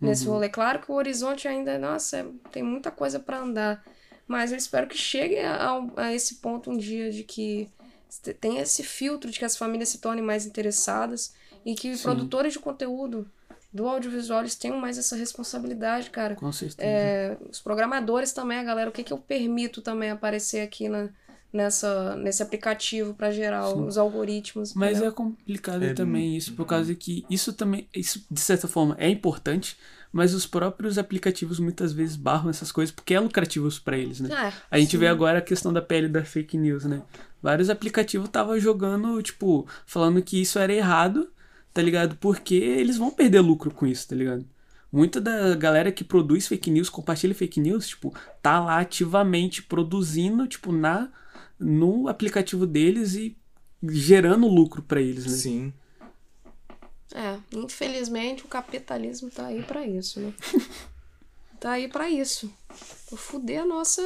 nesse 0.00 0.26
rolê. 0.26 0.48
Claro 0.48 0.80
que 0.80 0.90
o 0.90 0.94
horizonte 0.94 1.48
ainda, 1.48 1.78
nossa, 1.78 2.18
é- 2.18 2.26
tem 2.52 2.62
muita 2.62 2.90
coisa 2.90 3.18
pra 3.18 3.40
andar. 3.40 3.84
Mas 4.26 4.52
eu 4.52 4.58
espero 4.58 4.86
que 4.86 4.96
chegue 4.96 5.38
a, 5.40 5.80
a 5.96 6.12
esse 6.12 6.36
ponto 6.36 6.70
um 6.70 6.76
dia 6.76 7.10
de 7.10 7.24
que 7.24 7.68
te- 8.22 8.34
tem 8.34 8.58
esse 8.58 8.82
filtro 8.82 9.30
de 9.30 9.38
que 9.38 9.44
as 9.44 9.56
famílias 9.56 9.88
se 9.88 9.98
tornem 9.98 10.22
mais 10.24 10.46
interessadas 10.46 11.34
e 11.64 11.74
que 11.74 11.96
Sim. 11.96 12.02
produtores 12.02 12.52
de 12.52 12.58
conteúdo 12.58 13.30
do 13.72 13.86
audiovisual 13.88 14.40
eles 14.40 14.54
tenham 14.54 14.78
mais 14.78 14.96
essa 14.98 15.16
responsabilidade, 15.16 16.10
cara. 16.10 16.34
Com 16.36 16.52
certeza. 16.52 16.88
É, 16.88 17.36
os 17.50 17.60
programadores 17.60 18.32
também, 18.32 18.58
a 18.58 18.64
galera, 18.64 18.88
o 18.88 18.92
que, 18.92 19.02
que 19.02 19.12
eu 19.12 19.18
permito 19.18 19.82
também 19.82 20.10
aparecer 20.10 20.60
aqui 20.60 20.88
na, 20.88 21.10
nessa, 21.52 22.16
nesse 22.16 22.42
aplicativo 22.42 23.14
pra 23.14 23.30
gerar 23.30 23.66
Sim. 23.68 23.86
os 23.86 23.96
algoritmos. 23.98 24.74
Mas 24.74 24.92
entendeu? 24.92 25.10
é 25.10 25.12
complicado 25.14 25.82
É, 25.82 25.94
também 25.94 26.36
isso, 26.36 26.54
por 26.54 26.66
causa 26.66 26.94
que 26.94 27.24
isso 27.30 27.52
também, 27.52 27.88
isso 27.94 28.24
de 28.30 28.40
certa 28.40 28.68
forma 28.68 28.94
é 28.98 29.08
importante, 29.08 29.76
mas 30.12 30.34
os 30.34 30.46
próprios 30.46 30.98
aplicativos 30.98 31.58
muitas 31.58 31.92
vezes 31.92 32.16
barram 32.16 32.50
essas 32.50 32.72
coisas 32.72 32.94
porque 32.94 33.14
é 33.14 33.20
lucrativo 33.20 33.68
pra 33.82 33.96
eles, 33.96 34.20
né? 34.20 34.28
É, 34.48 34.52
A 34.70 34.78
gente 34.78 34.92
sim. 34.92 34.98
vê 34.98 35.06
agora 35.06 35.38
a 35.38 35.42
questão 35.42 35.72
da 35.72 35.82
pele 35.82 36.08
da 36.08 36.24
fake 36.24 36.56
news, 36.56 36.84
né? 36.84 37.02
Vários 37.42 37.70
aplicativos 37.70 38.26
estavam 38.28 38.58
jogando, 38.58 39.22
tipo, 39.22 39.66
falando 39.86 40.22
que 40.22 40.40
isso 40.40 40.58
era 40.58 40.72
errado, 40.72 41.30
tá 41.72 41.80
ligado? 41.82 42.16
Porque 42.16 42.54
eles 42.54 42.96
vão 42.96 43.10
perder 43.10 43.40
lucro 43.40 43.70
com 43.70 43.86
isso, 43.86 44.08
tá 44.08 44.16
ligado? 44.16 44.44
Muita 44.90 45.20
da 45.20 45.54
galera 45.54 45.92
que 45.92 46.02
produz 46.02 46.46
fake 46.48 46.70
news, 46.70 46.88
compartilha 46.88 47.34
fake 47.34 47.60
news, 47.60 47.88
tipo, 47.88 48.14
tá 48.42 48.58
lá 48.58 48.78
ativamente 48.80 49.62
produzindo, 49.62 50.46
tipo, 50.46 50.72
na 50.72 51.10
no 51.58 52.08
aplicativo 52.08 52.66
deles 52.66 53.14
e 53.14 53.36
gerando 53.82 54.46
lucro 54.46 54.82
pra 54.82 55.00
eles, 55.00 55.26
né? 55.26 55.32
sim. 55.32 55.72
É, 57.14 57.38
infelizmente 57.56 58.44
o 58.44 58.48
capitalismo 58.48 59.30
tá 59.30 59.46
aí 59.46 59.62
pra 59.62 59.86
isso, 59.86 60.20
né? 60.20 60.34
tá 61.58 61.72
aí 61.72 61.88
pra 61.88 62.10
isso. 62.10 62.52
Pra 63.08 63.16
fuder 63.16 63.62
a 63.62 63.66
nossa 63.66 64.02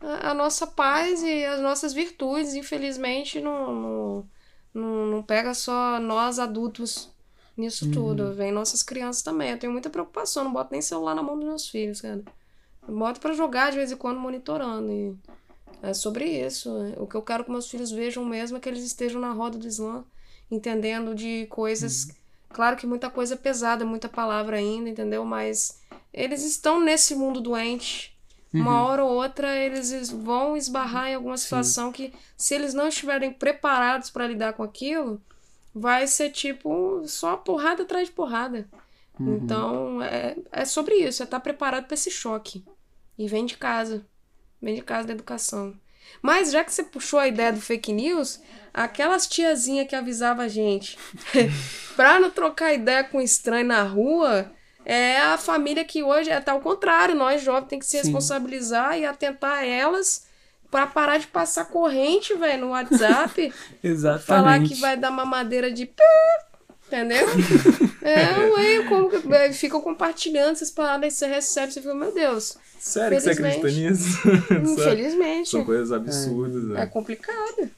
a, 0.00 0.30
a 0.30 0.34
nossa 0.34 0.66
paz 0.66 1.22
e 1.22 1.44
as 1.44 1.60
nossas 1.60 1.92
virtudes. 1.92 2.54
Infelizmente, 2.54 3.40
não, 3.40 3.74
não, 3.74 4.28
não, 4.74 5.06
não 5.06 5.22
pega 5.22 5.54
só 5.54 5.98
nós 5.98 6.38
adultos 6.38 7.10
nisso 7.56 7.90
tudo. 7.90 8.34
Vem 8.34 8.52
nossas 8.52 8.82
crianças 8.82 9.22
também. 9.22 9.50
Eu 9.50 9.58
tenho 9.58 9.72
muita 9.72 9.90
preocupação, 9.90 10.44
não 10.44 10.52
boto 10.52 10.72
nem 10.72 10.82
celular 10.82 11.14
na 11.14 11.22
mão 11.22 11.36
dos 11.36 11.48
meus 11.48 11.68
filhos, 11.68 12.00
cara. 12.00 12.22
Eu 12.86 12.96
boto 12.96 13.20
pra 13.20 13.32
jogar 13.32 13.70
de 13.70 13.76
vez 13.76 13.90
em 13.90 13.96
quando 13.96 14.20
monitorando. 14.20 14.90
E 14.92 15.16
é 15.82 15.92
sobre 15.94 16.24
isso. 16.24 16.70
O 16.96 17.06
que 17.06 17.14
eu 17.14 17.22
quero 17.22 17.44
que 17.44 17.50
meus 17.50 17.70
filhos 17.70 17.90
vejam 17.90 18.24
mesmo 18.24 18.56
é 18.56 18.60
que 18.60 18.68
eles 18.68 18.82
estejam 18.84 19.20
na 19.20 19.32
roda 19.32 19.58
do 19.58 19.66
Islã, 19.66 20.04
entendendo 20.50 21.14
de 21.14 21.46
coisas. 21.50 22.08
Claro 22.50 22.76
que 22.76 22.86
muita 22.86 23.10
coisa 23.10 23.36
pesada, 23.36 23.84
muita 23.84 24.08
palavra 24.08 24.56
ainda, 24.56 24.88
entendeu? 24.88 25.24
Mas 25.24 25.80
eles 26.12 26.42
estão 26.44 26.80
nesse 26.80 27.14
mundo 27.14 27.40
doente. 27.40 28.16
Uma 28.54 28.82
hora 28.84 29.04
ou 29.04 29.10
outra 29.10 29.54
eles 29.54 29.90
es- 29.90 30.08
vão 30.10 30.56
esbarrar 30.56 31.08
em 31.08 31.14
alguma 31.14 31.36
situação 31.36 31.92
que, 31.92 32.12
se 32.36 32.54
eles 32.54 32.72
não 32.72 32.88
estiverem 32.88 33.30
preparados 33.32 34.08
para 34.08 34.26
lidar 34.26 34.54
com 34.54 34.62
aquilo, 34.62 35.20
vai 35.74 36.06
ser 36.06 36.30
tipo 36.30 37.02
só 37.06 37.36
porrada 37.36 37.82
atrás 37.82 38.08
de 38.08 38.14
porrada. 38.14 38.66
Então 39.20 40.02
é, 40.02 40.36
é 40.50 40.64
sobre 40.64 40.94
isso, 40.94 41.22
é 41.22 41.24
estar 41.24 41.40
preparado 41.40 41.84
para 41.86 41.94
esse 41.94 42.10
choque. 42.10 42.64
E 43.18 43.28
vem 43.28 43.44
de 43.44 43.56
casa. 43.58 44.06
Vem 44.60 44.74
de 44.74 44.82
casa 44.82 45.08
da 45.08 45.12
educação. 45.14 45.74
Mas 46.22 46.50
já 46.50 46.64
que 46.64 46.72
você 46.72 46.82
puxou 46.82 47.18
a 47.18 47.28
ideia 47.28 47.52
do 47.52 47.60
fake 47.60 47.92
news, 47.92 48.40
aquelas 48.72 49.26
tiazinha 49.26 49.84
que 49.86 49.94
avisava 49.94 50.42
a 50.42 50.48
gente 50.48 50.98
pra 51.94 52.18
não 52.18 52.30
trocar 52.30 52.72
ideia 52.72 53.04
com 53.04 53.20
estranho 53.20 53.66
na 53.66 53.82
rua, 53.82 54.50
é 54.84 55.18
a 55.18 55.36
família 55.36 55.84
que 55.84 56.02
hoje 56.02 56.30
é 56.30 56.40
tá 56.40 56.52
ao 56.52 56.60
contrário, 56.60 57.14
nós 57.14 57.42
jovens 57.42 57.68
tem 57.68 57.78
que 57.78 57.84
se 57.86 57.92
Sim. 57.92 58.04
responsabilizar 58.04 58.98
e 58.98 59.04
atentar 59.04 59.58
a 59.58 59.64
elas 59.66 60.26
pra 60.70 60.86
parar 60.86 61.18
de 61.18 61.26
passar 61.26 61.66
corrente, 61.66 62.34
velho, 62.34 62.66
no 62.66 62.70
WhatsApp, 62.70 63.52
Exatamente. 63.82 64.26
falar 64.26 64.62
que 64.62 64.74
vai 64.74 64.96
dar 64.96 65.10
mamadeira 65.10 65.70
de 65.70 65.86
entendeu? 66.88 67.26
é, 68.02 68.38
ué, 68.50 68.82
como 68.88 69.08
que 69.08 69.32
é, 69.32 69.52
ficam 69.52 69.80
compartilhando 69.80 70.52
essas 70.52 70.70
paradas 70.70 71.04
aí 71.04 71.10
você 71.10 71.26
recebe, 71.26 71.72
você 71.72 71.80
fica, 71.80 71.94
meu 71.94 72.12
Deus, 72.12 72.56
Sério 72.80 73.16
que 73.16 73.22
você 73.22 73.30
acredita 73.30 73.70
nisso? 73.70 74.18
infelizmente. 74.72 75.50
São 75.50 75.64
coisas 75.64 75.92
absurdas, 75.92 76.64
É 76.64 76.80
né? 76.80 76.86
complicado. 76.86 77.70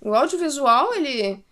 O 0.00 0.14
audiovisual, 0.14 0.94
ele. 0.94 1.44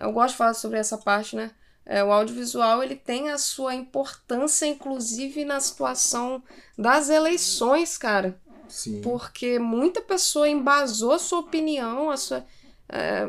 Eu 0.00 0.12
gosto 0.12 0.32
de 0.32 0.38
falar 0.38 0.54
sobre 0.54 0.78
essa 0.78 0.96
parte, 0.96 1.36
né? 1.36 1.50
É, 1.84 2.04
o 2.04 2.12
audiovisual, 2.12 2.82
ele 2.82 2.94
tem 2.94 3.30
a 3.30 3.38
sua 3.38 3.74
importância, 3.74 4.66
inclusive, 4.66 5.44
na 5.44 5.58
situação 5.58 6.42
das 6.76 7.08
eleições, 7.08 7.98
cara. 7.98 8.38
Sim. 8.68 9.00
Porque 9.00 9.58
muita 9.58 10.00
pessoa 10.00 10.48
embasou 10.48 11.12
a 11.12 11.18
sua 11.18 11.40
opinião, 11.40 12.10
a 12.10 12.16
sua. 12.16 12.44
É, 12.88 13.28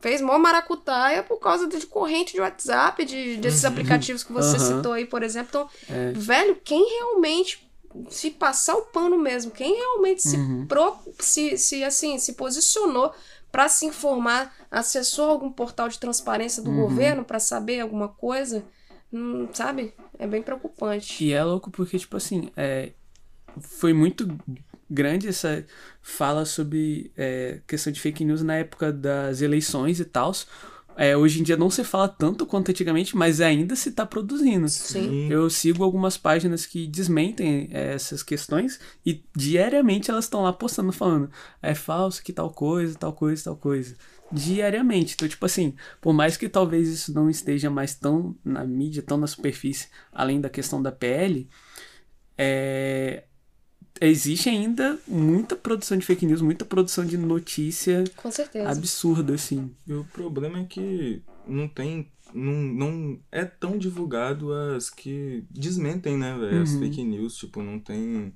fez 0.00 0.20
mó 0.20 0.38
maracutaia 0.38 1.22
por 1.22 1.38
causa 1.38 1.66
de 1.66 1.86
corrente 1.86 2.34
de 2.34 2.40
WhatsApp, 2.40 3.04
de, 3.04 3.36
desses 3.38 3.64
aplicativos 3.64 4.22
que 4.22 4.32
você 4.32 4.56
Aham. 4.56 4.76
citou 4.76 4.92
aí, 4.92 5.06
por 5.06 5.22
exemplo. 5.22 5.48
Então, 5.48 5.70
É. 5.88 6.12
velho, 6.12 6.56
quem 6.64 6.86
realmente 6.98 7.66
se 8.10 8.30
passar 8.30 8.76
o 8.76 8.82
pano 8.82 9.18
mesmo, 9.18 9.50
quem 9.50 9.74
realmente 9.74 10.22
se, 10.22 10.36
pro, 10.68 10.96
se, 11.18 11.56
se 11.56 11.82
assim, 11.82 12.18
se 12.18 12.34
posicionou 12.34 13.12
para 13.50 13.68
se 13.68 13.86
informar, 13.86 14.54
acessou 14.70 15.30
algum 15.30 15.50
portal 15.50 15.88
de 15.88 15.98
transparência 15.98 16.62
do 16.62 16.70
governo 16.70 17.24
para 17.24 17.38
saber 17.38 17.80
alguma 17.80 18.08
coisa, 18.08 18.62
hum, 19.10 19.48
sabe? 19.54 19.94
É 20.18 20.26
bem 20.26 20.42
preocupante. 20.42 21.24
E 21.24 21.32
é 21.32 21.42
louco 21.42 21.70
porque, 21.70 21.98
tipo 21.98 22.18
assim, 22.18 22.50
é, 22.54 22.92
foi 23.58 23.94
muito 23.94 24.38
grande 24.90 25.28
essa 25.28 25.64
fala 26.00 26.44
sobre 26.44 27.12
é, 27.16 27.60
questão 27.66 27.92
de 27.92 28.00
fake 28.00 28.24
news 28.24 28.42
na 28.42 28.54
época 28.54 28.92
das 28.92 29.40
eleições 29.40 30.00
e 30.00 30.04
tal. 30.04 30.32
É, 30.98 31.14
hoje 31.14 31.40
em 31.40 31.42
dia 31.42 31.58
não 31.58 31.68
se 31.68 31.84
fala 31.84 32.08
tanto 32.08 32.46
quanto 32.46 32.70
antigamente, 32.70 33.14
mas 33.14 33.42
ainda 33.42 33.76
se 33.76 33.90
está 33.90 34.06
produzindo. 34.06 34.66
Sim. 34.68 35.30
Eu 35.30 35.50
sigo 35.50 35.84
algumas 35.84 36.16
páginas 36.16 36.64
que 36.64 36.86
desmentem 36.86 37.68
é, 37.70 37.92
essas 37.92 38.22
questões 38.22 38.80
e 39.04 39.22
diariamente 39.36 40.10
elas 40.10 40.24
estão 40.24 40.42
lá 40.42 40.52
postando, 40.52 40.92
falando 40.92 41.30
é 41.60 41.74
falso 41.74 42.22
que 42.22 42.32
tal 42.32 42.50
coisa, 42.50 42.96
tal 42.98 43.12
coisa, 43.12 43.44
tal 43.44 43.56
coisa. 43.56 43.94
Diariamente. 44.32 45.14
Então, 45.14 45.28
tipo 45.28 45.44
assim, 45.44 45.74
por 46.00 46.12
mais 46.12 46.36
que 46.36 46.48
talvez 46.48 46.88
isso 46.88 47.12
não 47.12 47.28
esteja 47.28 47.68
mais 47.68 47.94
tão 47.94 48.34
na 48.42 48.64
mídia, 48.64 49.02
tão 49.02 49.18
na 49.18 49.26
superfície, 49.26 49.88
além 50.10 50.40
da 50.40 50.48
questão 50.48 50.82
da 50.82 50.90
PL, 50.90 51.48
é, 52.38 53.24
existe 54.00 54.48
ainda 54.48 54.98
muita 55.06 55.56
produção 55.56 55.96
de 55.96 56.04
fake 56.04 56.26
news, 56.26 56.40
muita 56.40 56.64
produção 56.64 57.04
de 57.04 57.16
notícia 57.16 58.04
Com 58.16 58.30
certeza. 58.30 58.68
absurda, 58.70 59.34
assim. 59.34 59.70
E 59.86 59.92
o 59.92 60.04
problema 60.12 60.60
é 60.60 60.64
que 60.64 61.22
não 61.46 61.68
tem. 61.68 62.10
Não, 62.34 62.52
não 62.52 63.20
é 63.30 63.44
tão 63.44 63.78
divulgado 63.78 64.52
as 64.52 64.90
que 64.90 65.44
desmentem, 65.50 66.16
né, 66.18 66.36
velho? 66.38 66.62
As 66.62 66.72
Uhum. 66.72 66.80
fake 66.80 67.04
news, 67.04 67.36
tipo, 67.36 67.62
não 67.62 67.78
tem 67.78 68.32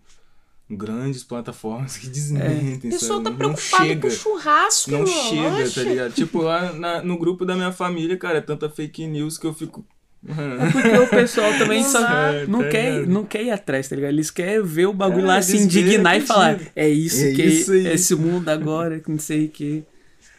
grandes 0.70 1.24
plataformas 1.24 1.96
que 1.96 2.06
desmentem, 2.08 2.90
O 2.90 2.92
pessoal 2.94 3.22
sabe? 3.22 3.24
tá 3.24 3.30
não 3.30 3.36
preocupado 3.36 3.84
chega. 3.86 4.00
com 4.08 4.10
churrasco, 4.14 4.90
Não 4.92 5.06
chega, 5.06 5.70
tá 5.70 5.82
ligado? 5.82 6.12
Tipo, 6.14 6.42
lá 6.42 6.72
na- 6.72 7.02
no 7.02 7.18
grupo 7.18 7.44
da 7.44 7.56
minha 7.56 7.72
família, 7.72 8.16
cara, 8.16 8.38
é 8.38 8.40
tanta 8.40 8.70
fake 8.70 9.06
news 9.08 9.36
que 9.36 9.46
eu 9.46 9.52
fico. 9.52 9.84
Porque 10.22 10.88
o 10.98 11.06
pessoal 11.08 11.50
também 11.56 11.82
Não 11.82 11.88
só 11.90 12.00
dá. 12.02 12.32
não, 12.46 12.60
É, 12.60 12.64
tá 12.64 12.70
quer, 12.70 12.92
ligado? 12.92 13.08
não 13.10 13.24
quer 13.24 13.42
ir 13.42 13.50
atrás, 13.50 13.88
tá 13.88 13.96
ligado? 13.96 14.10
Eles 14.12 14.30
querem 14.30 14.62
ver 14.62 14.86
o 14.86 14.92
bagulho 14.92 15.24
É, 15.24 15.28
lá, 15.28 15.42
se 15.42 15.56
indignar 15.56 16.16
e 16.18 16.20
falar, 16.20 16.60
é 16.76 16.88
isso 16.88 17.24
É 17.24 17.32
que 17.32 17.42
isso 17.42 17.72
aí. 17.72 17.86
esse 17.86 18.14
mundo 18.14 18.48
agora, 18.50 19.00
que 19.00 19.10
não 19.10 19.18
sei 19.18 19.46
o 19.46 19.48
que. 19.48 19.82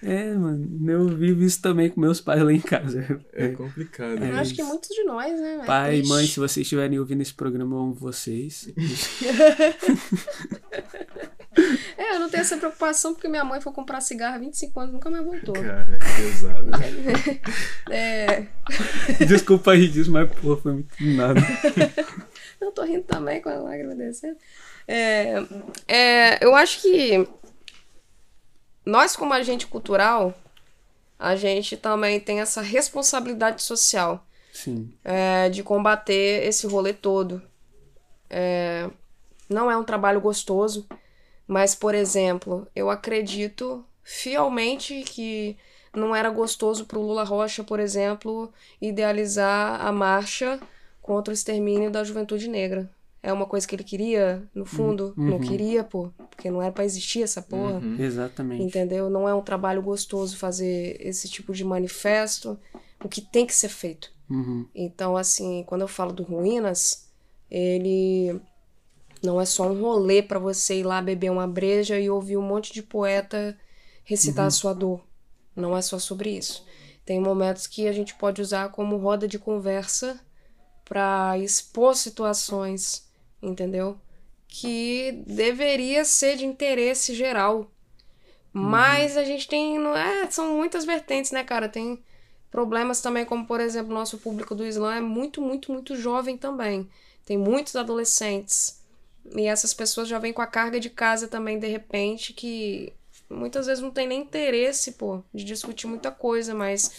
É, 0.04 0.34
mano, 0.34 0.68
eu 0.90 1.08
vivo 1.10 1.44
isso 1.44 1.62
também 1.62 1.88
com 1.88 2.02
meus 2.02 2.20
pais 2.20 2.42
lá 2.42 2.52
em 2.52 2.60
casa. 2.60 3.20
É 3.34 3.50
complicado. 3.50 4.14
Eu 4.14 4.20
né? 4.20 4.40
acho 4.40 4.54
que 4.56 4.64
muitos 4.64 4.90
de 4.90 5.04
nós, 5.04 5.40
né? 5.40 5.60
É 5.62 5.66
Pai 5.66 6.00
e 6.00 6.08
mãe, 6.08 6.26
se 6.26 6.40
vocês 6.40 6.66
estiverem 6.66 6.98
ouvindo 6.98 7.22
esse 7.22 7.34
programa, 7.34 7.76
eu 7.76 7.80
amo 7.80 7.94
vocês. 7.94 8.68
É, 12.12 12.16
eu 12.16 12.20
não 12.20 12.30
tenho 12.30 12.42
essa 12.42 12.58
preocupação 12.58 13.14
porque 13.14 13.30
minha 13.30 13.44
mãe 13.46 13.62
foi 13.62 13.72
comprar 13.72 14.02
cigarro 14.02 14.36
há 14.36 14.40
25 14.40 14.80
anos 14.80 14.92
e 14.92 14.94
nunca 14.94 15.10
mais 15.10 15.24
voltou. 15.24 15.54
Cara, 15.54 15.98
que 15.98 16.22
pesado. 16.22 16.72
É, 17.90 18.48
Desculpa 19.26 19.72
aí 19.72 19.88
disso, 19.88 20.12
mas 20.12 20.30
pô, 20.30 20.58
foi 20.58 20.74
muito 20.74 20.96
nada. 21.00 21.40
eu 22.60 22.72
tô 22.72 22.84
rindo 22.84 23.04
também 23.04 23.42
com 23.42 23.50
a 23.50 23.56
lágrima 23.56 23.96
descendo. 23.96 24.38
É, 24.88 25.36
é, 25.88 26.46
eu 26.46 26.54
acho 26.56 26.82
que 26.82 27.28
nós, 28.86 29.16
como 29.16 29.34
agente 29.34 29.68
cultural, 29.68 30.34
a 31.18 31.36
gente 31.36 31.78
também 31.78 32.20
tem 32.20 32.42
essa 32.42 32.62
responsabilidade 32.62 33.64
social 33.64 34.26
Sim. 34.52 34.92
é, 35.04 35.50
de 35.50 35.64
combater 35.64 36.46
esse 36.46 36.68
rolê 36.68 36.94
todo. 36.94 37.42
É, 38.30 38.90
não 39.50 39.70
é 39.70 39.78
um 39.78 39.84
trabalho 39.84 40.20
gostoso, 40.20 40.88
mas, 41.52 41.76
por 41.76 41.94
exemplo, 41.94 42.66
eu 42.74 42.90
acredito 42.90 43.84
fielmente 44.02 45.04
que 45.04 45.58
não 45.94 46.16
era 46.16 46.30
gostoso 46.30 46.86
para 46.86 46.98
o 46.98 47.02
Lula 47.02 47.26
Rocha, 47.26 47.62
por 47.62 47.78
exemplo, 47.78 48.50
idealizar 48.82 49.86
a 49.86 49.92
marcha 49.92 50.58
contra 51.02 51.30
o 51.30 51.34
extermínio 51.34 51.92
da 51.92 52.06
juventude 52.06 52.48
negra. 52.48 52.90
É 53.22 53.34
uma 53.34 53.46
coisa 53.46 53.68
que 53.68 53.76
ele 53.76 53.84
queria, 53.84 54.42
no 54.56 54.64
fundo? 54.64 55.14
Não 55.18 55.42
queria, 55.42 55.84
pô, 55.84 56.10
porque 56.30 56.50
não 56.50 56.62
era 56.62 56.72
para 56.72 56.86
existir 56.86 57.22
essa 57.22 57.42
porra. 57.42 57.82
Exatamente. 58.00 58.64
Entendeu? 58.64 59.10
Não 59.10 59.28
é 59.28 59.36
um 59.36 59.42
trabalho 59.42 59.82
gostoso 59.82 60.38
fazer 60.38 60.96
esse 61.02 61.28
tipo 61.28 61.52
de 61.52 61.66
manifesto. 61.66 62.58
O 63.04 63.10
que 63.10 63.20
tem 63.20 63.46
que 63.46 63.54
ser 63.54 63.68
feito. 63.68 64.10
Uhum. 64.30 64.66
Então, 64.74 65.18
assim, 65.18 65.66
quando 65.68 65.82
eu 65.82 65.90
falo 65.90 66.14
do 66.14 66.24
Ruínas, 66.24 67.10
ele 67.50 68.40
não 69.24 69.40
é 69.40 69.46
só 69.46 69.68
um 69.68 69.80
rolê 69.80 70.22
pra 70.22 70.40
você 70.40 70.80
ir 70.80 70.84
lá 70.84 71.02
beber 71.02 71.32
uma 71.32 71.48
breja 71.48 72.00
e 72.00 72.10
ouvir 72.10 72.38
um 72.38 72.42
monte 72.42 72.74
de 72.74 72.82
poeta 72.82 73.58
recitar 74.04 74.48
a 74.48 74.52
sua 74.52 74.74
dor. 74.74 75.02
Não 75.56 75.78
é 75.78 75.82
só 75.82 76.00
sobre 76.00 76.32
isso. 76.38 76.66
Tem 77.06 77.20
momentos 77.20 77.68
que 77.68 77.88
a 77.88 77.92
gente 77.92 78.16
pode 78.16 78.42
usar 78.42 78.70
como 78.70 78.98
roda 78.98 79.28
de 79.28 79.38
conversa 79.38 80.20
pra 80.86 81.38
expor 81.38 81.96
situações, 81.96 83.08
entendeu? 83.42 83.98
Que 84.48 85.24
deveria 85.28 86.04
ser 86.04 86.38
de 86.38 86.46
interesse 86.46 87.14
geral. 87.14 87.72
Mas 88.54 89.16
a 89.16 89.24
gente 89.24 89.48
tem. 89.48 89.80
não 89.80 89.96
É, 89.96 90.30
são 90.30 90.58
muitas 90.58 90.84
vertentes, 90.84 91.32
né, 91.32 91.44
cara? 91.44 91.70
Tem 91.70 92.04
problemas 92.50 93.02
também, 93.02 93.24
como 93.24 93.46
por 93.46 93.62
exemplo, 93.62 93.94
nosso 93.94 94.18
público 94.18 94.54
do 94.54 94.66
Islã 94.66 94.96
é 94.96 95.02
muito, 95.02 95.42
muito, 95.42 95.72
muito 95.72 95.96
jovem 95.96 96.38
também. 96.38 96.90
Tem 97.26 97.38
muitos 97.38 97.76
adolescentes. 97.76 98.81
E 99.36 99.46
essas 99.46 99.74
pessoas 99.74 100.08
já 100.08 100.20
vêm 100.20 100.34
com 100.34 100.42
a 100.42 100.48
carga 100.48 100.80
de 100.80 100.90
casa 100.90 101.28
também, 101.28 101.60
de 101.60 101.68
repente, 101.68 102.34
que 102.34 102.94
muitas 103.30 103.68
vezes 103.68 103.82
não 103.82 103.92
tem 103.92 104.08
nem 104.08 104.22
interesse, 104.22 104.94
pô, 104.94 105.24
de 105.34 105.44
discutir 105.44 105.88
muita 105.88 106.12
coisa, 106.12 106.54
mas 106.54 106.92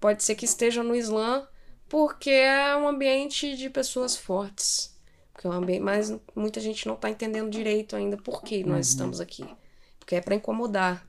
pode 0.00 0.24
ser 0.24 0.34
que 0.34 0.44
esteja 0.44 0.82
no 0.82 0.94
Islã 0.96 1.46
porque 1.88 2.30
é 2.30 2.76
um 2.76 2.88
ambiente 2.88 3.56
de 3.56 3.70
pessoas 3.70 4.16
fortes. 4.16 4.94
Porque 5.32 5.46
é 5.46 5.50
um 5.50 5.52
ambiente, 5.52 5.82
mas 5.82 6.12
muita 6.34 6.60
gente 6.60 6.86
não 6.88 6.96
tá 6.96 7.08
entendendo 7.10 7.50
direito 7.50 7.94
ainda 7.94 8.16
por 8.16 8.42
que 8.42 8.64
nós 8.64 8.88
estamos 8.88 9.20
aqui. 9.20 9.44
Porque 9.98 10.16
é 10.16 10.20
para 10.20 10.34
incomodar. 10.34 11.06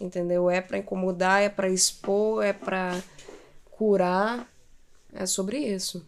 Entendeu? 0.00 0.48
É 0.50 0.60
para 0.60 0.78
incomodar, 0.78 1.42
é 1.42 1.48
para 1.48 1.68
expor, 1.68 2.44
é 2.44 2.52
para 2.52 3.02
curar. 3.70 4.48
É 5.12 5.26
sobre 5.26 5.58
isso. 5.58 6.06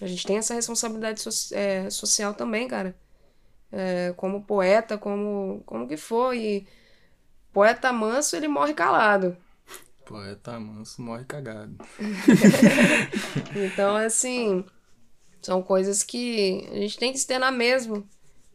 A 0.00 0.06
gente 0.06 0.26
tem 0.26 0.38
essa 0.38 0.54
responsabilidade 0.54 1.20
so- 1.20 1.54
é, 1.54 1.88
social 1.90 2.34
também, 2.34 2.66
cara. 2.66 2.96
É, 3.72 4.12
como 4.16 4.44
poeta, 4.44 4.98
como, 4.98 5.62
como 5.64 5.88
que 5.88 5.96
for. 5.96 6.34
E 6.34 6.66
poeta 7.52 7.92
manso, 7.92 8.36
ele 8.36 8.48
morre 8.48 8.74
calado. 8.74 9.36
Poeta 10.04 10.58
manso 10.60 11.00
morre 11.00 11.24
cagado. 11.24 11.76
Então, 13.54 13.96
assim, 13.96 14.64
são 15.40 15.62
coisas 15.62 16.02
que 16.02 16.68
a 16.70 16.76
gente 16.76 16.98
tem 16.98 17.12
que 17.12 17.18
externar 17.18 17.52
mesmo. 17.52 18.06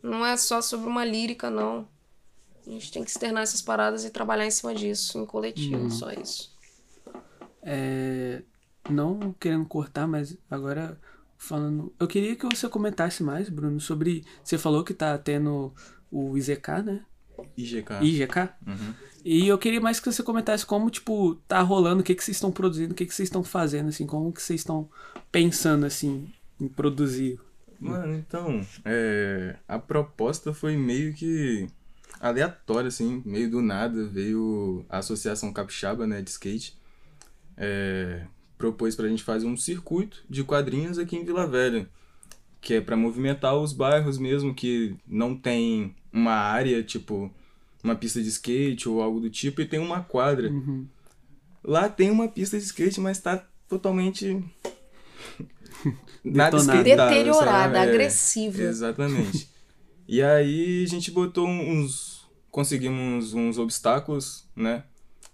Não 0.02 0.26
é 0.26 0.38
só 0.38 0.62
sobre 0.62 0.88
uma 0.88 1.04
lírica, 1.04 1.50
não. 1.50 1.88
A 2.66 2.70
gente 2.70 2.92
tem 2.92 3.04
que 3.04 3.10
externar 3.10 3.44
essas 3.44 3.62
paradas 3.62 4.04
e 4.04 4.10
trabalhar 4.10 4.46
em 4.46 4.52
cima 4.52 4.76
disso, 4.76 5.18
em 5.20 5.26
coletivo, 5.26 5.90
só 5.90 6.12
isso. 6.12 6.56
É, 7.62 8.42
não 8.90 9.34
querendo 9.40 9.66
cortar, 9.66 10.08
mas 10.08 10.38
agora 10.50 11.00
falando. 11.38 11.94
Eu 12.00 12.08
queria 12.08 12.36
que 12.36 12.46
você 12.46 12.68
comentasse 12.68 13.24
mais, 13.24 13.50
Bruno, 13.50 13.80
sobre. 13.80 14.24
Você 14.44 14.58
falou 14.58 14.84
que 14.84 14.94
tá 14.94 15.18
tendo 15.18 15.74
o 16.12 16.38
IZK, 16.38 16.84
né? 16.84 17.06
IGK. 17.56 17.94
IGK. 18.02 18.50
Uhum. 18.66 18.94
E 19.24 19.48
eu 19.48 19.58
queria 19.58 19.82
mais 19.82 20.00
que 20.00 20.12
você 20.12 20.24
comentasse 20.24 20.66
como, 20.66 20.90
tipo, 20.90 21.36
tá 21.48 21.62
rolando, 21.62 22.02
o 22.02 22.04
que, 22.04 22.16
que 22.16 22.24
vocês 22.24 22.38
estão 22.38 22.52
produzindo, 22.52 22.94
o 22.94 22.96
que, 22.96 23.06
que 23.06 23.14
vocês 23.14 23.28
estão 23.28 23.44
fazendo, 23.44 23.90
assim, 23.90 24.08
como 24.08 24.32
que 24.32 24.42
vocês 24.42 24.62
estão 24.62 24.90
pensando, 25.32 25.86
assim, 25.86 26.32
em 26.60 26.68
produzir. 26.68 27.40
Mano, 27.80 28.16
então, 28.16 28.66
é, 28.84 29.58
a 29.68 29.78
proposta 29.78 30.54
foi 30.54 30.76
meio 30.76 31.14
que 31.14 31.68
aleatória, 32.20 32.88
assim, 32.88 33.22
meio 33.26 33.50
do 33.52 33.62
nada. 33.62 34.06
Veio 34.06 34.86
a 34.90 35.00
Associação 35.00 35.54
Capixaba, 35.54 36.08
né, 36.08 36.22
de 36.22 36.30
skate, 36.32 36.78
é, 37.56 38.26
propôs 38.58 38.96
pra 38.96 39.08
gente 39.08 39.24
fazer 39.24 39.46
um 39.46 39.58
circuito 39.58 40.24
de 40.30 40.44
quadrinhos 40.44 40.98
aqui 40.98 41.16
em 41.16 41.24
Vila 41.24 41.46
Velha, 41.46 41.88
que 42.60 42.76
é 42.76 42.82
pra 42.82 42.98
movimentar 42.98 43.56
os 43.56 43.72
bairros 43.72 44.18
mesmo 44.18 44.54
que 44.54 44.96
não 45.08 45.36
tem 45.36 45.96
uma 46.12 46.34
área, 46.34 46.82
tipo, 46.84 47.32
uma 47.84 47.96
pista 47.96 48.22
de 48.22 48.30
skate 48.30 48.90
ou 48.90 49.02
algo 49.02 49.20
do 49.20 49.30
tipo, 49.30 49.62
e 49.62 49.66
tem 49.66 49.80
uma 49.80 50.02
quadra. 50.02 50.52
Lá 51.64 51.90
tem 51.90 52.10
uma 52.10 52.28
pista 52.28 52.58
de 52.58 52.64
skate, 52.64 53.00
mas 53.00 53.20
tá 53.20 53.46
totalmente. 53.68 54.44
Nada 56.24 56.58
Deteriorada, 56.84 57.76
sabe? 57.76 57.78
É, 57.78 57.82
agressiva. 57.82 58.62
Exatamente. 58.64 59.50
e 60.08 60.22
aí 60.22 60.84
a 60.84 60.88
gente 60.88 61.12
botou 61.12 61.48
uns. 61.48 62.18
Conseguimos 62.50 63.34
uns 63.34 63.60
obstáculos, 63.60 64.48
né? 64.56 64.84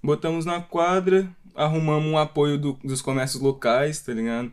Botamos 0.04 0.46
na 0.46 0.60
quadra, 0.60 1.34
arrumamos 1.56 2.12
um 2.12 2.18
apoio 2.18 2.58
do- 2.58 2.80
dos 2.84 3.02
comércios 3.02 3.42
locais, 3.42 4.00
tá 4.02 4.14
ligado? 4.14 4.52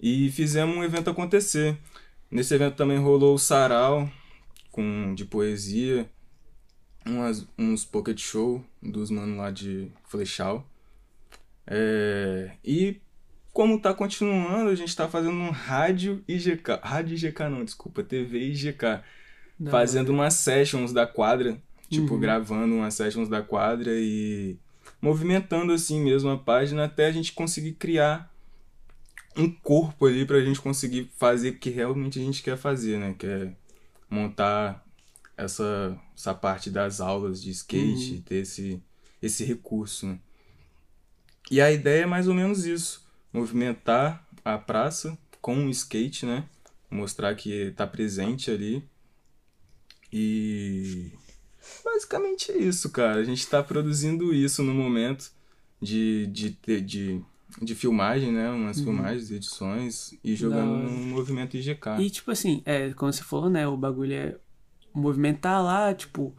E 0.00 0.30
fizemos 0.30 0.76
um 0.76 0.84
evento 0.84 1.10
acontecer. 1.10 1.76
Nesse 2.30 2.54
evento 2.54 2.74
também 2.76 2.98
rolou 2.98 3.34
o 3.34 3.38
sarau 3.38 4.10
com, 4.70 5.14
de 5.14 5.24
poesia, 5.24 6.10
umas, 7.06 7.46
uns 7.58 7.84
pocket 7.84 8.18
show 8.20 8.64
dos 8.82 9.10
manos 9.10 9.36
lá 9.38 9.50
de 9.50 9.90
Flechal. 10.08 10.66
É, 11.66 12.52
e 12.64 13.00
como 13.52 13.80
tá 13.80 13.94
continuando, 13.94 14.68
a 14.70 14.74
gente 14.74 14.94
tá 14.94 15.08
fazendo 15.08 15.34
um 15.34 15.50
rádio 15.50 16.22
IGK. 16.28 16.80
Rádio 16.82 17.14
IGK 17.16 17.44
não, 17.48 17.64
desculpa, 17.64 18.02
TV 18.02 18.38
IGK. 18.50 19.00
Fazendo 19.70 20.10
umas 20.10 20.34
sessions 20.34 20.92
da 20.92 21.06
quadra. 21.06 21.60
Tipo, 21.88 22.18
gravando 22.18 22.74
umas 22.74 22.94
sessions 22.94 23.28
da 23.28 23.40
quadra 23.42 23.92
e 23.94 24.58
movimentando 25.00 25.72
assim 25.72 26.00
mesmo 26.02 26.30
a 26.30 26.38
página 26.38 26.84
até 26.84 27.06
a 27.06 27.12
gente 27.12 27.32
conseguir 27.32 27.72
criar 27.72 28.32
um 29.36 29.50
corpo 29.50 30.06
ali 30.06 30.24
pra 30.24 30.40
gente 30.40 30.60
conseguir 30.60 31.10
fazer 31.16 31.50
o 31.50 31.58
que 31.58 31.70
realmente 31.70 32.18
a 32.18 32.22
gente 32.22 32.42
quer 32.42 32.56
fazer, 32.56 32.98
né? 32.98 33.14
Que 33.18 33.26
é 33.26 33.52
montar 34.08 34.84
essa, 35.36 35.98
essa 36.16 36.34
parte 36.34 36.70
das 36.70 37.00
aulas 37.00 37.42
de 37.42 37.50
skate, 37.50 38.22
ter 38.22 38.36
esse, 38.36 38.82
esse 39.20 39.44
recurso, 39.44 40.06
né? 40.06 40.18
E 41.50 41.60
a 41.60 41.70
ideia 41.70 42.02
é 42.02 42.06
mais 42.06 42.26
ou 42.26 42.34
menos 42.34 42.64
isso: 42.64 43.06
movimentar 43.32 44.26
a 44.44 44.58
praça 44.58 45.16
com 45.40 45.66
o 45.66 45.70
skate, 45.70 46.24
né? 46.24 46.48
Mostrar 46.90 47.34
que 47.34 47.72
tá 47.72 47.86
presente 47.86 48.50
ali. 48.50 48.82
E 50.12 51.12
basicamente 51.84 52.52
é 52.52 52.58
isso, 52.58 52.90
cara. 52.90 53.20
A 53.20 53.24
gente 53.24 53.46
tá 53.46 53.62
produzindo 53.62 54.32
isso 54.34 54.62
no 54.62 54.74
momento 54.74 55.30
de, 55.80 56.26
de, 56.28 56.50
ter- 56.50 56.80
de, 56.80 57.20
de 57.62 57.74
filmagem, 57.74 58.32
né? 58.32 58.50
Umas 58.50 58.80
filmagens, 58.80 59.30
edições 59.30 60.14
e 60.24 60.34
jogando 60.34 60.70
Uhum. 60.72 60.82
No 60.90 61.06
movimento 61.16 61.56
IGK. 61.56 62.00
E, 62.00 62.10
tipo 62.10 62.30
assim, 62.30 62.62
é, 62.64 62.92
como 62.92 63.12
você 63.12 63.22
falou, 63.22 63.48
né? 63.50 63.66
O 63.66 63.76
bagulho 63.76 64.12
é 64.14 64.36
movimentar 64.94 65.62
lá, 65.62 65.92
tipo, 65.94 66.34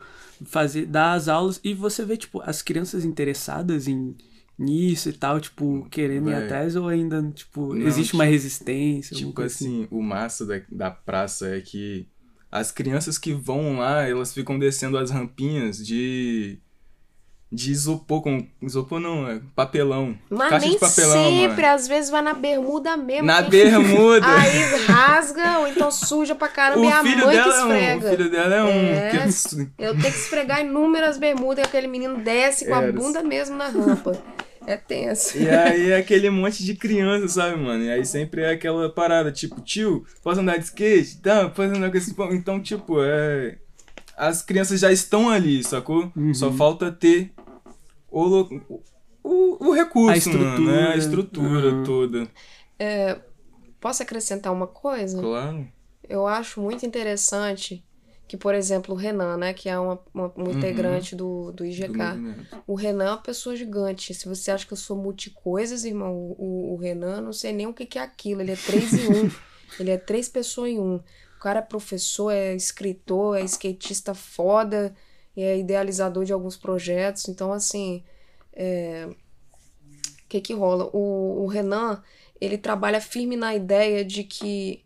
fazer, 0.45 0.86
dar 0.88 1.13
as 1.13 1.28
aulas 1.28 1.59
e 1.63 1.73
você 1.75 2.03
vê, 2.03 2.17
tipo, 2.17 2.41
as 2.41 2.61
crianças 2.61 3.05
interessadas 3.05 3.88
em 3.88 4.15
nisso 4.57 5.09
e 5.09 5.13
tal, 5.13 5.39
tipo, 5.39 5.88
querendo 5.91 6.32
ir 6.32 6.34
atrás 6.34 6.75
ou 6.75 6.88
ainda, 6.88 7.21
tipo, 7.32 7.75
Não, 7.75 7.86
existe 7.88 8.15
uma 8.15 8.23
resistência, 8.23 9.15
Tipo 9.15 9.43
assim. 9.43 9.84
assim, 9.84 9.88
o 9.91 10.01
massa 10.01 10.43
da, 10.47 10.59
da 10.71 10.89
praça 10.89 11.55
é 11.55 11.61
que 11.61 12.07
as 12.52 12.72
crianças 12.72 13.18
que 13.18 13.34
vão 13.34 13.78
lá, 13.80 14.08
elas 14.08 14.34
ficam 14.34 14.58
descendo 14.58 14.98
as 14.98 15.12
rampinhas 15.12 15.78
de. 15.86 16.60
de 17.52 17.72
isopor 17.72 18.22
com. 18.22 18.48
Isopor 18.62 19.00
não, 19.00 19.28
é 19.30 19.41
papelão. 19.56 20.18
Mas 20.30 20.50
Caixa 20.50 20.66
nem 20.66 20.74
de 20.76 20.80
papelão, 20.80 21.24
sempre, 21.30 21.62
mano. 21.64 21.76
às 21.76 21.88
vezes 21.88 22.10
vai 22.10 22.22
na 22.22 22.34
bermuda 22.34 22.95
mesmo. 22.98 23.26
Na 23.26 23.41
bermuda! 23.41 24.26
Aí 24.32 24.64
rasga, 24.86 25.60
ou 25.60 25.68
então 25.68 25.91
suja 25.91 26.36
pra 26.36 26.48
caramba 26.48 26.86
e 26.86 26.88
o 26.88 26.93
a 26.93 27.02
filho 27.04 27.26
mãe 27.26 27.36
que 27.36 27.43
dela 27.43 27.56
é 27.56 27.64
um. 27.64 27.72
esfrega. 27.72 28.06
O 28.06 28.10
filho 28.10 28.32
dela 28.32 28.56
é 28.56 28.64
um. 28.64 28.68
É. 28.70 29.12
Eu 29.78 29.91
tenho 29.91 30.14
que 30.14 30.20
esfregar 30.20 30.62
inúmeras 30.62 31.18
bermudas 31.18 31.64
e 31.66 31.68
aquele 31.68 31.88
menino 31.88 32.18
desce 32.18 32.66
com 32.66 32.76
a 32.76 32.82
Era. 32.84 32.93
bunda 32.93 33.22
mesmo 33.24 33.56
na 33.58 33.68
rampa. 33.68 34.18
É 34.68 34.76
tenso. 34.76 35.38
E 35.38 35.49
aí 35.49 35.91
é 35.91 35.95
aquele 35.97 36.30
monte 36.30 36.61
de 36.63 36.76
criança, 36.76 37.28
sabe, 37.30 37.55
mano? 37.55 37.84
E 37.86 37.89
aí 37.89 38.05
sempre 38.05 38.41
é 38.41 38.51
aquela 38.51 38.89
parada, 38.89 39.32
tipo, 39.32 39.61
tio, 39.61 40.05
posso 40.22 40.41
andar 40.41 40.57
de 40.57 40.65
skate? 40.65 41.22
Tá, 41.22 41.47
posso 41.47 41.70
andar 41.74 41.89
com 41.89 41.97
esse 41.97 42.13
pão? 42.13 42.34
Então, 42.34 42.61
tipo, 42.61 43.01
é. 43.01 43.57
As 44.18 44.41
crianças 44.41 44.80
já 44.82 44.91
estão 44.91 45.30
ali, 45.30 45.63
sacou? 45.63 46.11
Uhum. 46.15 46.34
Só 46.34 46.51
falta 46.51 46.91
ter 46.91 47.32
o, 48.11 48.24
lo- 48.24 48.61
o, 49.24 49.68
o 49.70 49.74
recurso, 49.74 50.11
A 50.11 50.18
estrutura. 50.18 50.49
mano, 50.49 50.65
né? 50.72 50.88
A 50.93 50.97
estrutura 50.97 51.68
Uhum. 51.74 51.84
toda. 51.84 52.28
Posso 53.80 54.03
acrescentar 54.03 54.51
uma 54.51 54.68
coisa? 54.68 55.22
Claro. 55.22 55.68
Eu 56.09 56.26
acho 56.28 56.59
muito 56.59 56.86
interessante 56.86 57.86
que, 58.28 58.36
por 58.36 58.53
exemplo, 58.53 58.93
o 58.93 58.97
Renan, 58.97 59.38
né, 59.38 59.53
que 59.53 59.69
é 59.69 59.80
uma, 59.80 59.99
uma- 60.13 60.34
um 60.36 60.51
integrante 60.51 61.15
do, 61.15 61.45
do 61.51 61.53
do 61.57 61.65
IGK. 61.65 61.88
movimento. 61.97 62.63
O 62.67 62.75
Renan 62.75 63.05
é 63.05 63.09
uma 63.11 63.21
pessoa 63.21 63.55
gigante. 63.55 64.13
Se 64.13 64.28
você 64.28 64.51
acha 64.51 64.65
que 64.65 64.73
eu 64.73 64.78
sou 64.78 64.97
multicoisas, 64.97 65.86
irmão, 65.86 66.13
o, 66.13 66.36
o, 66.38 66.73
o 66.73 66.75
Renan, 66.78 67.21
não 67.21 67.32
sei 67.34 67.53
nem 67.53 67.67
o 67.67 67.73
que, 67.73 67.86
que 67.86 67.97
é 67.97 68.01
aquilo. 68.01 68.41
Ele 68.41 68.51
é 68.51 68.55
três 68.57 68.93
em 68.93 69.07
um. 69.07 69.32
Ele 69.80 69.91
é 69.91 69.97
três 69.97 70.28
pessoas 70.30 70.71
em 70.71 70.80
um. 70.80 70.95
O 70.95 71.39
cara 71.39 71.59
é 71.59 71.61
professor, 71.61 72.32
é 72.32 72.55
escritor, 72.55 73.38
é 73.38 73.43
skatista 73.43 74.13
foda, 74.13 74.93
e 75.36 75.41
é 75.43 75.57
idealizador 75.57 76.25
de 76.25 76.34
alguns 76.34 76.57
projetos. 76.57 77.28
Então, 77.30 77.53
assim, 77.53 78.03
é, 78.53 79.07
o 79.07 80.28
que 80.28 80.41
que 80.41 80.53
rola? 80.53 80.89
O, 80.93 81.43
o 81.43 81.47
Renan, 81.47 82.01
ele 82.41 82.57
trabalha 82.57 82.99
firme 82.99 83.36
na 83.38 83.55
ideia 83.55 84.03
de 84.03 84.23
que 84.23 84.84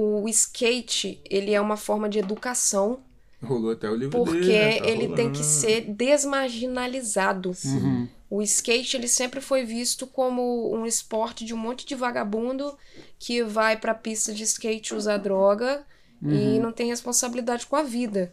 o 0.00 0.28
skate, 0.28 1.20
ele 1.28 1.52
é 1.52 1.60
uma 1.60 1.76
forma 1.76 2.08
de 2.08 2.18
educação 2.18 3.00
Rolou 3.42 3.70
até 3.70 3.88
o 3.88 3.94
livro 3.94 4.24
porque 4.24 4.40
dele. 4.40 4.52
né? 4.52 4.80
Tá 4.80 4.86
ele 4.88 5.14
tem 5.14 5.30
que 5.30 5.44
ser 5.44 5.82
desmarginalizado. 5.82 7.52
Uhum. 7.64 8.08
O 8.28 8.42
skate 8.42 8.96
ele 8.96 9.06
sempre 9.06 9.40
foi 9.40 9.64
visto 9.64 10.06
como 10.06 10.74
um 10.74 10.84
esporte 10.84 11.44
de 11.44 11.54
um 11.54 11.56
monte 11.56 11.86
de 11.86 11.94
vagabundo 11.94 12.76
que 13.18 13.42
vai 13.42 13.76
pra 13.76 13.94
pista 13.94 14.34
de 14.34 14.42
skate 14.42 14.94
usar 14.94 15.18
droga 15.18 15.84
e 16.20 16.58
não 16.58 16.72
tem 16.72 16.88
responsabilidade 16.88 17.64
com 17.66 17.76
a 17.76 17.82
vida. 17.82 18.32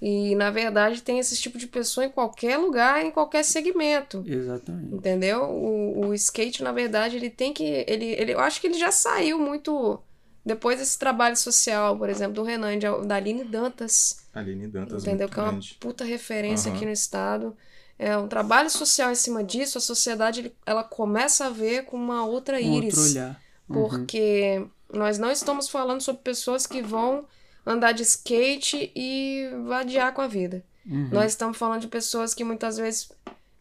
E 0.00 0.34
na 0.36 0.50
verdade 0.50 1.02
tem 1.02 1.18
esse 1.18 1.36
tipo 1.36 1.58
de 1.58 1.66
pessoa 1.66 2.06
em 2.06 2.10
qualquer 2.10 2.56
lugar, 2.56 3.04
em 3.04 3.10
qualquer 3.10 3.42
segmento. 3.42 4.24
Exatamente. 4.26 4.94
Entendeu? 4.94 5.42
O, 5.44 6.06
o 6.06 6.14
skate, 6.14 6.62
na 6.62 6.70
verdade, 6.70 7.16
ele 7.16 7.30
tem 7.30 7.52
que. 7.52 7.64
Ele, 7.86 8.04
ele, 8.04 8.34
eu 8.34 8.40
acho 8.40 8.60
que 8.60 8.66
ele 8.66 8.78
já 8.78 8.92
saiu 8.92 9.38
muito. 9.38 9.98
Depois 10.46 10.78
desse 10.78 10.96
trabalho 10.96 11.36
social, 11.36 11.98
por 11.98 12.08
exemplo, 12.08 12.34
do 12.34 12.42
Renan, 12.44 12.78
de- 12.78 13.06
da 13.06 13.16
Aline 13.16 13.42
Dantas. 13.44 14.18
Aline 14.32 14.68
Dantas, 14.68 15.02
Entendeu? 15.02 15.26
muito 15.26 15.34
Que 15.34 15.40
é 15.40 15.42
uma 15.42 15.50
grande. 15.50 15.76
puta 15.80 16.04
referência 16.04 16.68
Aham. 16.68 16.76
aqui 16.76 16.86
no 16.86 16.92
estado. 16.92 17.56
É 17.98 18.16
um 18.16 18.28
trabalho 18.28 18.70
social 18.70 19.10
em 19.10 19.14
cima 19.16 19.42
disso, 19.42 19.76
a 19.78 19.80
sociedade 19.80 20.52
ela 20.64 20.84
começa 20.84 21.46
a 21.46 21.50
ver 21.50 21.84
com 21.86 21.96
uma 21.96 22.24
outra 22.24 22.58
Um 22.58 22.74
íris. 22.76 22.96
outro 22.96 23.10
olhar. 23.12 23.40
Uhum. 23.68 23.74
Porque 23.88 24.64
Nós 24.92 25.18
não 25.18 25.32
estamos 25.32 25.68
falando 25.68 26.00
sobre 26.00 26.22
pessoas 26.22 26.64
que 26.64 26.80
vão 26.80 27.24
andar 27.66 27.90
de 27.90 28.04
skate 28.04 28.92
e 28.94 29.50
vadiar 29.66 30.12
com 30.14 30.20
a 30.22 30.28
vida. 30.28 30.62
Uhum. 30.88 31.08
Nós 31.10 31.32
estamos 31.32 31.58
falando 31.58 31.80
de 31.80 31.88
pessoas 31.88 32.32
que 32.32 32.44
muitas 32.44 32.76
vezes 32.76 33.10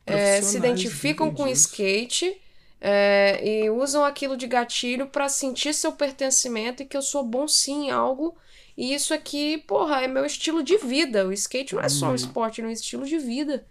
é, 0.06 0.40
se 0.44 0.56
identificam 0.58 1.34
com 1.34 1.48
skate 1.48 2.40
é, 2.88 3.42
e 3.44 3.68
usam 3.68 4.06
aquilo 4.06 4.38
de 4.38 4.46
gatilho 4.46 5.08
pra 5.08 5.28
sentir 5.28 5.74
seu 5.74 5.92
pertencimento 5.92 6.84
e 6.84 6.86
que 6.86 6.96
eu 6.96 7.02
sou 7.02 7.24
bom 7.24 7.48
sim 7.48 7.88
em 7.88 7.92
algo. 7.92 8.38
E 8.78 8.94
isso 8.94 9.12
aqui, 9.12 9.58
porra, 9.58 10.04
é 10.04 10.08
meu 10.08 10.24
estilo 10.24 10.62
de 10.62 10.78
vida. 10.78 11.26
O 11.26 11.34
skate 11.34 11.74
não 11.74 11.82
é 11.82 11.90
só 11.90 12.10
um 12.10 12.16
esporte, 12.16 12.62
é 12.62 12.64
um 12.64 12.70
estilo 12.70 13.04
de 13.08 13.18
vida. 13.18 13.66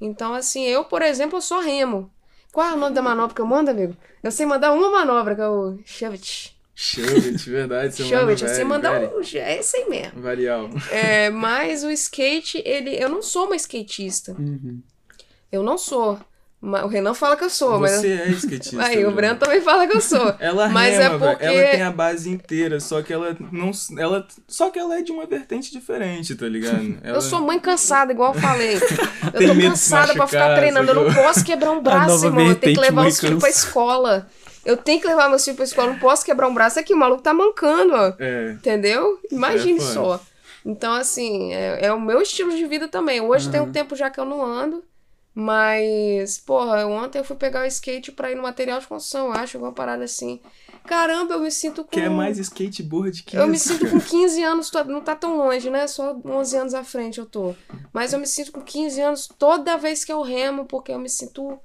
Então, 0.00 0.32
assim, 0.32 0.62
eu, 0.66 0.84
por 0.84 1.02
exemplo, 1.02 1.38
eu 1.38 1.42
sou 1.42 1.60
remo. 1.60 2.08
Qual 2.52 2.64
é 2.64 2.74
o 2.74 2.76
nome 2.76 2.94
da 2.94 3.02
manobra 3.02 3.34
que 3.34 3.40
eu 3.40 3.46
mando, 3.46 3.70
amigo? 3.70 3.96
Eu 4.22 4.30
sei 4.30 4.46
mandar 4.46 4.72
uma 4.72 4.88
manobra, 4.88 5.34
que 5.34 5.40
é 5.40 5.48
o 5.48 5.76
Shovit. 5.84 6.56
Chuvit, 6.76 7.50
verdade. 7.50 7.96
Você 7.96 8.04
manda 8.04 8.20
Shovit, 8.20 8.42
eu 8.44 8.48
sei 8.50 8.64
mandar 8.64 9.02
um. 9.02 9.20
É 9.34 9.58
esse 9.58 9.76
aí 9.78 9.88
mesmo. 9.88 10.22
Varial. 10.22 10.70
É, 10.92 11.28
mas 11.28 11.82
o 11.82 11.90
skate, 11.90 12.62
ele. 12.64 12.94
Eu 12.94 13.08
não 13.08 13.20
sou 13.20 13.46
uma 13.46 13.56
skatista. 13.56 14.32
Uhum. 14.38 14.80
Eu 15.50 15.64
não 15.64 15.76
sou. 15.76 16.20
O 16.84 16.86
Renan 16.88 17.12
fala 17.14 17.36
que 17.36 17.44
eu 17.44 17.50
sou, 17.50 17.78
mas. 17.78 17.92
Você 17.92 18.12
é 18.12 18.28
skatista. 18.30 18.82
Aí, 18.82 19.04
o 19.04 19.10
Breno. 19.12 19.38
Também 19.38 19.60
fala 19.60 19.86
que 19.86 19.96
eu 19.96 20.00
sou. 20.00 20.34
Ela 20.40 20.68
Mas 20.68 20.96
rema, 20.96 21.14
é 21.14 21.18
porque- 21.30 21.44
Ela 21.44 21.70
tem 21.70 21.82
a 21.82 21.90
base 21.90 22.30
inteira, 22.30 22.80
só 22.80 23.02
que 23.02 23.12
ela 23.12 23.36
não. 23.52 23.70
Ela, 23.98 24.26
só 24.48 24.70
que 24.70 24.78
ela 24.78 24.98
é 24.98 25.02
de 25.02 25.12
uma 25.12 25.26
vertente 25.26 25.70
diferente, 25.70 26.34
tá 26.34 26.46
ligado? 26.48 26.96
Ela- 27.04 27.16
Eu 27.18 27.20
sou 27.20 27.40
mãe 27.40 27.58
cansada, 27.60 28.12
igual 28.12 28.34
eu 28.34 28.40
falei. 28.40 28.74
Eu 29.34 29.48
tô 29.48 29.60
cansada 29.60 30.14
pra 30.14 30.26
ficar 30.26 30.56
treinando. 30.56 30.90
Eu 30.90 30.94
não 31.04 31.14
posso 31.14 31.44
quebrar 31.44 31.70
um 31.72 31.80
braço, 31.82 32.24
irmão. 32.26 32.46
Eu 32.48 32.54
tenho 32.54 32.74
que 32.74 32.80
levar 32.80 33.06
os 33.06 33.20
filhos 33.20 33.40
pra 33.40 33.50
escola. 33.50 34.26
Eu 34.64 34.76
tenho 34.78 34.98
que 35.00 35.06
levar 35.06 35.28
meus 35.28 35.44
filhos 35.44 35.56
pra 35.56 35.64
escola. 35.64 35.88
Eu 35.88 35.92
não 35.92 36.00
posso 36.00 36.24
quebrar 36.24 36.48
um 36.48 36.54
braço 36.54 36.78
aqui. 36.78 36.94
O 36.94 36.96
maluco 36.96 37.22
tá 37.22 37.34
mancando, 37.34 37.92
ó. 37.94 38.12
É. 38.18 38.52
Entendeu? 38.52 39.18
Imagine 39.30 39.78
É 39.78 39.82
só. 39.82 40.20
Então, 40.64 40.94
assim, 40.94 41.52
é, 41.52 41.86
é 41.86 41.92
o 41.92 42.00
meu 42.00 42.22
estilo 42.22 42.50
de 42.56 42.64
vida 42.66 42.88
também. 42.88 43.20
Hoje 43.20 43.50
tem 43.50 43.60
um 43.60 43.70
tempo 43.70 43.94
já 43.94 44.08
que 44.08 44.18
eu 44.18 44.24
não 44.24 44.42
ando. 44.42 44.82
Mas, 45.34 46.38
porra, 46.38 46.86
ontem 46.86 47.18
eu 47.18 47.24
fui 47.24 47.34
pegar 47.36 47.62
o 47.62 47.66
skate 47.66 48.12
pra 48.12 48.30
ir 48.30 48.36
no 48.36 48.42
material 48.42 48.78
de 48.78 48.86
construção, 48.86 49.26
eu 49.26 49.32
acho, 49.32 49.56
alguma 49.56 49.72
parada 49.72 50.04
assim. 50.04 50.40
Caramba, 50.86 51.34
eu 51.34 51.40
me 51.40 51.50
sinto 51.50 51.82
com. 51.82 51.90
Que 51.90 52.00
é 52.00 52.08
mais 52.08 52.38
skateboard 52.38 53.22
que 53.24 53.36
Eu 53.36 53.48
me 53.48 53.56
isso, 53.56 53.68
sinto 53.70 53.86
cara. 53.86 53.90
com 53.90 54.00
15 54.00 54.42
anos, 54.42 54.70
não 54.86 55.00
tá 55.00 55.16
tão 55.16 55.36
longe, 55.36 55.68
né? 55.70 55.86
Só 55.88 56.16
11 56.24 56.56
anos 56.56 56.72
à 56.74 56.84
frente 56.84 57.18
eu 57.18 57.26
tô. 57.26 57.54
Mas 57.92 58.12
eu 58.12 58.18
me 58.20 58.26
sinto 58.26 58.52
com 58.52 58.60
15 58.60 59.00
anos 59.00 59.26
toda 59.38 59.76
vez 59.76 60.04
que 60.04 60.12
eu 60.12 60.22
remo, 60.22 60.66
porque 60.66 60.92
eu 60.92 60.98
me 60.98 61.08
sinto. 61.08 61.58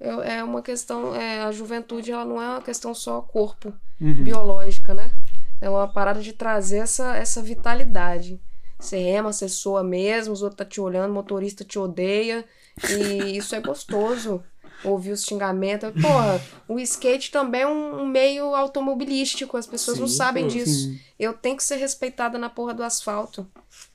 eu- 0.00 0.20
é 0.20 0.42
uma 0.42 0.60
questão. 0.62 1.14
É, 1.14 1.42
a 1.42 1.52
juventude, 1.52 2.10
ela 2.10 2.24
não 2.24 2.42
é 2.42 2.48
uma 2.48 2.62
questão 2.62 2.92
só 2.92 3.20
corpo 3.22 3.72
Uhum. 4.00 4.24
biológica, 4.24 4.92
né? 4.94 5.12
É 5.60 5.70
uma 5.70 5.86
parada 5.86 6.20
de 6.20 6.32
trazer 6.32 6.78
essa, 6.78 7.14
essa 7.16 7.40
vitalidade. 7.40 8.40
Você 8.80 8.96
rema, 8.96 9.32
você 9.32 9.48
soa 9.48 9.84
mesmo, 9.84 10.32
os 10.32 10.42
outros 10.42 10.58
tá 10.58 10.64
te 10.64 10.80
olhando, 10.80 11.12
o 11.12 11.14
motorista 11.14 11.62
te 11.64 11.78
odeia. 11.78 12.44
E 12.90 13.36
isso 13.36 13.54
é 13.54 13.60
gostoso. 13.60 14.42
Ouvir 14.84 15.12
os 15.12 15.24
xingamentos. 15.24 15.90
Porra, 16.00 16.40
o 16.66 16.78
skate 16.80 17.30
também 17.30 17.62
é 17.62 17.66
um, 17.66 18.06
meio 18.06 18.54
automobilístico. 18.54 19.56
As 19.56 19.66
pessoas 19.66 19.98
não 19.98 20.08
Sim, 20.08 20.16
sabem 20.16 20.44
pô. 20.44 20.50
disso. 20.50 20.88
Sim. 20.88 21.00
Eu 21.18 21.34
tenho 21.34 21.56
que 21.56 21.62
ser 21.62 21.76
respeitada 21.76 22.36
na 22.36 22.50
porra 22.50 22.74
do 22.74 22.82
asfalto. 22.82 23.46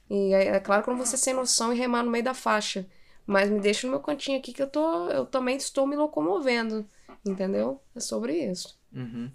E 0.09 0.34
é, 0.34 0.47
é 0.55 0.59
claro 0.59 0.84
que 0.84 0.89
eu 0.89 0.93
não 0.93 0.97
vou 0.97 1.05
ser 1.05 1.17
sem 1.17 1.34
noção 1.34 1.73
e 1.73 1.78
remar 1.78 2.03
no 2.03 2.11
meio 2.11 2.23
da 2.23 2.34
faixa. 2.34 2.86
Mas 3.25 3.49
me 3.49 3.59
deixa 3.59 3.86
no 3.86 3.91
meu 3.91 3.99
cantinho 3.99 4.39
aqui 4.39 4.53
que 4.53 4.61
eu 4.61 4.67
tô. 4.67 5.09
Eu 5.09 5.25
também 5.25 5.57
estou 5.57 5.86
me 5.86 5.97
locomovendo. 5.97 6.88
Entendeu? 7.25 7.82
É 7.93 7.99
sobre 7.99 8.34
isso. 8.49 8.78
Uhum. 8.93 9.30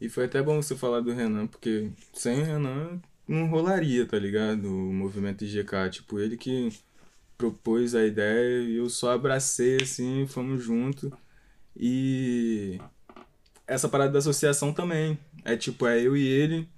E 0.00 0.08
foi 0.08 0.24
até 0.24 0.42
bom 0.42 0.60
você 0.60 0.74
falar 0.74 1.00
do 1.00 1.12
Renan, 1.12 1.46
porque 1.46 1.90
sem 2.12 2.40
o 2.40 2.44
Renan 2.44 3.00
não 3.26 3.46
rolaria, 3.46 4.06
tá 4.06 4.18
ligado? 4.18 4.66
O 4.66 4.92
movimento 4.92 5.44
IGK. 5.44 5.90
Tipo, 5.90 6.18
ele 6.18 6.36
que 6.36 6.72
propôs 7.36 7.94
a 7.94 8.04
ideia 8.04 8.62
e 8.62 8.76
eu 8.76 8.88
só 8.88 9.12
abracei 9.12 9.76
assim, 9.82 10.26
fomos 10.26 10.62
junto. 10.62 11.12
E 11.76 12.80
essa 13.66 13.88
parada 13.88 14.12
da 14.12 14.18
associação 14.18 14.72
também. 14.72 15.18
É 15.44 15.56
tipo, 15.56 15.86
é 15.86 16.00
eu 16.00 16.16
e 16.16 16.26
ele, 16.26 16.68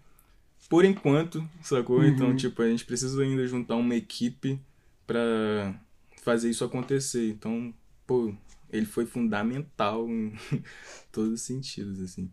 por 0.69 0.85
enquanto, 0.85 1.49
sacou? 1.63 2.05
Então, 2.05 2.37
tipo, 2.37 2.61
a 2.61 2.69
gente 2.69 2.85
precisa 2.85 3.23
ainda 3.23 3.47
juntar 3.47 3.77
uma 3.77 3.95
equipe 3.95 4.61
pra 5.07 5.75
fazer 6.23 6.51
isso 6.51 6.65
acontecer. 6.65 7.31
Então, 7.31 7.73
pô, 8.07 8.35
ele 8.71 8.85
foi 8.85 9.07
fundamental 9.07 10.07
em 10.09 10.35
todos 11.11 11.33
os 11.33 11.43
sentidos, 11.43 12.01
assim. 12.01 12.31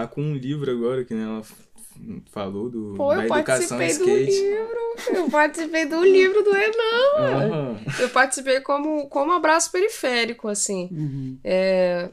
Tá 0.00 0.06
com 0.06 0.22
um 0.22 0.34
livro 0.34 0.70
agora, 0.70 1.04
que 1.04 1.14
né, 1.14 1.24
ela 1.24 1.42
falou 2.30 2.68
do, 2.70 2.94
Pô, 2.96 3.08
da 3.14 3.26
eu 3.26 3.34
educação 3.34 3.78
participei 3.78 3.86
do 3.88 4.20
skate. 4.20 4.40
livro. 4.40 4.78
Eu 5.16 5.30
participei 5.30 5.86
do 5.86 6.02
livro 6.04 6.42
do 6.42 6.52
Renan. 6.52 7.16
Aham. 7.16 7.80
Eu 8.00 8.08
participei 8.10 8.60
como, 8.60 9.08
como 9.08 9.32
abraço 9.32 9.70
periférico, 9.70 10.48
assim. 10.48 10.88
Uhum. 10.90 11.38
É, 11.44 12.08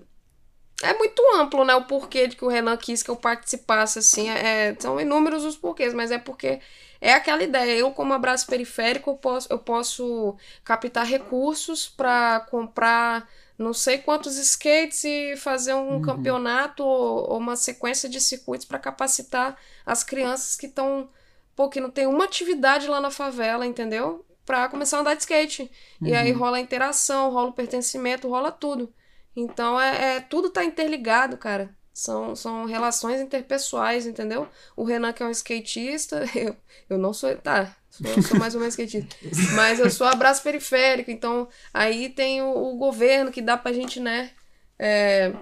é 0.83 0.93
muito 0.97 1.21
amplo, 1.35 1.63
né? 1.65 1.75
O 1.75 1.85
porquê 1.85 2.27
de 2.27 2.35
que 2.35 2.45
o 2.45 2.49
Renan 2.49 2.77
quis 2.77 3.01
que 3.01 3.09
eu 3.09 3.15
participasse, 3.15 3.99
assim. 3.99 4.29
É, 4.29 4.75
são 4.79 4.99
inúmeros 4.99 5.43
os 5.43 5.55
porquês, 5.57 5.93
mas 5.93 6.11
é 6.11 6.17
porque 6.17 6.59
é 7.01 7.13
aquela 7.13 7.43
ideia. 7.43 7.77
Eu, 7.77 7.91
como 7.91 8.13
abraço 8.13 8.47
periférico, 8.47 9.11
eu 9.11 9.15
posso, 9.15 9.47
eu 9.51 9.59
posso 9.59 10.35
captar 10.63 11.05
recursos 11.05 11.87
para 11.87 12.41
comprar 12.51 13.29
não 13.57 13.73
sei 13.73 13.97
quantos 13.99 14.37
skates 14.37 15.03
e 15.03 15.35
fazer 15.37 15.73
um 15.73 15.99
campeonato 16.01 16.83
ou, 16.83 17.31
ou 17.31 17.37
uma 17.37 17.55
sequência 17.55 18.09
de 18.09 18.19
circuitos 18.21 18.65
para 18.65 18.79
capacitar 18.79 19.57
as 19.85 20.03
crianças 20.03 20.55
que 20.55 20.65
estão. 20.67 21.09
Pô, 21.55 21.69
que 21.69 21.79
não 21.79 21.89
tem 21.89 22.05
uma 22.07 22.25
atividade 22.25 22.87
lá 22.87 22.99
na 22.99 23.09
favela, 23.11 23.65
entendeu? 23.65 24.25
Pra 24.45 24.67
começar 24.69 24.97
a 24.97 25.01
andar 25.01 25.13
de 25.15 25.21
skate. 25.21 25.71
E 26.03 26.13
aí 26.13 26.31
rola 26.31 26.57
a 26.57 26.59
interação, 26.59 27.31
rola 27.31 27.49
o 27.49 27.53
pertencimento, 27.53 28.27
rola 28.29 28.51
tudo. 28.51 28.93
Então 29.35 29.79
é, 29.79 30.17
é- 30.17 30.19
tudo 30.21 30.49
tá 30.49 30.63
interligado, 30.63 31.37
cara. 31.37 31.75
São, 31.93 32.35
são 32.35 32.65
relações 32.65 33.21
interpessoais, 33.21 34.05
entendeu? 34.05 34.49
O 34.75 34.83
Renan, 34.83 35.13
que 35.13 35.23
é 35.23 35.25
um 35.25 35.31
skatista, 35.31 36.25
eu, 36.35 36.55
eu 36.89 36.97
não 36.97 37.13
sou. 37.13 37.35
Tá, 37.37 37.75
sou, 37.97 38.21
sou 38.23 38.39
mais 38.39 38.53
ou 38.55 38.59
menos 38.59 38.73
skatista. 38.77 39.15
Mas 39.55 39.79
eu 39.79 39.89
sou 39.89 40.07
abraço 40.07 40.43
periférico, 40.43 41.11
então 41.11 41.47
aí 41.73 42.09
tem 42.09 42.41
o, 42.41 42.73
o 42.73 42.75
governo 42.77 43.31
que 43.31 43.41
dá 43.41 43.57
pra 43.57 43.73
gente, 43.73 43.99
né? 43.99 44.31
é, 44.77 45.33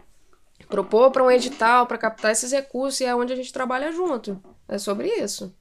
propor 0.70 1.12
para 1.12 1.24
um 1.24 1.32
edital 1.32 1.88
para 1.88 1.98
captar 1.98 2.32
esses 2.32 2.52
recursos 2.52 3.02
e 3.02 3.06
é 3.06 3.16
onde 3.16 3.34
a 3.34 3.36
gente 3.36 3.52
trabalha 3.52 3.92
junto. 3.92 4.42
É 4.68 4.78
sobre 4.78 5.08
isso. 5.08 5.54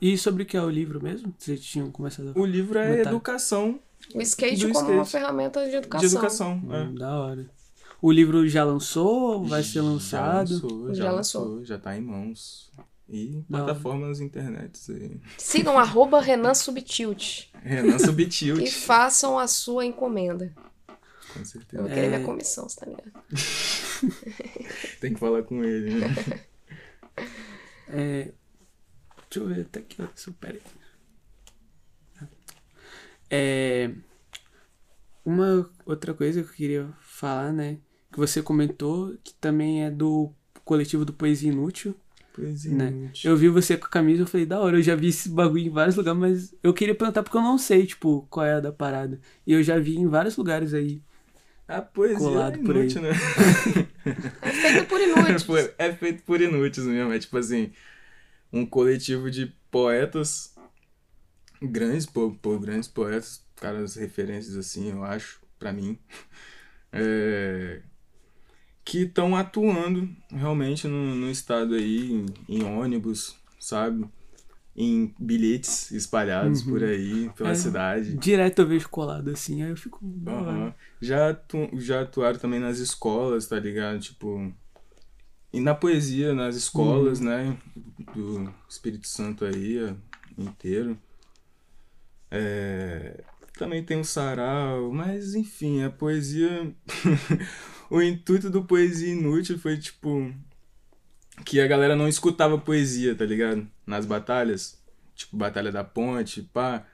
E 0.00 0.16
sobre 0.18 0.42
o 0.42 0.46
que 0.46 0.56
é 0.56 0.62
o 0.62 0.70
livro 0.70 1.02
mesmo? 1.02 1.34
Vocês 1.38 1.60
tinham 1.60 1.90
começado 1.90 2.32
a... 2.34 2.38
O 2.38 2.44
livro 2.44 2.78
é 2.78 3.00
educação 3.00 3.80
O 4.14 4.20
skate 4.22 4.68
como 4.72 4.90
uma 4.92 5.02
skate. 5.02 5.10
ferramenta 5.10 5.68
de 5.68 5.76
educação. 5.76 6.08
de 6.08 6.14
educação. 6.14 6.62
é. 6.70 6.78
Hum, 6.82 6.94
Da 6.94 7.18
hora. 7.18 7.50
O 8.00 8.12
livro 8.12 8.46
já 8.46 8.62
lançou? 8.62 9.44
Vai 9.44 9.62
ser 9.62 9.80
lançado? 9.80 10.48
Já 10.48 10.54
lançou, 10.54 10.94
já, 10.94 11.04
Já 11.04 11.12
lançou, 11.12 11.42
lançou. 11.44 11.64
já 11.64 11.78
tá 11.78 11.96
em 11.96 12.00
mãos. 12.02 12.70
E 13.08 13.44
plataformas 13.48 14.20
internet 14.20 14.80
aí. 14.90 15.20
Sigam 15.38 15.78
arroba 15.78 16.20
Renan 16.20 16.54
Subtilt 16.54 17.44
Renan 17.62 17.98
Subtilt. 18.00 18.60
e 18.60 18.70
façam 18.70 19.38
a 19.38 19.46
sua 19.46 19.84
encomenda. 19.86 20.52
Com 21.32 21.38
Eu 21.40 21.44
certeza. 21.44 21.82
vou 21.82 21.88
querer 21.92 22.06
É. 22.06 22.08
minha 22.08 22.24
comissão, 22.24 22.68
você 22.68 22.80
tá 22.80 22.86
ligado? 22.86 23.12
Tem 25.00 25.14
que 25.14 25.20
falar 25.20 25.42
com 25.44 25.62
ele, 25.62 25.94
né? 26.00 26.08
É... 27.88 28.32
Deixa 29.30 29.38
eu 29.40 29.46
ver 29.48 29.60
até 29.62 29.80
que 29.82 30.02
horas. 30.02 30.26
Pera 30.40 30.54
aí. 30.54 32.28
É... 33.30 33.90
Uma 35.24 35.68
outra 35.84 36.14
coisa 36.14 36.42
que 36.42 36.48
eu 36.48 36.54
queria 36.54 36.88
falar, 37.00 37.52
né? 37.52 37.78
Que 38.12 38.18
você 38.18 38.42
comentou, 38.42 39.16
que 39.24 39.34
também 39.34 39.84
é 39.84 39.90
do 39.90 40.32
coletivo 40.64 41.04
do 41.04 41.12
Poesia 41.12 41.50
Inútil. 41.50 41.94
Pois 42.36 42.66
é. 42.66 42.68
Né? 42.68 43.10
Eu 43.24 43.34
vi 43.34 43.48
você 43.48 43.78
com 43.78 43.86
a 43.86 43.88
camisa, 43.88 44.22
eu 44.22 44.26
falei, 44.26 44.44
da 44.44 44.60
hora, 44.60 44.76
eu 44.76 44.82
já 44.82 44.94
vi 44.94 45.08
esse 45.08 45.30
bagulho 45.30 45.64
em 45.64 45.70
vários 45.70 45.96
lugares, 45.96 46.20
mas 46.20 46.54
eu 46.62 46.74
queria 46.74 46.94
perguntar 46.94 47.22
porque 47.22 47.36
eu 47.36 47.42
não 47.42 47.56
sei, 47.56 47.86
tipo, 47.86 48.26
qual 48.28 48.44
é 48.44 48.52
a 48.52 48.60
da 48.60 48.70
parada. 48.70 49.18
E 49.46 49.54
eu 49.54 49.62
já 49.62 49.78
vi 49.78 49.96
em 49.96 50.06
vários 50.06 50.36
lugares 50.36 50.74
aí. 50.74 51.00
A 51.66 51.80
poesia 51.80 52.18
Colado 52.18 52.54
é 52.54 52.62
por 52.62 52.76
aí. 52.76 52.82
inútil, 52.82 53.02
né? 53.02 53.10
É 54.42 54.52
feito 54.52 54.86
por 54.86 55.00
inúteis. 55.00 55.46
É 55.78 55.92
feito 55.92 56.22
por 56.24 56.40
inúteis 56.40 56.86
mesmo. 56.86 57.12
É 57.12 57.18
tipo 57.18 57.38
assim, 57.38 57.72
um 58.52 58.66
coletivo 58.66 59.30
de 59.30 59.46
poetas, 59.70 60.54
grandes, 61.60 62.04
pô, 62.04 62.30
pô, 62.40 62.58
grandes 62.58 62.86
poetas, 62.86 63.42
caras 63.56 63.96
referências 63.96 64.56
assim, 64.56 64.90
eu 64.90 65.02
acho, 65.02 65.40
pra 65.58 65.72
mim, 65.72 65.98
é, 66.92 67.80
que 68.86 68.98
estão 69.02 69.34
atuando 69.36 70.08
realmente 70.30 70.86
no, 70.86 71.14
no 71.16 71.28
estado 71.28 71.74
aí, 71.74 72.12
em, 72.12 72.26
em 72.48 72.62
ônibus, 72.62 73.36
sabe? 73.58 74.06
Em 74.76 75.12
bilhetes 75.18 75.90
espalhados 75.90 76.62
por 76.62 76.84
aí, 76.84 77.28
pela 77.36 77.50
É. 77.50 77.54
cidade. 77.56 78.14
Direto 78.16 78.60
eu 78.60 78.68
vejo 78.68 78.88
colado 78.88 79.28
assim, 79.30 79.62
aí 79.64 79.70
eu 79.70 79.76
fico. 79.76 79.98
Aham. 80.26 80.72
Já, 81.00 81.30
atu 81.30 81.68
já 81.74 82.02
atuaram 82.02 82.38
também 82.38 82.60
nas 82.60 82.78
escolas, 82.78 83.46
tá 83.48 83.58
ligado? 83.58 83.98
Tipo, 83.98 84.52
e 85.52 85.58
na 85.60 85.74
poesia, 85.74 86.32
nas 86.32 86.54
escolas, 86.54 87.18
né? 87.18 87.58
Do 88.14 88.54
Espírito 88.68 89.08
Santo 89.08 89.44
aí 89.44 89.92
inteiro. 90.38 90.96
É, 92.30 93.24
também 93.58 93.82
tem 93.82 93.98
o 93.98 94.04
sarau, 94.04 94.92
mas 94.92 95.34
enfim, 95.34 95.82
a 95.82 95.90
poesia. 95.90 96.72
o 97.90 98.00
intuito 98.02 98.48
do 98.50 98.64
Poesia 98.64 99.12
Inútil 99.12 99.58
foi 99.58 99.76
tipo. 99.78 100.32
Que 101.44 101.60
a 101.60 101.66
galera 101.66 101.94
não 101.94 102.08
escutava 102.08 102.56
poesia, 102.58 103.14
tá 103.14 103.24
ligado? 103.24 103.66
Nas 103.86 104.06
batalhas. 104.06 104.78
Tipo, 105.14 105.36
Batalha 105.36 105.70
da 105.72 105.84
Ponte, 105.84 106.42
pá. 106.42 106.84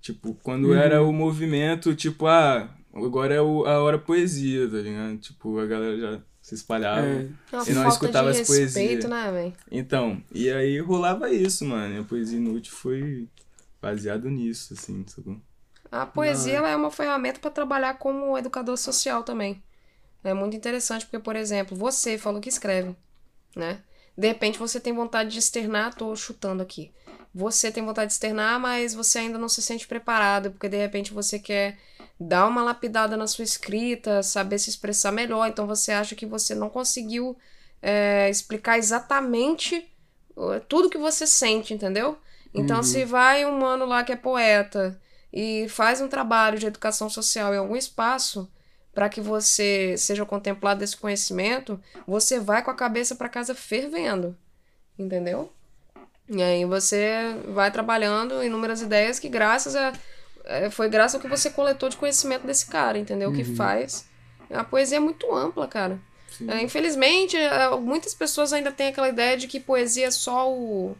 Tipo, 0.00 0.34
quando 0.42 0.68
Uhum. 0.68 0.74
era 0.74 1.02
o 1.02 1.12
movimento, 1.12 1.94
tipo, 1.94 2.26
ah, 2.26 2.68
agora 2.92 3.34
é 3.34 3.40
o, 3.40 3.64
a 3.64 3.80
hora 3.82 3.98
poesia, 3.98 4.68
tá 4.68 4.76
ligado? 4.78 5.18
Tipo, 5.18 5.58
a 5.60 5.66
galera 5.66 5.98
já 5.98 6.20
se 6.40 6.54
espalhava. 6.56 7.06
É. 7.06 7.28
É 7.52 7.56
uma 7.56 7.68
E 7.68 7.72
não 7.72 7.88
escutava 7.88 8.32
de 8.32 8.40
as 8.40 8.46
poesias. 8.46 9.04
né, 9.04 9.30
velho? 9.32 9.52
Então, 9.70 10.22
e 10.34 10.50
aí 10.50 10.78
rolava 10.80 11.30
isso, 11.30 11.64
mano. 11.64 11.94
E 11.94 11.98
a 11.98 12.04
poesia 12.04 12.38
inútil 12.38 12.72
foi 12.74 13.28
baseado 13.80 14.28
nisso, 14.28 14.74
assim, 14.74 15.04
sacou? 15.06 15.40
A 15.90 16.06
poesia 16.06 16.54
ela 16.54 16.68
é 16.70 16.74
uma 16.76 16.90
ferramenta 16.90 17.38
para 17.38 17.50
trabalhar 17.50 17.94
como 17.98 18.36
educador 18.36 18.76
social 18.76 19.22
também. 19.22 19.62
É 20.24 20.32
muito 20.32 20.56
interessante 20.56 21.04
porque, 21.04 21.18
por 21.18 21.36
exemplo, 21.36 21.76
você 21.76 22.16
falou 22.16 22.40
que 22.40 22.48
escreve, 22.48 22.94
né? 23.56 23.82
De 24.16 24.28
repente 24.28 24.58
você 24.58 24.78
tem 24.78 24.92
vontade 24.92 25.30
de 25.30 25.38
externar, 25.38 25.94
tô 25.94 26.14
chutando 26.14 26.62
aqui. 26.62 26.92
Você 27.34 27.72
tem 27.72 27.84
vontade 27.84 28.08
de 28.08 28.12
externar, 28.12 28.60
mas 28.60 28.94
você 28.94 29.20
ainda 29.20 29.38
não 29.38 29.48
se 29.48 29.62
sente 29.62 29.86
preparado, 29.86 30.50
porque 30.50 30.68
de 30.68 30.76
repente 30.76 31.12
você 31.12 31.38
quer 31.38 31.78
dar 32.20 32.46
uma 32.46 32.62
lapidada 32.62 33.16
na 33.16 33.26
sua 33.26 33.42
escrita, 33.42 34.22
saber 34.22 34.58
se 34.58 34.70
expressar 34.70 35.10
melhor, 35.12 35.48
então 35.48 35.66
você 35.66 35.92
acha 35.92 36.14
que 36.14 36.26
você 36.26 36.54
não 36.54 36.68
conseguiu 36.68 37.36
é, 37.80 38.28
explicar 38.28 38.78
exatamente 38.78 39.88
tudo 40.68 40.90
que 40.90 40.98
você 40.98 41.26
sente, 41.26 41.74
entendeu? 41.74 42.18
Então, 42.54 42.82
se 42.82 43.04
vai 43.04 43.46
um 43.46 43.58
mano 43.58 43.86
lá 43.86 44.04
que 44.04 44.12
é 44.12 44.16
poeta 44.16 45.00
e 45.32 45.66
faz 45.68 46.00
um 46.00 46.08
trabalho 46.08 46.58
de 46.58 46.66
educação 46.66 47.08
social 47.08 47.54
em 47.54 47.56
algum 47.56 47.76
espaço 47.76 48.50
para 48.94 49.08
que 49.08 49.20
você 49.20 49.96
seja 49.96 50.24
contemplado 50.24 50.80
desse 50.80 50.96
conhecimento, 50.96 51.80
você 52.06 52.38
vai 52.38 52.62
com 52.62 52.70
a 52.70 52.74
cabeça 52.74 53.14
para 53.14 53.28
casa 53.28 53.54
fervendo, 53.54 54.36
entendeu? 54.98 55.52
E 56.28 56.42
aí 56.42 56.64
você 56.64 57.36
vai 57.48 57.70
trabalhando 57.70 58.42
inúmeras 58.42 58.80
ideias 58.80 59.18
que 59.18 59.28
graças 59.28 59.74
a 59.74 59.92
é, 60.44 60.70
foi 60.70 60.88
graças 60.88 61.14
ao 61.14 61.20
que 61.20 61.28
você 61.28 61.50
coletou 61.50 61.88
de 61.88 61.96
conhecimento 61.96 62.46
desse 62.46 62.66
cara, 62.66 62.98
entendeu? 62.98 63.32
Que 63.32 63.44
faz. 63.44 64.08
A 64.50 64.64
poesia 64.64 64.96
é 64.96 65.00
muito 65.00 65.32
ampla, 65.34 65.68
cara. 65.68 66.00
É, 66.48 66.62
infelizmente, 66.62 67.36
é, 67.36 67.70
muitas 67.76 68.14
pessoas 68.14 68.52
ainda 68.52 68.72
têm 68.72 68.88
aquela 68.88 69.08
ideia 69.08 69.36
de 69.36 69.46
que 69.46 69.60
poesia 69.60 70.06
é 70.06 70.10
só 70.10 70.50
o. 70.50 70.96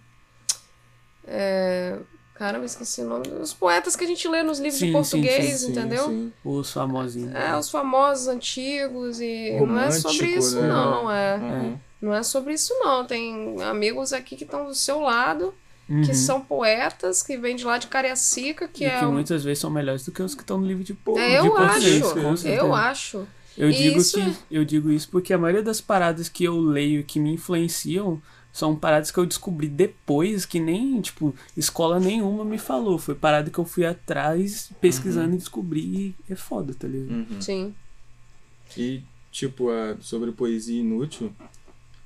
É... 1.27 1.99
Caramba, 2.43 2.65
esqueci 2.65 3.03
o 3.03 3.05
nome. 3.05 3.29
Os 3.41 3.55
poetas 3.55 3.95
que 3.95 4.03
a 4.03 4.07
gente 4.07 4.27
lê 4.27 4.43
nos 4.43 4.59
livros 4.59 4.81
Sim, 4.81 4.87
de 4.87 4.93
português, 4.93 5.61
Sim, 5.61 5.71
entendeu? 5.71 6.09
sim. 6.09 6.33
Os 6.45 6.73
famosinhos. 6.73 7.33
É, 7.37 7.57
os 7.57 7.71
famosos 7.71 8.27
antigos 8.27 9.21
e 9.21 9.53
não 9.65 9.79
é 9.79 9.93
sobre 9.93 10.27
isso, 10.27 10.61
né? 10.61 10.67
não. 10.67 11.09
É. 11.09 11.37
Uhum. 11.37 11.79
Não 12.01 12.13
é 12.13 12.23
sobre 12.25 12.55
isso, 12.55 12.75
não. 12.81 13.05
Tem 13.07 13.63
amigos 13.63 14.13
aqui 14.13 14.35
que 14.35 14.43
estão 14.43 14.67
do 14.67 14.75
seu 14.75 14.99
lado, 14.99 15.55
Uhum. 15.89 16.03
que 16.03 16.15
são 16.15 16.41
poetas, 16.41 17.23
que 17.23 17.37
vêm 17.37 17.55
de 17.55 17.65
lá 17.65 17.79
de 17.79 17.87
Cariacica, 17.87 18.67
que 18.67 18.83
e 18.83 18.87
é. 18.89 18.99
que 18.99 19.05
um- 19.05 19.13
muitas 19.13 19.45
vezes 19.45 19.61
são 19.61 19.71
melhores 19.71 20.05
do 20.05 20.11
que 20.11 20.21
os 20.21 20.35
que 20.35 20.41
estão 20.41 20.59
no 20.59 20.67
livro 20.67 20.83
de, 20.83 20.95
po 20.95 21.17
É, 21.17 21.29
de 21.41 21.47
eu 21.47 21.53
português, 21.55 22.03
acho. 22.05 22.49
Eu 22.49 22.75
acho. 22.75 23.29
Eu 23.57 23.71
digo 23.71 23.99
Isso 23.99 24.17
que 24.19 24.37
eu 24.51 24.65
digo 24.65 24.91
isso 24.91 25.09
porque 25.11 25.33
a 25.33 25.39
maioria 25.39 25.63
das 25.63 25.81
paradas 25.81 26.29
que 26.29 26.43
eu 26.43 26.59
leio 26.59 27.05
que 27.05 27.21
me 27.21 27.35
influenciam 27.35 28.21
são 28.53 28.77
paradas 28.77 29.11
que 29.11 29.19
eu 29.19 29.25
descobri 29.25 29.67
depois 29.67 30.45
que 30.45 30.61
nem, 30.61 31.01
tipo, 31.01 31.35
escola 31.57 31.99
nenhuma 31.99 32.45
me 32.45 32.59
falou. 32.59 32.99
Foi 32.99 33.15
parada 33.15 33.51
que 33.51 33.59
eu 33.59 33.65
fui 33.65 33.87
atrás 33.87 34.71
pesquisando 34.81 35.35
e 35.35 35.39
descobri 35.39 35.81
e 35.81 36.15
é 36.29 36.37
foda, 36.37 36.75
tá 36.75 36.87
ligado? 36.87 37.31
Uhum. 37.31 37.41
Sim. 37.41 37.75
E, 38.77 39.03
tipo, 39.31 39.71
a, 39.71 39.97
sobre 40.01 40.33
poesia 40.33 40.81
inútil, 40.81 41.33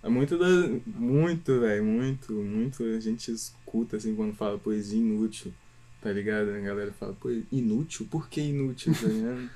é 0.05 0.09
muito 0.09 0.38
da. 0.38 0.47
Muito, 0.86 1.61
velho, 1.61 1.84
muito, 1.84 2.32
muito 2.32 2.84
a 2.84 3.01
gente 3.01 3.32
escuta 3.32 3.97
assim 3.97 4.14
quando 4.14 4.32
fala 4.32 4.57
poesia 4.57 5.01
inútil, 5.01 5.53
tá 6.01 6.12
ligado? 6.12 6.51
A 6.51 6.61
galera 6.61 6.92
fala, 6.92 7.12
pô, 7.20 7.28
inútil? 7.51 8.07
Por 8.09 8.28
que 8.28 8.40
inútil, 8.40 8.94
tá 8.94 9.09
ligado? 9.09 9.51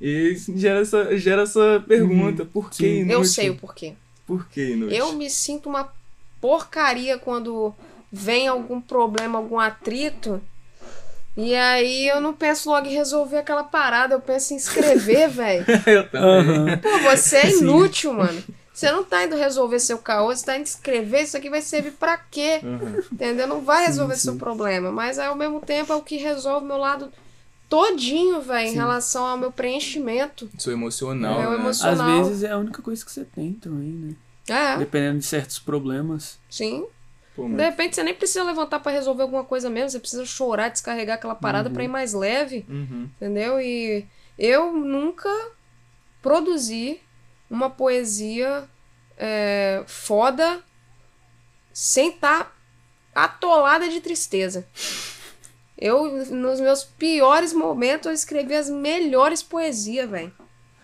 E 0.00 0.34
gera 0.56 0.80
essa, 0.80 1.16
gera 1.16 1.42
essa 1.42 1.84
pergunta, 1.86 2.44
por 2.44 2.70
que 2.70 2.76
Sim. 2.76 3.00
inútil? 3.00 3.18
Eu 3.18 3.24
sei 3.24 3.50
o 3.50 3.56
porquê. 3.56 3.94
Por 4.26 4.48
que 4.48 4.72
inútil? 4.72 4.96
Eu 4.96 5.12
me 5.12 5.30
sinto 5.30 5.68
uma 5.68 5.92
porcaria 6.42 7.16
quando 7.16 7.72
vem 8.12 8.48
algum 8.48 8.80
problema, 8.80 9.38
algum 9.38 9.58
atrito. 9.58 10.42
E 11.34 11.54
aí 11.54 12.08
eu 12.08 12.20
não 12.20 12.34
penso 12.34 12.68
logo 12.68 12.86
em 12.86 12.92
resolver 12.92 13.38
aquela 13.38 13.64
parada, 13.64 14.14
eu 14.14 14.20
penso 14.20 14.52
em 14.52 14.56
escrever, 14.58 15.30
velho. 15.32 15.64
Eu 15.86 16.06
também. 16.10 16.28
Aham. 16.66 16.78
Pô, 16.78 16.98
você 16.98 17.36
é 17.38 17.46
Sim. 17.50 17.60
inútil, 17.62 18.12
mano. 18.12 18.42
Você 18.74 18.90
não 18.90 19.04
tá 19.04 19.24
indo 19.24 19.36
resolver 19.36 19.78
seu 19.78 19.98
caô, 19.98 20.26
você 20.34 20.44
tá 20.44 20.56
indo 20.58 20.66
escrever, 20.66 21.22
isso 21.22 21.36
aqui 21.36 21.48
vai 21.48 21.62
servir 21.62 21.92
pra 21.92 22.16
quê? 22.18 22.60
Uhum. 22.62 23.02
Entendeu? 23.12 23.46
Não 23.46 23.60
vai 23.62 23.80
Sim, 23.82 23.86
resolver 23.86 24.14
sim. 24.16 24.20
seu 24.22 24.36
problema. 24.36 24.90
Mas 24.90 25.18
ao 25.18 25.34
mesmo 25.36 25.60
tempo 25.60 25.92
é 25.92 25.96
o 25.96 26.02
que 26.02 26.16
resolve 26.16 26.66
meu 26.66 26.76
lado 26.78 27.10
todinho, 27.68 28.40
velho, 28.42 28.66
em 28.68 28.72
Sim. 28.72 28.76
relação 28.78 29.24
ao 29.24 29.38
meu 29.38 29.52
preenchimento. 29.52 30.50
Sou 30.58 30.72
emocional, 30.72 31.40
É, 31.40 31.46
o 31.48 31.50
né? 31.52 31.56
emocio- 31.58 31.88
Às 31.88 32.00
vezes 32.02 32.42
é 32.42 32.50
a 32.50 32.58
única 32.58 32.82
coisa 32.82 33.02
que 33.04 33.10
você 33.12 33.24
tem 33.24 33.52
também, 33.54 33.88
né? 33.90 34.14
É, 34.52 34.76
Dependendo 34.76 35.18
de 35.18 35.24
certos 35.24 35.58
problemas. 35.58 36.38
sim. 36.48 36.86
Pô, 37.34 37.48
De 37.48 37.62
repente 37.62 37.96
você 37.96 38.02
nem 38.02 38.12
precisa 38.14 38.44
levantar 38.44 38.78
pra 38.80 38.92
resolver 38.92 39.22
alguma 39.22 39.42
coisa 39.42 39.70
mesmo, 39.70 39.88
você 39.88 39.98
precisa 39.98 40.26
chorar, 40.26 40.68
descarregar 40.68 41.16
aquela 41.16 41.34
parada 41.34 41.70
pra 41.70 41.82
ir 41.82 41.88
mais 41.88 42.12
leve, 42.12 42.66
Uhum. 42.68 43.08
entendeu? 43.16 43.58
E 43.58 44.06
eu 44.38 44.70
nunca 44.74 45.30
produzi 46.20 47.00
uma 47.48 47.70
poesia 47.70 48.68
é, 49.16 49.82
foda 49.86 50.62
sem 51.72 52.10
estar 52.10 52.54
atolada 53.14 53.88
de 53.88 54.00
tristeza. 54.02 54.66
Eu, 55.78 56.26
nos 56.26 56.60
meus 56.60 56.84
piores 56.84 57.52
momentos, 57.52 58.06
eu 58.06 58.12
escrevi 58.12 58.54
as 58.54 58.68
melhores 58.68 59.42
poesias, 59.42 60.08
velho. 60.08 60.32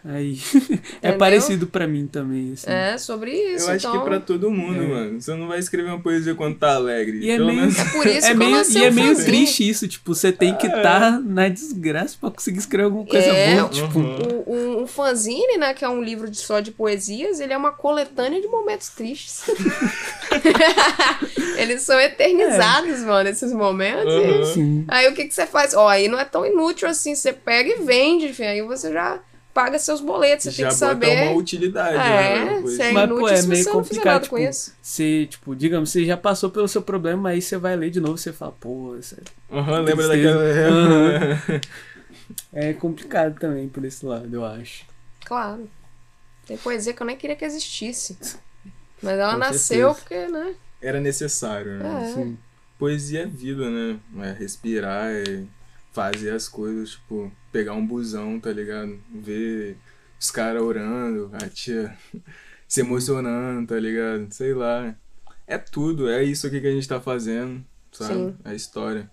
Aí 0.05 0.39
é 1.03 1.13
parecido 1.13 1.67
pra 1.67 1.87
mim 1.87 2.07
também, 2.07 2.53
assim. 2.53 2.71
É, 2.71 2.97
sobre 2.97 3.33
isso. 3.33 3.69
Eu 3.69 3.75
acho 3.75 3.87
então... 3.89 3.99
que 4.01 4.09
pra 4.09 4.21
todo 4.21 4.51
mundo, 4.51 4.81
mano. 4.89 5.21
Você 5.21 5.35
não 5.35 5.49
vai 5.49 5.59
escrever 5.59 5.91
uma 5.91 6.01
poesia 6.01 6.35
quando 6.35 6.57
tá 6.57 6.75
alegre. 6.77 7.19
E 7.19 7.31
é 7.31 7.39
meio- 7.39 7.53
menos- 7.53 7.79
É 7.79 7.85
por 7.87 8.07
isso 8.07 8.19
É 8.27 8.29
que 8.29 8.33
eu 8.33 8.37
meio, 8.37 8.51
lancei 8.53 8.83
e 8.83 8.85
é 8.87 8.91
um 8.91 8.95
meio 8.95 9.25
triste 9.25 9.69
isso, 9.69 9.89
tipo, 9.89 10.15
você 10.15 10.31
tem 10.33 10.55
que 10.57 10.67
estar 10.67 11.21
na 11.21 11.49
desgraça 11.49 12.17
pra 12.21 12.31
conseguir 12.31 12.59
escrever 12.59 12.85
alguma 12.85 13.05
coisa 13.07 13.27
É, 13.27 13.57
boa, 13.57 13.69
tipo, 13.69 13.99
Uhum. 13.99 14.45
O, 14.47 14.53
o, 14.55 14.83
o 14.85 14.87
fanzine, 14.87 15.59
né, 15.59 15.75
que 15.75 15.85
é 15.85 15.89
um 15.89 16.03
livro 16.03 16.31
de, 16.31 16.39
só 16.39 16.61
de 16.61 16.71
poesias, 16.71 17.41
ele 17.41 17.53
é 17.53 17.57
uma 17.57 17.73
coletânea 17.73 18.41
de 18.41 18.47
momentos 18.49 18.89
tristes. 18.91 19.43
Eles 21.59 21.83
são 21.83 21.99
eternizados, 22.01 23.01
mano, 23.01 23.29
esses 23.29 23.53
momentos. 23.53 24.13
Uhum. 24.15 24.45
sim. 24.55 24.85
Aí 24.89 25.09
o 25.09 25.15
que, 25.15 25.25
que 25.27 25.35
você 25.35 25.47
faz? 25.47 25.75
Ó, 25.75 25.89
aí 25.89 26.09
não 26.09 26.19
é 26.19 26.25
tão 26.25 26.47
inútil 26.47 26.89
assim, 26.89 27.15
você 27.15 27.33
pega 27.33 27.69
e 27.69 27.83
vende, 27.85 28.33
filho. 28.33 28.49
Aí 28.49 28.63
você 28.63 28.93
já 28.93 29.19
paga 29.59 29.77
seus 29.81 30.01
boletos, 30.01 30.45
você 30.45 30.51
já 30.53 30.69
tem 30.69 30.69
que 30.69 30.75
saber. 30.79 31.23
uma 31.25 31.33
utilidade, 31.33 31.97
É, 31.97 32.45
né? 32.45 32.61
Você 32.61 32.81
é 32.85 32.93
Mas, 32.93 33.05
inútil 33.07 33.19
pô, 33.27 33.29
é 33.29 33.37
se 33.37 33.49
meio 33.49 33.65
você 33.65 33.71
não 33.73 33.83
fizer 33.83 33.95
complicado, 33.97 34.13
nada 34.15 34.25
tipo, 34.25 34.37
com 34.37 34.43
isso. 34.43 34.75
Você, 34.81 35.27
tipo, 35.27 35.57
digamos, 35.57 35.91
você 35.91 36.05
já 36.05 36.17
passou 36.17 36.49
pelo 36.49 36.69
seu 36.69 36.81
problema, 36.81 37.31
aí 37.31 37.43
você 37.43 37.57
vai 37.57 37.75
ler 37.75 37.91
de 37.91 37.99
novo, 38.01 38.17
você 38.17 38.33
fala, 38.33 38.53
pô, 38.53 38.97
isso 38.97 39.17
é- 39.17 39.57
Aham, 39.57 39.81
lembra 39.81 40.07
daquela. 40.07 40.43
é 42.53 42.73
complicado 42.73 43.37
também 43.41 43.69
por 43.69 43.85
esse 43.85 44.07
lado, 44.07 44.33
eu 44.33 44.45
acho. 44.45 44.85
Claro. 45.25 45.69
Tem 46.47 46.57
poesia 46.57 46.93
que 46.93 47.03
eu 47.03 47.07
nem 47.07 47.17
queria 47.17 47.35
que 47.35 47.45
existisse. 47.45 48.17
Mas 49.03 49.19
ela 49.19 49.33
Com 49.33 49.39
nasceu 49.39 49.93
certeza. 49.95 49.95
porque, 49.95 50.33
né? 50.33 50.55
Era 50.81 51.01
necessário, 51.01 51.79
né? 51.79 52.05
É. 52.11 52.15
Sim. 52.15 52.39
Poesia 52.79 53.23
é 53.23 53.27
vida, 53.27 53.69
né? 53.69 53.99
É 54.25 54.33
respirar, 54.33 55.07
é 55.11 55.43
fazer 55.99 56.31
as 56.31 56.49
coisas, 56.49 56.91
tipo, 56.91 57.33
pegar 57.51 57.75
um 57.75 57.85
busão, 57.85 58.39
tá 58.39 58.53
ligado? 58.53 59.01
Ver 59.13 59.77
os 60.19 60.31
caras 60.31 60.63
orando, 60.63 61.29
a 61.33 61.49
tia 61.49 61.93
se 62.69 62.83
emocionando, 62.83 63.67
tá 63.67 63.81
ligado? 63.81 64.33
Sei 64.33 64.55
lá. 64.55 64.95
É 65.45 65.59
tudo, 65.59 66.09
é 66.09 66.23
isso 66.23 66.47
aqui 66.47 66.61
que 66.61 66.69
a 66.69 66.71
gente 66.71 66.87
tá 66.87 67.01
fazendo, 67.01 67.65
sabe? 67.91 68.15
Sim. 68.15 68.37
É 68.45 68.51
a 68.51 68.55
história. 68.55 69.11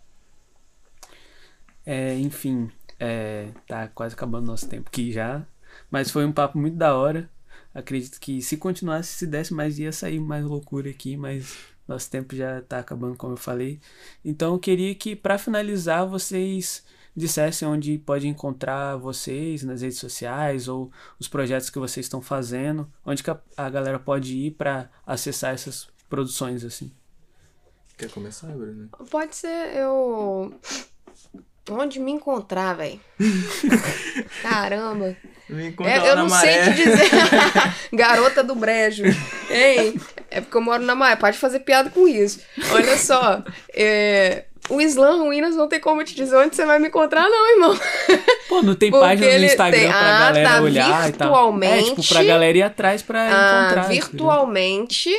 É, 1.83 2.19
enfim, 2.19 2.69
é, 2.99 3.49
tá 3.67 3.87
quase 3.87 4.13
acabando 4.13 4.45
nosso 4.45 4.69
tempo 4.69 4.87
aqui 4.87 5.11
já. 5.11 5.43
Mas 5.89 6.11
foi 6.11 6.23
um 6.23 6.31
papo 6.31 6.59
muito 6.59 6.77
da 6.77 6.93
hora. 6.93 7.27
Acredito 7.73 8.19
que 8.19 8.43
se 8.43 8.57
continuasse, 8.57 9.17
se 9.17 9.25
desse 9.25 9.55
mais, 9.55 9.79
ia 9.79 9.91
sair 9.91 10.19
mais 10.19 10.45
loucura 10.45 10.87
aqui, 10.89 11.17
mas 11.17 11.57
nosso 11.87 12.09
tempo 12.09 12.35
já 12.35 12.61
tá 12.61 12.79
acabando, 12.79 13.15
como 13.17 13.33
eu 13.33 13.37
falei. 13.37 13.79
Então 14.23 14.53
eu 14.53 14.59
queria 14.59 14.93
que, 14.95 15.15
pra 15.15 15.37
finalizar, 15.37 16.05
vocês 16.07 16.83
dissesse 17.17 17.63
onde 17.63 17.97
pode 17.97 18.27
encontrar 18.27 18.97
vocês 18.97 19.63
nas 19.63 19.81
redes 19.81 19.97
sociais 19.99 20.67
ou 20.67 20.91
os 21.17 21.27
projetos 21.29 21.69
que 21.69 21.79
vocês 21.79 22.05
estão 22.05 22.21
fazendo, 22.21 22.91
onde 23.05 23.23
que 23.23 23.29
a, 23.31 23.39
a 23.55 23.69
galera 23.69 23.97
pode 23.99 24.35
ir 24.35 24.51
para 24.51 24.89
acessar 25.07 25.53
essas 25.53 25.87
produções 26.09 26.63
assim. 26.65 26.91
Quer 27.97 28.09
começar, 28.09 28.47
Bruno? 28.47 28.89
Pode 29.09 29.33
ser 29.35 29.77
eu. 29.77 30.53
Onde 31.71 31.99
me 31.99 32.11
encontrar, 32.11 32.73
velho? 32.75 32.99
Caramba. 34.41 35.15
Me 35.49 35.67
encontra 35.69 35.93
É, 35.93 35.97
eu 35.99 36.15
na 36.15 36.23
não 36.23 36.29
maré. 36.29 36.65
sei 36.65 36.73
te 36.73 36.83
dizer. 36.83 37.09
Garota 37.93 38.43
do 38.43 38.55
brejo. 38.55 39.03
Hein? 39.49 39.99
É 40.35 40.41
porque 40.41 40.57
eu 40.57 40.61
moro 40.61 40.83
na 40.83 40.93
maré. 40.95 41.15
Pode 41.15 41.37
fazer 41.37 41.61
piada 41.61 41.89
com 41.89 42.07
isso. 42.07 42.39
Olha 42.71 42.97
só. 42.99 43.43
é, 43.73 44.45
O 44.69 44.81
Islã 44.81 45.17
Ruínas 45.17 45.55
não 45.55 45.67
tem 45.69 45.79
como 45.79 46.03
te 46.03 46.13
dizer 46.15 46.35
onde 46.35 46.55
você 46.55 46.65
vai 46.65 46.77
me 46.79 46.87
encontrar, 46.89 47.23
não, 47.29 47.51
irmão. 47.53 47.79
Pô, 48.49 48.61
não 48.61 48.75
tem 48.75 48.89
página 48.91 49.37
no 49.37 49.45
Instagram 49.45 49.79
tem- 49.79 49.87
pra 49.89 49.97
Ah, 49.99 50.19
galera 50.19 50.49
tá, 50.49 50.61
olhar 50.61 50.87
e 50.87 50.91
tal. 50.91 51.01
É, 51.01 51.01
tipo, 51.11 51.15
virtualmente. 51.21 52.07
pra 52.13 52.23
galera 52.23 52.57
ir 52.57 52.61
atrás 52.63 53.01
pra 53.01 53.21
Ah, 53.21 53.63
encontrar. 53.65 53.87
virtualmente 53.89 55.09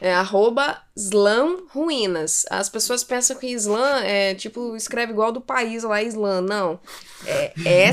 é 0.00 0.12
arroba 0.12 0.78
Slam 0.96 1.58
Ruínas. 1.70 2.44
As 2.50 2.68
pessoas 2.68 3.04
pensam 3.04 3.36
que 3.36 3.46
Slam 3.52 4.00
é 4.04 4.34
tipo, 4.34 4.74
escreve 4.74 5.12
igual 5.12 5.30
do 5.30 5.40
país 5.40 5.84
lá, 5.84 6.02
Slam. 6.02 6.40
Não. 6.42 6.80
É 7.26 7.52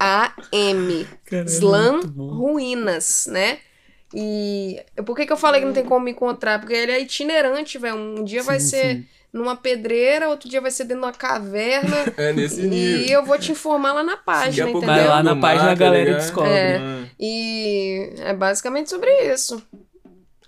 S-L-A-M. 0.00 1.06
Slam. 1.46 2.00
Ruínas, 2.16 3.26
né? 3.30 3.58
E 4.14 4.82
por 5.06 5.16
que, 5.16 5.24
que 5.26 5.32
eu 5.32 5.36
falei 5.36 5.60
que 5.60 5.66
não 5.66 5.72
tem 5.72 5.84
como 5.84 6.04
me 6.04 6.10
encontrar? 6.10 6.58
Porque 6.58 6.74
ele 6.74 6.92
é 6.92 7.00
itinerante, 7.00 7.78
velho. 7.78 7.96
Um 7.96 8.24
dia 8.24 8.42
vai 8.42 8.58
Sim, 8.58 8.68
ser 8.68 8.96
sim. 8.96 9.06
numa 9.32 9.54
pedreira, 9.56 10.28
outro 10.28 10.48
dia 10.48 10.60
vai 10.60 10.70
ser 10.70 10.84
dentro 10.84 11.02
de 11.02 11.06
uma 11.06 11.12
caverna. 11.12 11.96
É 12.16 12.32
nesse 12.32 12.62
nível. 12.62 13.06
e 13.06 13.12
eu 13.12 13.24
vou 13.24 13.38
te 13.38 13.52
informar 13.52 13.92
lá 13.92 14.02
na 14.02 14.16
página, 14.16 14.68
entendeu? 14.68 14.86
Vai 14.88 15.06
lá 15.06 15.22
na 15.22 15.36
página, 15.36 15.64
mar, 15.66 15.72
a 15.72 15.74
galera 15.74 15.98
tá 16.04 16.10
ligado? 16.10 16.20
descobre. 16.22 16.50
É. 16.50 16.76
Ah, 16.78 17.04
E 17.18 18.12
é 18.18 18.34
basicamente 18.34 18.90
sobre 18.90 19.10
isso. 19.32 19.62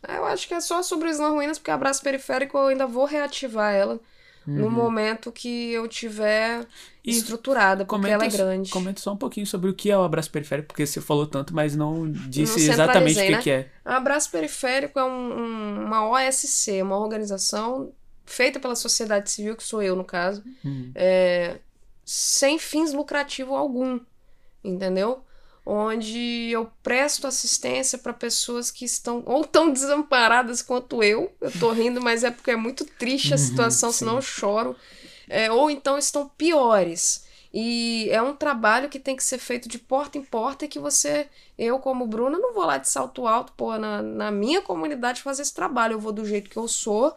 Eu 0.09 0.25
acho 0.27 0.49
que 0.49 0.55
é 0.55 0.61
só 0.61 0.83
sobre 0.83 1.09
o 1.09 1.11
Islã 1.11 1.29
Ruínas, 1.31 1.59
porque 1.59 1.71
Abraço 1.71 2.03
Periférico 2.03 2.59
eu 2.59 2.67
ainda 2.67 2.87
vou 2.89 3.05
reativar 3.05 3.73
ela 3.73 4.01
no 4.45 4.69
momento 4.69 5.31
que 5.31 5.73
eu 5.73 5.87
tiver 5.87 6.59
Uhum. 6.59 6.67
E 7.05 7.11
estruturada, 7.11 7.85
porque 7.85 8.11
ela 8.11 8.25
é 8.25 8.29
grande. 8.29 8.71
Comenta 8.71 9.01
só 9.01 9.13
um 9.13 9.17
pouquinho 9.17 9.47
sobre 9.47 9.69
o 9.71 9.75
que 9.75 9.91
é 9.91 9.99
o 9.99 10.03
abraço 10.03 10.31
periférico, 10.31 10.69
porque 10.69 10.87
você 10.87 11.01
falou 11.01 11.27
tanto, 11.27 11.55
mas 11.55 11.75
não 11.75 12.11
disse 12.11 12.61
Não 12.61 12.69
exatamente 12.69 13.21
o 13.21 13.27
que, 13.27 13.31
né? 13.33 13.43
que 13.43 13.51
é. 13.51 13.71
Abraço 13.85 14.31
Periférico 14.31 14.99
é 14.99 15.05
um- 15.05 15.09
um- 15.39 15.85
uma 15.85 16.07
OSC, 16.09 16.81
uma 16.83 16.97
organização 16.99 17.93
feita 18.25 18.61
pela 18.61 18.77
sociedade 18.77 19.29
civil, 19.31 19.57
que 19.57 19.63
sou 19.65 19.83
eu 19.83 19.97
no 19.97 20.05
caso, 20.05 20.45
Hum. 20.65 20.93
é, 20.95 21.59
sem 22.05 22.59
fins 22.59 22.93
lucrativos 22.93 23.55
algum, 23.57 23.99
entendeu? 24.65 25.25
Onde 25.65 26.51
eu 26.51 26.71
presto 26.83 27.27
assistência 27.27 27.99
para 27.99 28.13
pessoas 28.13 28.71
que 28.71 28.85
estão 28.85 29.23
ou 29.27 29.45
tão 29.45 29.73
desamparadas 29.73 30.61
quanto 30.63 31.03
eu. 31.03 31.33
Eu 31.41 31.53
tô 31.53 31.73
rindo, 31.73 32.01
mas 32.01 32.25
é 32.25 32.31
porque 32.33 32.51
é 32.51 32.57
muito 32.57 32.85
triste 32.85 33.33
a 33.33 33.37
Uhum, 33.37 33.45
situação, 33.47 33.93
senão 33.93 34.17
eu 34.17 34.23
choro. 34.23 34.77
É, 35.29 35.51
ou 35.51 35.71
então 35.71 35.99
estão 35.99 36.29
piores. 36.29 37.25
E 37.53 38.09
é 38.11 38.23
um 38.23 38.35
trabalho 38.35 38.89
que 38.89 38.99
tem 38.99 39.15
que 39.15 39.23
ser 39.23 39.39
feito 39.39 39.69
de 39.69 39.79
porta 39.79 40.17
em 40.17 40.25
porta 40.25 40.65
e 40.65 40.69
que 40.69 40.79
você, 40.79 41.29
eu 41.59 41.79
como 41.79 42.07
Bruna, 42.07 42.39
não 42.39 42.55
vou 42.55 42.65
lá 42.65 42.79
de 42.79 42.89
salto 42.89 43.27
alto, 43.27 43.53
pô, 43.55 43.77
na, 43.77 44.01
na 44.01 44.31
minha 44.31 44.63
comunidade 44.63 45.21
fazer 45.21 45.43
esse 45.43 45.53
trabalho. 45.53 45.95
Eu 45.95 46.01
vou 46.01 46.13
do 46.13 46.25
jeito 46.25 46.49
que 46.49 46.57
eu 46.57 46.67
sou 46.67 47.15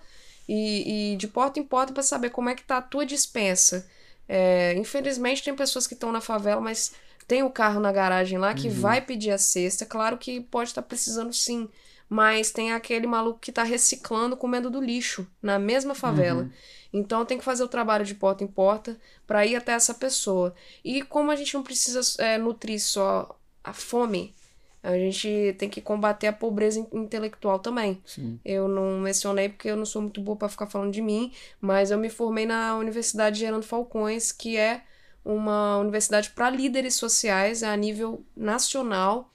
e, 0.47 1.13
e 1.13 1.15
de 1.15 1.27
porta 1.27 1.59
em 1.59 1.63
porta 1.63 1.93
para 1.93 2.03
saber 2.03 2.31
como 2.31 2.49
é 2.49 2.55
que 2.55 2.63
tá 2.63 2.77
a 2.77 2.81
tua 2.81 3.05
dispensa. 3.05 3.87
É, 4.27 4.73
infelizmente 4.73 5.43
tem 5.43 5.55
pessoas 5.55 5.87
que 5.87 5.93
estão 5.93 6.11
na 6.11 6.19
favela, 6.19 6.59
mas 6.59 6.93
tem 7.27 7.43
o 7.43 7.49
carro 7.49 7.79
na 7.79 7.91
garagem 7.91 8.37
lá 8.37 8.53
que 8.53 8.69
vai 8.69 9.01
pedir 9.01 9.31
a 9.31 9.37
cesta. 9.37 9.85
Claro 9.85 10.17
que 10.17 10.41
pode 10.41 10.69
estar 10.69 10.81
precisando 10.81 11.33
sim, 11.33 11.69
mas 12.09 12.51
tem 12.51 12.71
aquele 12.71 13.07
maluco 13.07 13.39
que 13.39 13.51
tá 13.51 13.63
reciclando 13.63 14.37
comendo 14.37 14.69
do 14.69 14.81
lixo 14.81 15.27
na 15.41 15.57
mesma 15.59 15.95
favela. 15.95 16.49
Então 16.93 17.25
tem 17.25 17.37
que 17.37 17.43
fazer 17.43 17.63
o 17.63 17.67
trabalho 17.67 18.05
de 18.05 18.15
porta 18.15 18.43
em 18.43 18.47
porta 18.47 18.97
para 19.27 19.45
ir 19.45 19.55
até 19.55 19.73
essa 19.73 19.93
pessoa. 19.93 20.53
E 20.83 21.01
como 21.01 21.31
a 21.31 21.35
gente 21.35 21.53
não 21.53 21.63
precisa 21.63 21.99
é, 22.23 22.37
nutrir 22.37 22.81
só 22.81 23.37
a 23.63 23.73
fome, 23.73 24.33
a 24.81 24.93
gente 24.97 25.55
tem 25.57 25.67
que 25.67 25.81
combater 25.81 26.27
a 26.27 26.33
pobreza 26.33 26.79
in- 26.79 26.87
intelectual 26.93 27.57
também. 27.59 28.01
Sim. 28.05 28.39
Eu 28.45 28.67
não 28.67 28.99
mencionei 28.99 29.49
porque 29.49 29.67
eu 29.69 29.75
não 29.75 29.85
sou 29.85 30.01
muito 30.01 30.21
boa 30.21 30.37
para 30.37 30.47
ficar 30.47 30.67
falando 30.67 30.93
de 30.93 31.01
mim, 31.01 31.33
mas 31.59 31.89
eu 31.91 31.97
me 31.97 32.09
formei 32.09 32.45
na 32.45 32.77
Universidade 32.77 33.39
Gerando 33.39 33.63
Falcões, 33.63 34.31
que 34.31 34.55
é 34.55 34.83
uma 35.25 35.77
universidade 35.79 36.29
para 36.29 36.51
líderes 36.51 36.93
sociais 36.93 37.63
a 37.63 37.75
nível 37.75 38.23
nacional, 38.37 39.33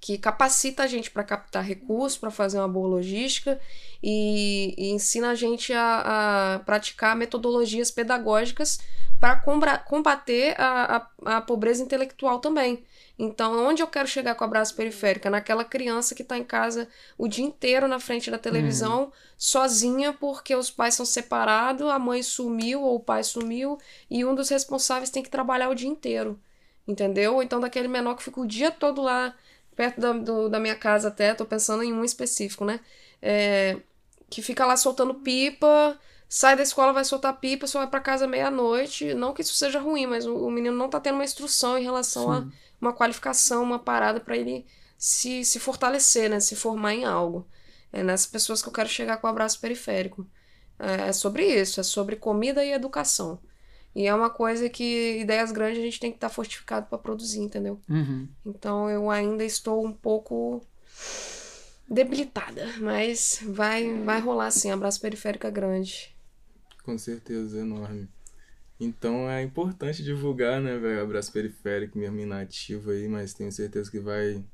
que 0.00 0.18
capacita 0.18 0.82
a 0.82 0.86
gente 0.86 1.10
para 1.10 1.24
captar 1.24 1.64
recursos, 1.64 2.18
para 2.18 2.30
fazer 2.30 2.58
uma 2.58 2.68
boa 2.68 2.88
logística 2.88 3.60
e, 4.02 4.74
e 4.76 4.90
ensina 4.90 5.30
a 5.30 5.34
gente 5.34 5.72
a, 5.72 6.54
a 6.54 6.58
praticar 6.60 7.16
metodologias 7.16 7.90
pedagógicas 7.90 8.78
para 9.18 9.36
combater 9.78 10.54
a, 10.60 11.08
a, 11.24 11.36
a 11.36 11.40
pobreza 11.40 11.82
intelectual 11.82 12.38
também. 12.38 12.84
Então, 13.18 13.66
onde 13.66 13.82
eu 13.82 13.86
quero 13.86 14.06
chegar 14.06 14.34
com 14.34 14.44
o 14.44 14.46
abraço 14.46 14.74
periférico? 14.74 15.26
É 15.26 15.30
naquela 15.30 15.64
criança 15.64 16.14
que 16.14 16.20
está 16.20 16.36
em 16.36 16.44
casa 16.44 16.86
o 17.16 17.26
dia 17.26 17.44
inteiro 17.44 17.88
na 17.88 17.98
frente 17.98 18.30
da 18.30 18.36
televisão, 18.36 19.10
sozinha, 19.38 20.12
porque 20.12 20.54
os 20.54 20.70
pais 20.70 20.94
são 20.94 21.06
separados, 21.06 21.88
a 21.88 21.98
mãe 21.98 22.22
sumiu 22.22 22.82
ou 22.82 22.96
o 22.96 23.00
pai 23.00 23.24
sumiu, 23.24 23.78
e 24.10 24.22
um 24.22 24.34
dos 24.34 24.50
responsáveis 24.50 25.08
tem 25.08 25.22
que 25.22 25.30
trabalhar 25.30 25.70
o 25.70 25.74
dia 25.74 25.88
inteiro. 25.88 26.38
Entendeu? 26.86 27.42
Então 27.42 27.58
daquele 27.58 27.88
menor 27.88 28.16
que 28.16 28.22
fica 28.22 28.40
o 28.40 28.46
dia 28.46 28.70
todo 28.70 29.00
lá, 29.00 29.34
perto 29.76 30.00
da, 30.00 30.12
do- 30.12 30.48
da 30.48 30.58
minha 30.60 30.76
casa 30.76 31.08
até, 31.08 31.34
tô 31.34 31.46
pensando 31.46 31.82
em 31.84 31.92
um 31.92 32.04
específico, 32.04 32.64
né? 32.64 32.80
É, 33.22 33.80
que 34.30 34.42
fica 34.42 34.66
lá 34.66 34.76
soltando 34.76 35.14
pipa, 35.14 35.98
sai 36.28 36.56
da 36.56 36.62
escola, 36.62 36.92
vai 36.92 37.04
soltar 37.04 37.38
pipa, 37.40 37.66
só 37.66 37.78
vai 37.80 37.88
pra 37.90 38.00
casa 38.00 38.26
meia-noite. 38.26 39.14
Não 39.14 39.32
que 39.34 39.42
isso 39.42 39.54
seja 39.54 39.78
ruim, 39.80 40.06
mas 40.06 40.26
o, 40.26 40.34
o 40.46 40.50
menino 40.50 40.76
não 40.76 40.88
tá 40.90 41.00
tendo 41.00 41.14
uma 41.16 41.24
instrução 41.24 41.78
em 41.78 41.82
relação 41.84 42.30
a 42.32 42.46
uma 42.80 42.92
qualificação, 42.92 43.62
uma 43.62 43.78
parada 43.78 44.20
pra 44.20 44.36
ele 44.36 44.66
se, 44.98 45.44
se 45.44 45.58
fortalecer, 45.60 46.28
né? 46.30 46.40
Se 46.40 46.56
formar 46.56 46.94
em 46.94 47.04
algo. 47.04 47.46
É 47.92 48.02
nessas 48.02 48.26
pessoas 48.26 48.62
que 48.62 48.68
eu 48.68 48.72
quero 48.72 48.88
chegar 48.88 49.18
com 49.18 49.26
o 49.26 49.30
abraço 49.30 49.60
periférico. 49.60 50.26
É, 50.78 51.08
é 51.08 51.12
sobre 51.12 51.44
isso, 51.46 51.80
é 51.80 51.82
sobre 51.82 52.16
comida 52.16 52.64
e 52.64 52.72
educação. 52.72 53.40
E 53.96 54.06
é 54.06 54.14
uma 54.14 54.28
coisa 54.28 54.68
que 54.68 55.20
ideias 55.20 55.50
grandes 55.50 55.78
a 55.78 55.82
gente 55.82 55.98
tem 55.98 56.10
que 56.10 56.18
estar 56.18 56.28
fortificado 56.28 56.86
pra 56.86 56.98
produzir, 56.98 57.40
entendeu? 57.40 57.80
Uhum. 57.88 58.28
Então 58.44 58.90
eu 58.90 59.10
ainda 59.10 59.42
estou 59.42 59.82
um 59.82 59.90
pouco 59.90 60.60
debilitada, 61.88 62.74
mas 62.78 63.40
vai 63.42 64.02
vai 64.04 64.20
rolar 64.20 64.50
sim, 64.50 64.70
abraço 64.70 65.00
periférica 65.00 65.48
grande. 65.48 66.14
Com 66.84 66.98
certeza, 66.98 67.58
enorme. 67.58 68.06
Então 68.78 69.30
é 69.30 69.42
importante 69.42 70.04
divulgar, 70.04 70.60
né, 70.60 70.76
velho? 70.76 71.00
Abraço 71.00 71.32
periférico, 71.32 71.96
mesmo 71.96 72.20
inativo 72.20 72.90
aí, 72.90 73.08
mas 73.08 73.32
tenho 73.32 73.50
certeza 73.50 73.90
que 73.90 73.98
vai 73.98 74.44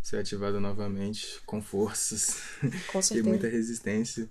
ser 0.00 0.16
ativado 0.16 0.58
novamente 0.58 1.38
com 1.44 1.60
forças 1.60 2.40
Com 2.90 3.00
e 3.00 3.02
certeza. 3.02 3.28
muita 3.28 3.46
resistência. 3.46 4.26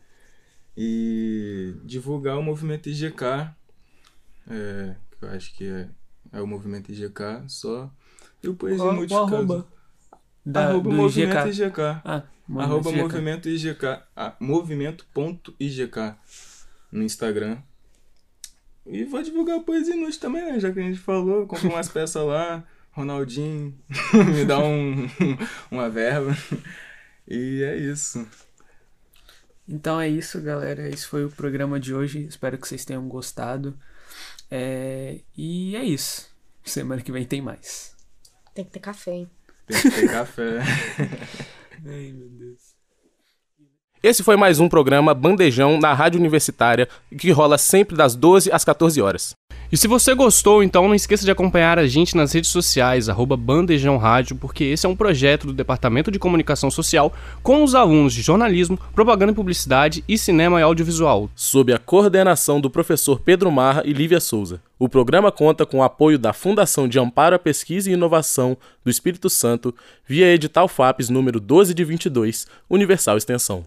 E 0.75 1.75
divulgar 1.83 2.39
o 2.39 2.41
movimento 2.41 2.89
IGK, 2.89 3.53
é, 4.49 4.95
que 5.17 5.25
eu 5.25 5.29
acho 5.29 5.53
que 5.55 5.67
é, 5.67 5.87
é 6.33 6.41
o 6.41 6.47
movimento 6.47 6.91
IGK 6.91 7.43
só. 7.47 7.91
E 8.43 8.47
o 8.47 8.55
Poesia 8.55 8.85
Inútil, 8.85 9.07
qual 9.09 9.25
caso- 9.25 9.35
arroba? 9.37 9.67
Da, 10.45 10.67
arroba 10.69 10.89
do 10.89 10.95
movimento 10.95 11.47
IGK. 11.47 11.63
IGK. 11.63 11.79
Ah, 12.05 12.23
Arroba 12.59 12.89
IGK. 12.91 13.01
movimento 13.01 13.49
IGK. 13.49 13.83
Ah, 14.15 14.35
movimento.igk 14.39 16.13
no 16.91 17.01
Instagram. 17.03 17.57
E 18.85 19.03
vou 19.03 19.23
divulgar 19.23 19.57
o 19.57 19.63
Poesia 19.63 19.95
Inútil 19.95 20.21
também, 20.21 20.45
né? 20.45 20.59
Já 20.59 20.71
que 20.71 20.79
a 20.79 20.83
gente 20.83 20.99
falou, 20.99 21.47
comprei 21.47 21.71
umas 21.71 21.89
peças 21.89 22.23
lá, 22.23 22.63
Ronaldinho 22.91 23.75
me 24.35 24.45
dá 24.45 24.59
um, 24.59 25.07
uma 25.71 25.89
verba. 25.89 26.37
E 27.27 27.63
é 27.63 27.75
isso. 27.77 28.27
Então 29.67 29.99
é 29.99 30.07
isso, 30.07 30.39
galera. 30.41 30.87
Esse 30.87 31.07
foi 31.07 31.25
o 31.25 31.31
programa 31.31 31.79
de 31.79 31.95
hoje. 31.95 32.23
Espero 32.27 32.57
que 32.59 32.67
vocês 32.67 32.85
tenham 32.85 33.07
gostado. 33.07 33.75
É, 34.49 35.21
E 35.35 35.75
é 35.75 35.83
isso. 35.83 36.33
Semana 36.63 37.01
que 37.01 37.11
vem 37.11 37.25
tem 37.25 37.41
mais. 37.41 37.95
Tem 38.53 38.65
que 38.65 38.71
ter 38.71 38.79
café, 38.79 39.11
hein? 39.11 39.31
Tem 39.67 39.81
que 39.81 39.91
ter 39.91 40.09
café. 40.09 40.59
Ai, 41.85 42.11
meu 42.11 42.29
Deus. 42.29 42.74
Esse 44.05 44.21
foi 44.21 44.37
mais 44.37 44.59
um 44.59 44.69
programa 44.69 45.15
Bandejão 45.15 45.79
na 45.79 45.91
Rádio 45.91 46.19
Universitária, 46.19 46.87
que 47.17 47.31
rola 47.31 47.57
sempre 47.57 47.97
das 47.97 48.15
12 48.15 48.51
às 48.51 48.63
14 48.63 49.01
horas. 49.01 49.33
E 49.71 49.75
se 49.75 49.87
você 49.87 50.13
gostou, 50.13 50.61
então 50.61 50.87
não 50.87 50.93
esqueça 50.93 51.25
de 51.25 51.31
acompanhar 51.31 51.79
a 51.79 51.87
gente 51.87 52.15
nas 52.15 52.31
redes 52.31 52.51
sociais, 52.51 53.09
arroba 53.09 53.35
Bandejão 53.35 53.97
Rádio, 53.97 54.35
porque 54.35 54.63
esse 54.63 54.85
é 54.85 54.89
um 54.89 54.95
projeto 54.95 55.47
do 55.47 55.53
Departamento 55.53 56.11
de 56.11 56.19
Comunicação 56.19 56.69
Social 56.69 57.11
com 57.41 57.63
os 57.63 57.73
alunos 57.73 58.13
de 58.13 58.21
jornalismo, 58.21 58.77
propaganda 58.93 59.31
e 59.31 59.35
publicidade 59.35 60.03
e 60.07 60.19
cinema 60.19 60.59
e 60.59 60.63
audiovisual. 60.63 61.27
Sob 61.33 61.73
a 61.73 61.79
coordenação 61.79 62.61
do 62.61 62.69
professor 62.69 63.19
Pedro 63.19 63.51
Marra 63.51 63.81
e 63.87 63.91
Lívia 63.91 64.19
Souza. 64.19 64.61
O 64.77 64.87
programa 64.87 65.31
conta 65.31 65.65
com 65.65 65.79
o 65.79 65.83
apoio 65.83 66.19
da 66.19 66.31
Fundação 66.31 66.87
de 66.87 66.99
Amparo 66.99 67.37
à 67.37 67.39
Pesquisa 67.39 67.89
e 67.89 67.93
Inovação 67.93 68.55
do 68.83 68.91
Espírito 68.91 69.31
Santo 69.31 69.73
via 70.07 70.31
edital 70.31 70.67
FAPES 70.67 71.09
número 71.09 71.39
12 71.39 71.73
de 71.73 71.83
22, 71.83 72.45
Universal 72.69 73.17
Extensão. 73.17 73.65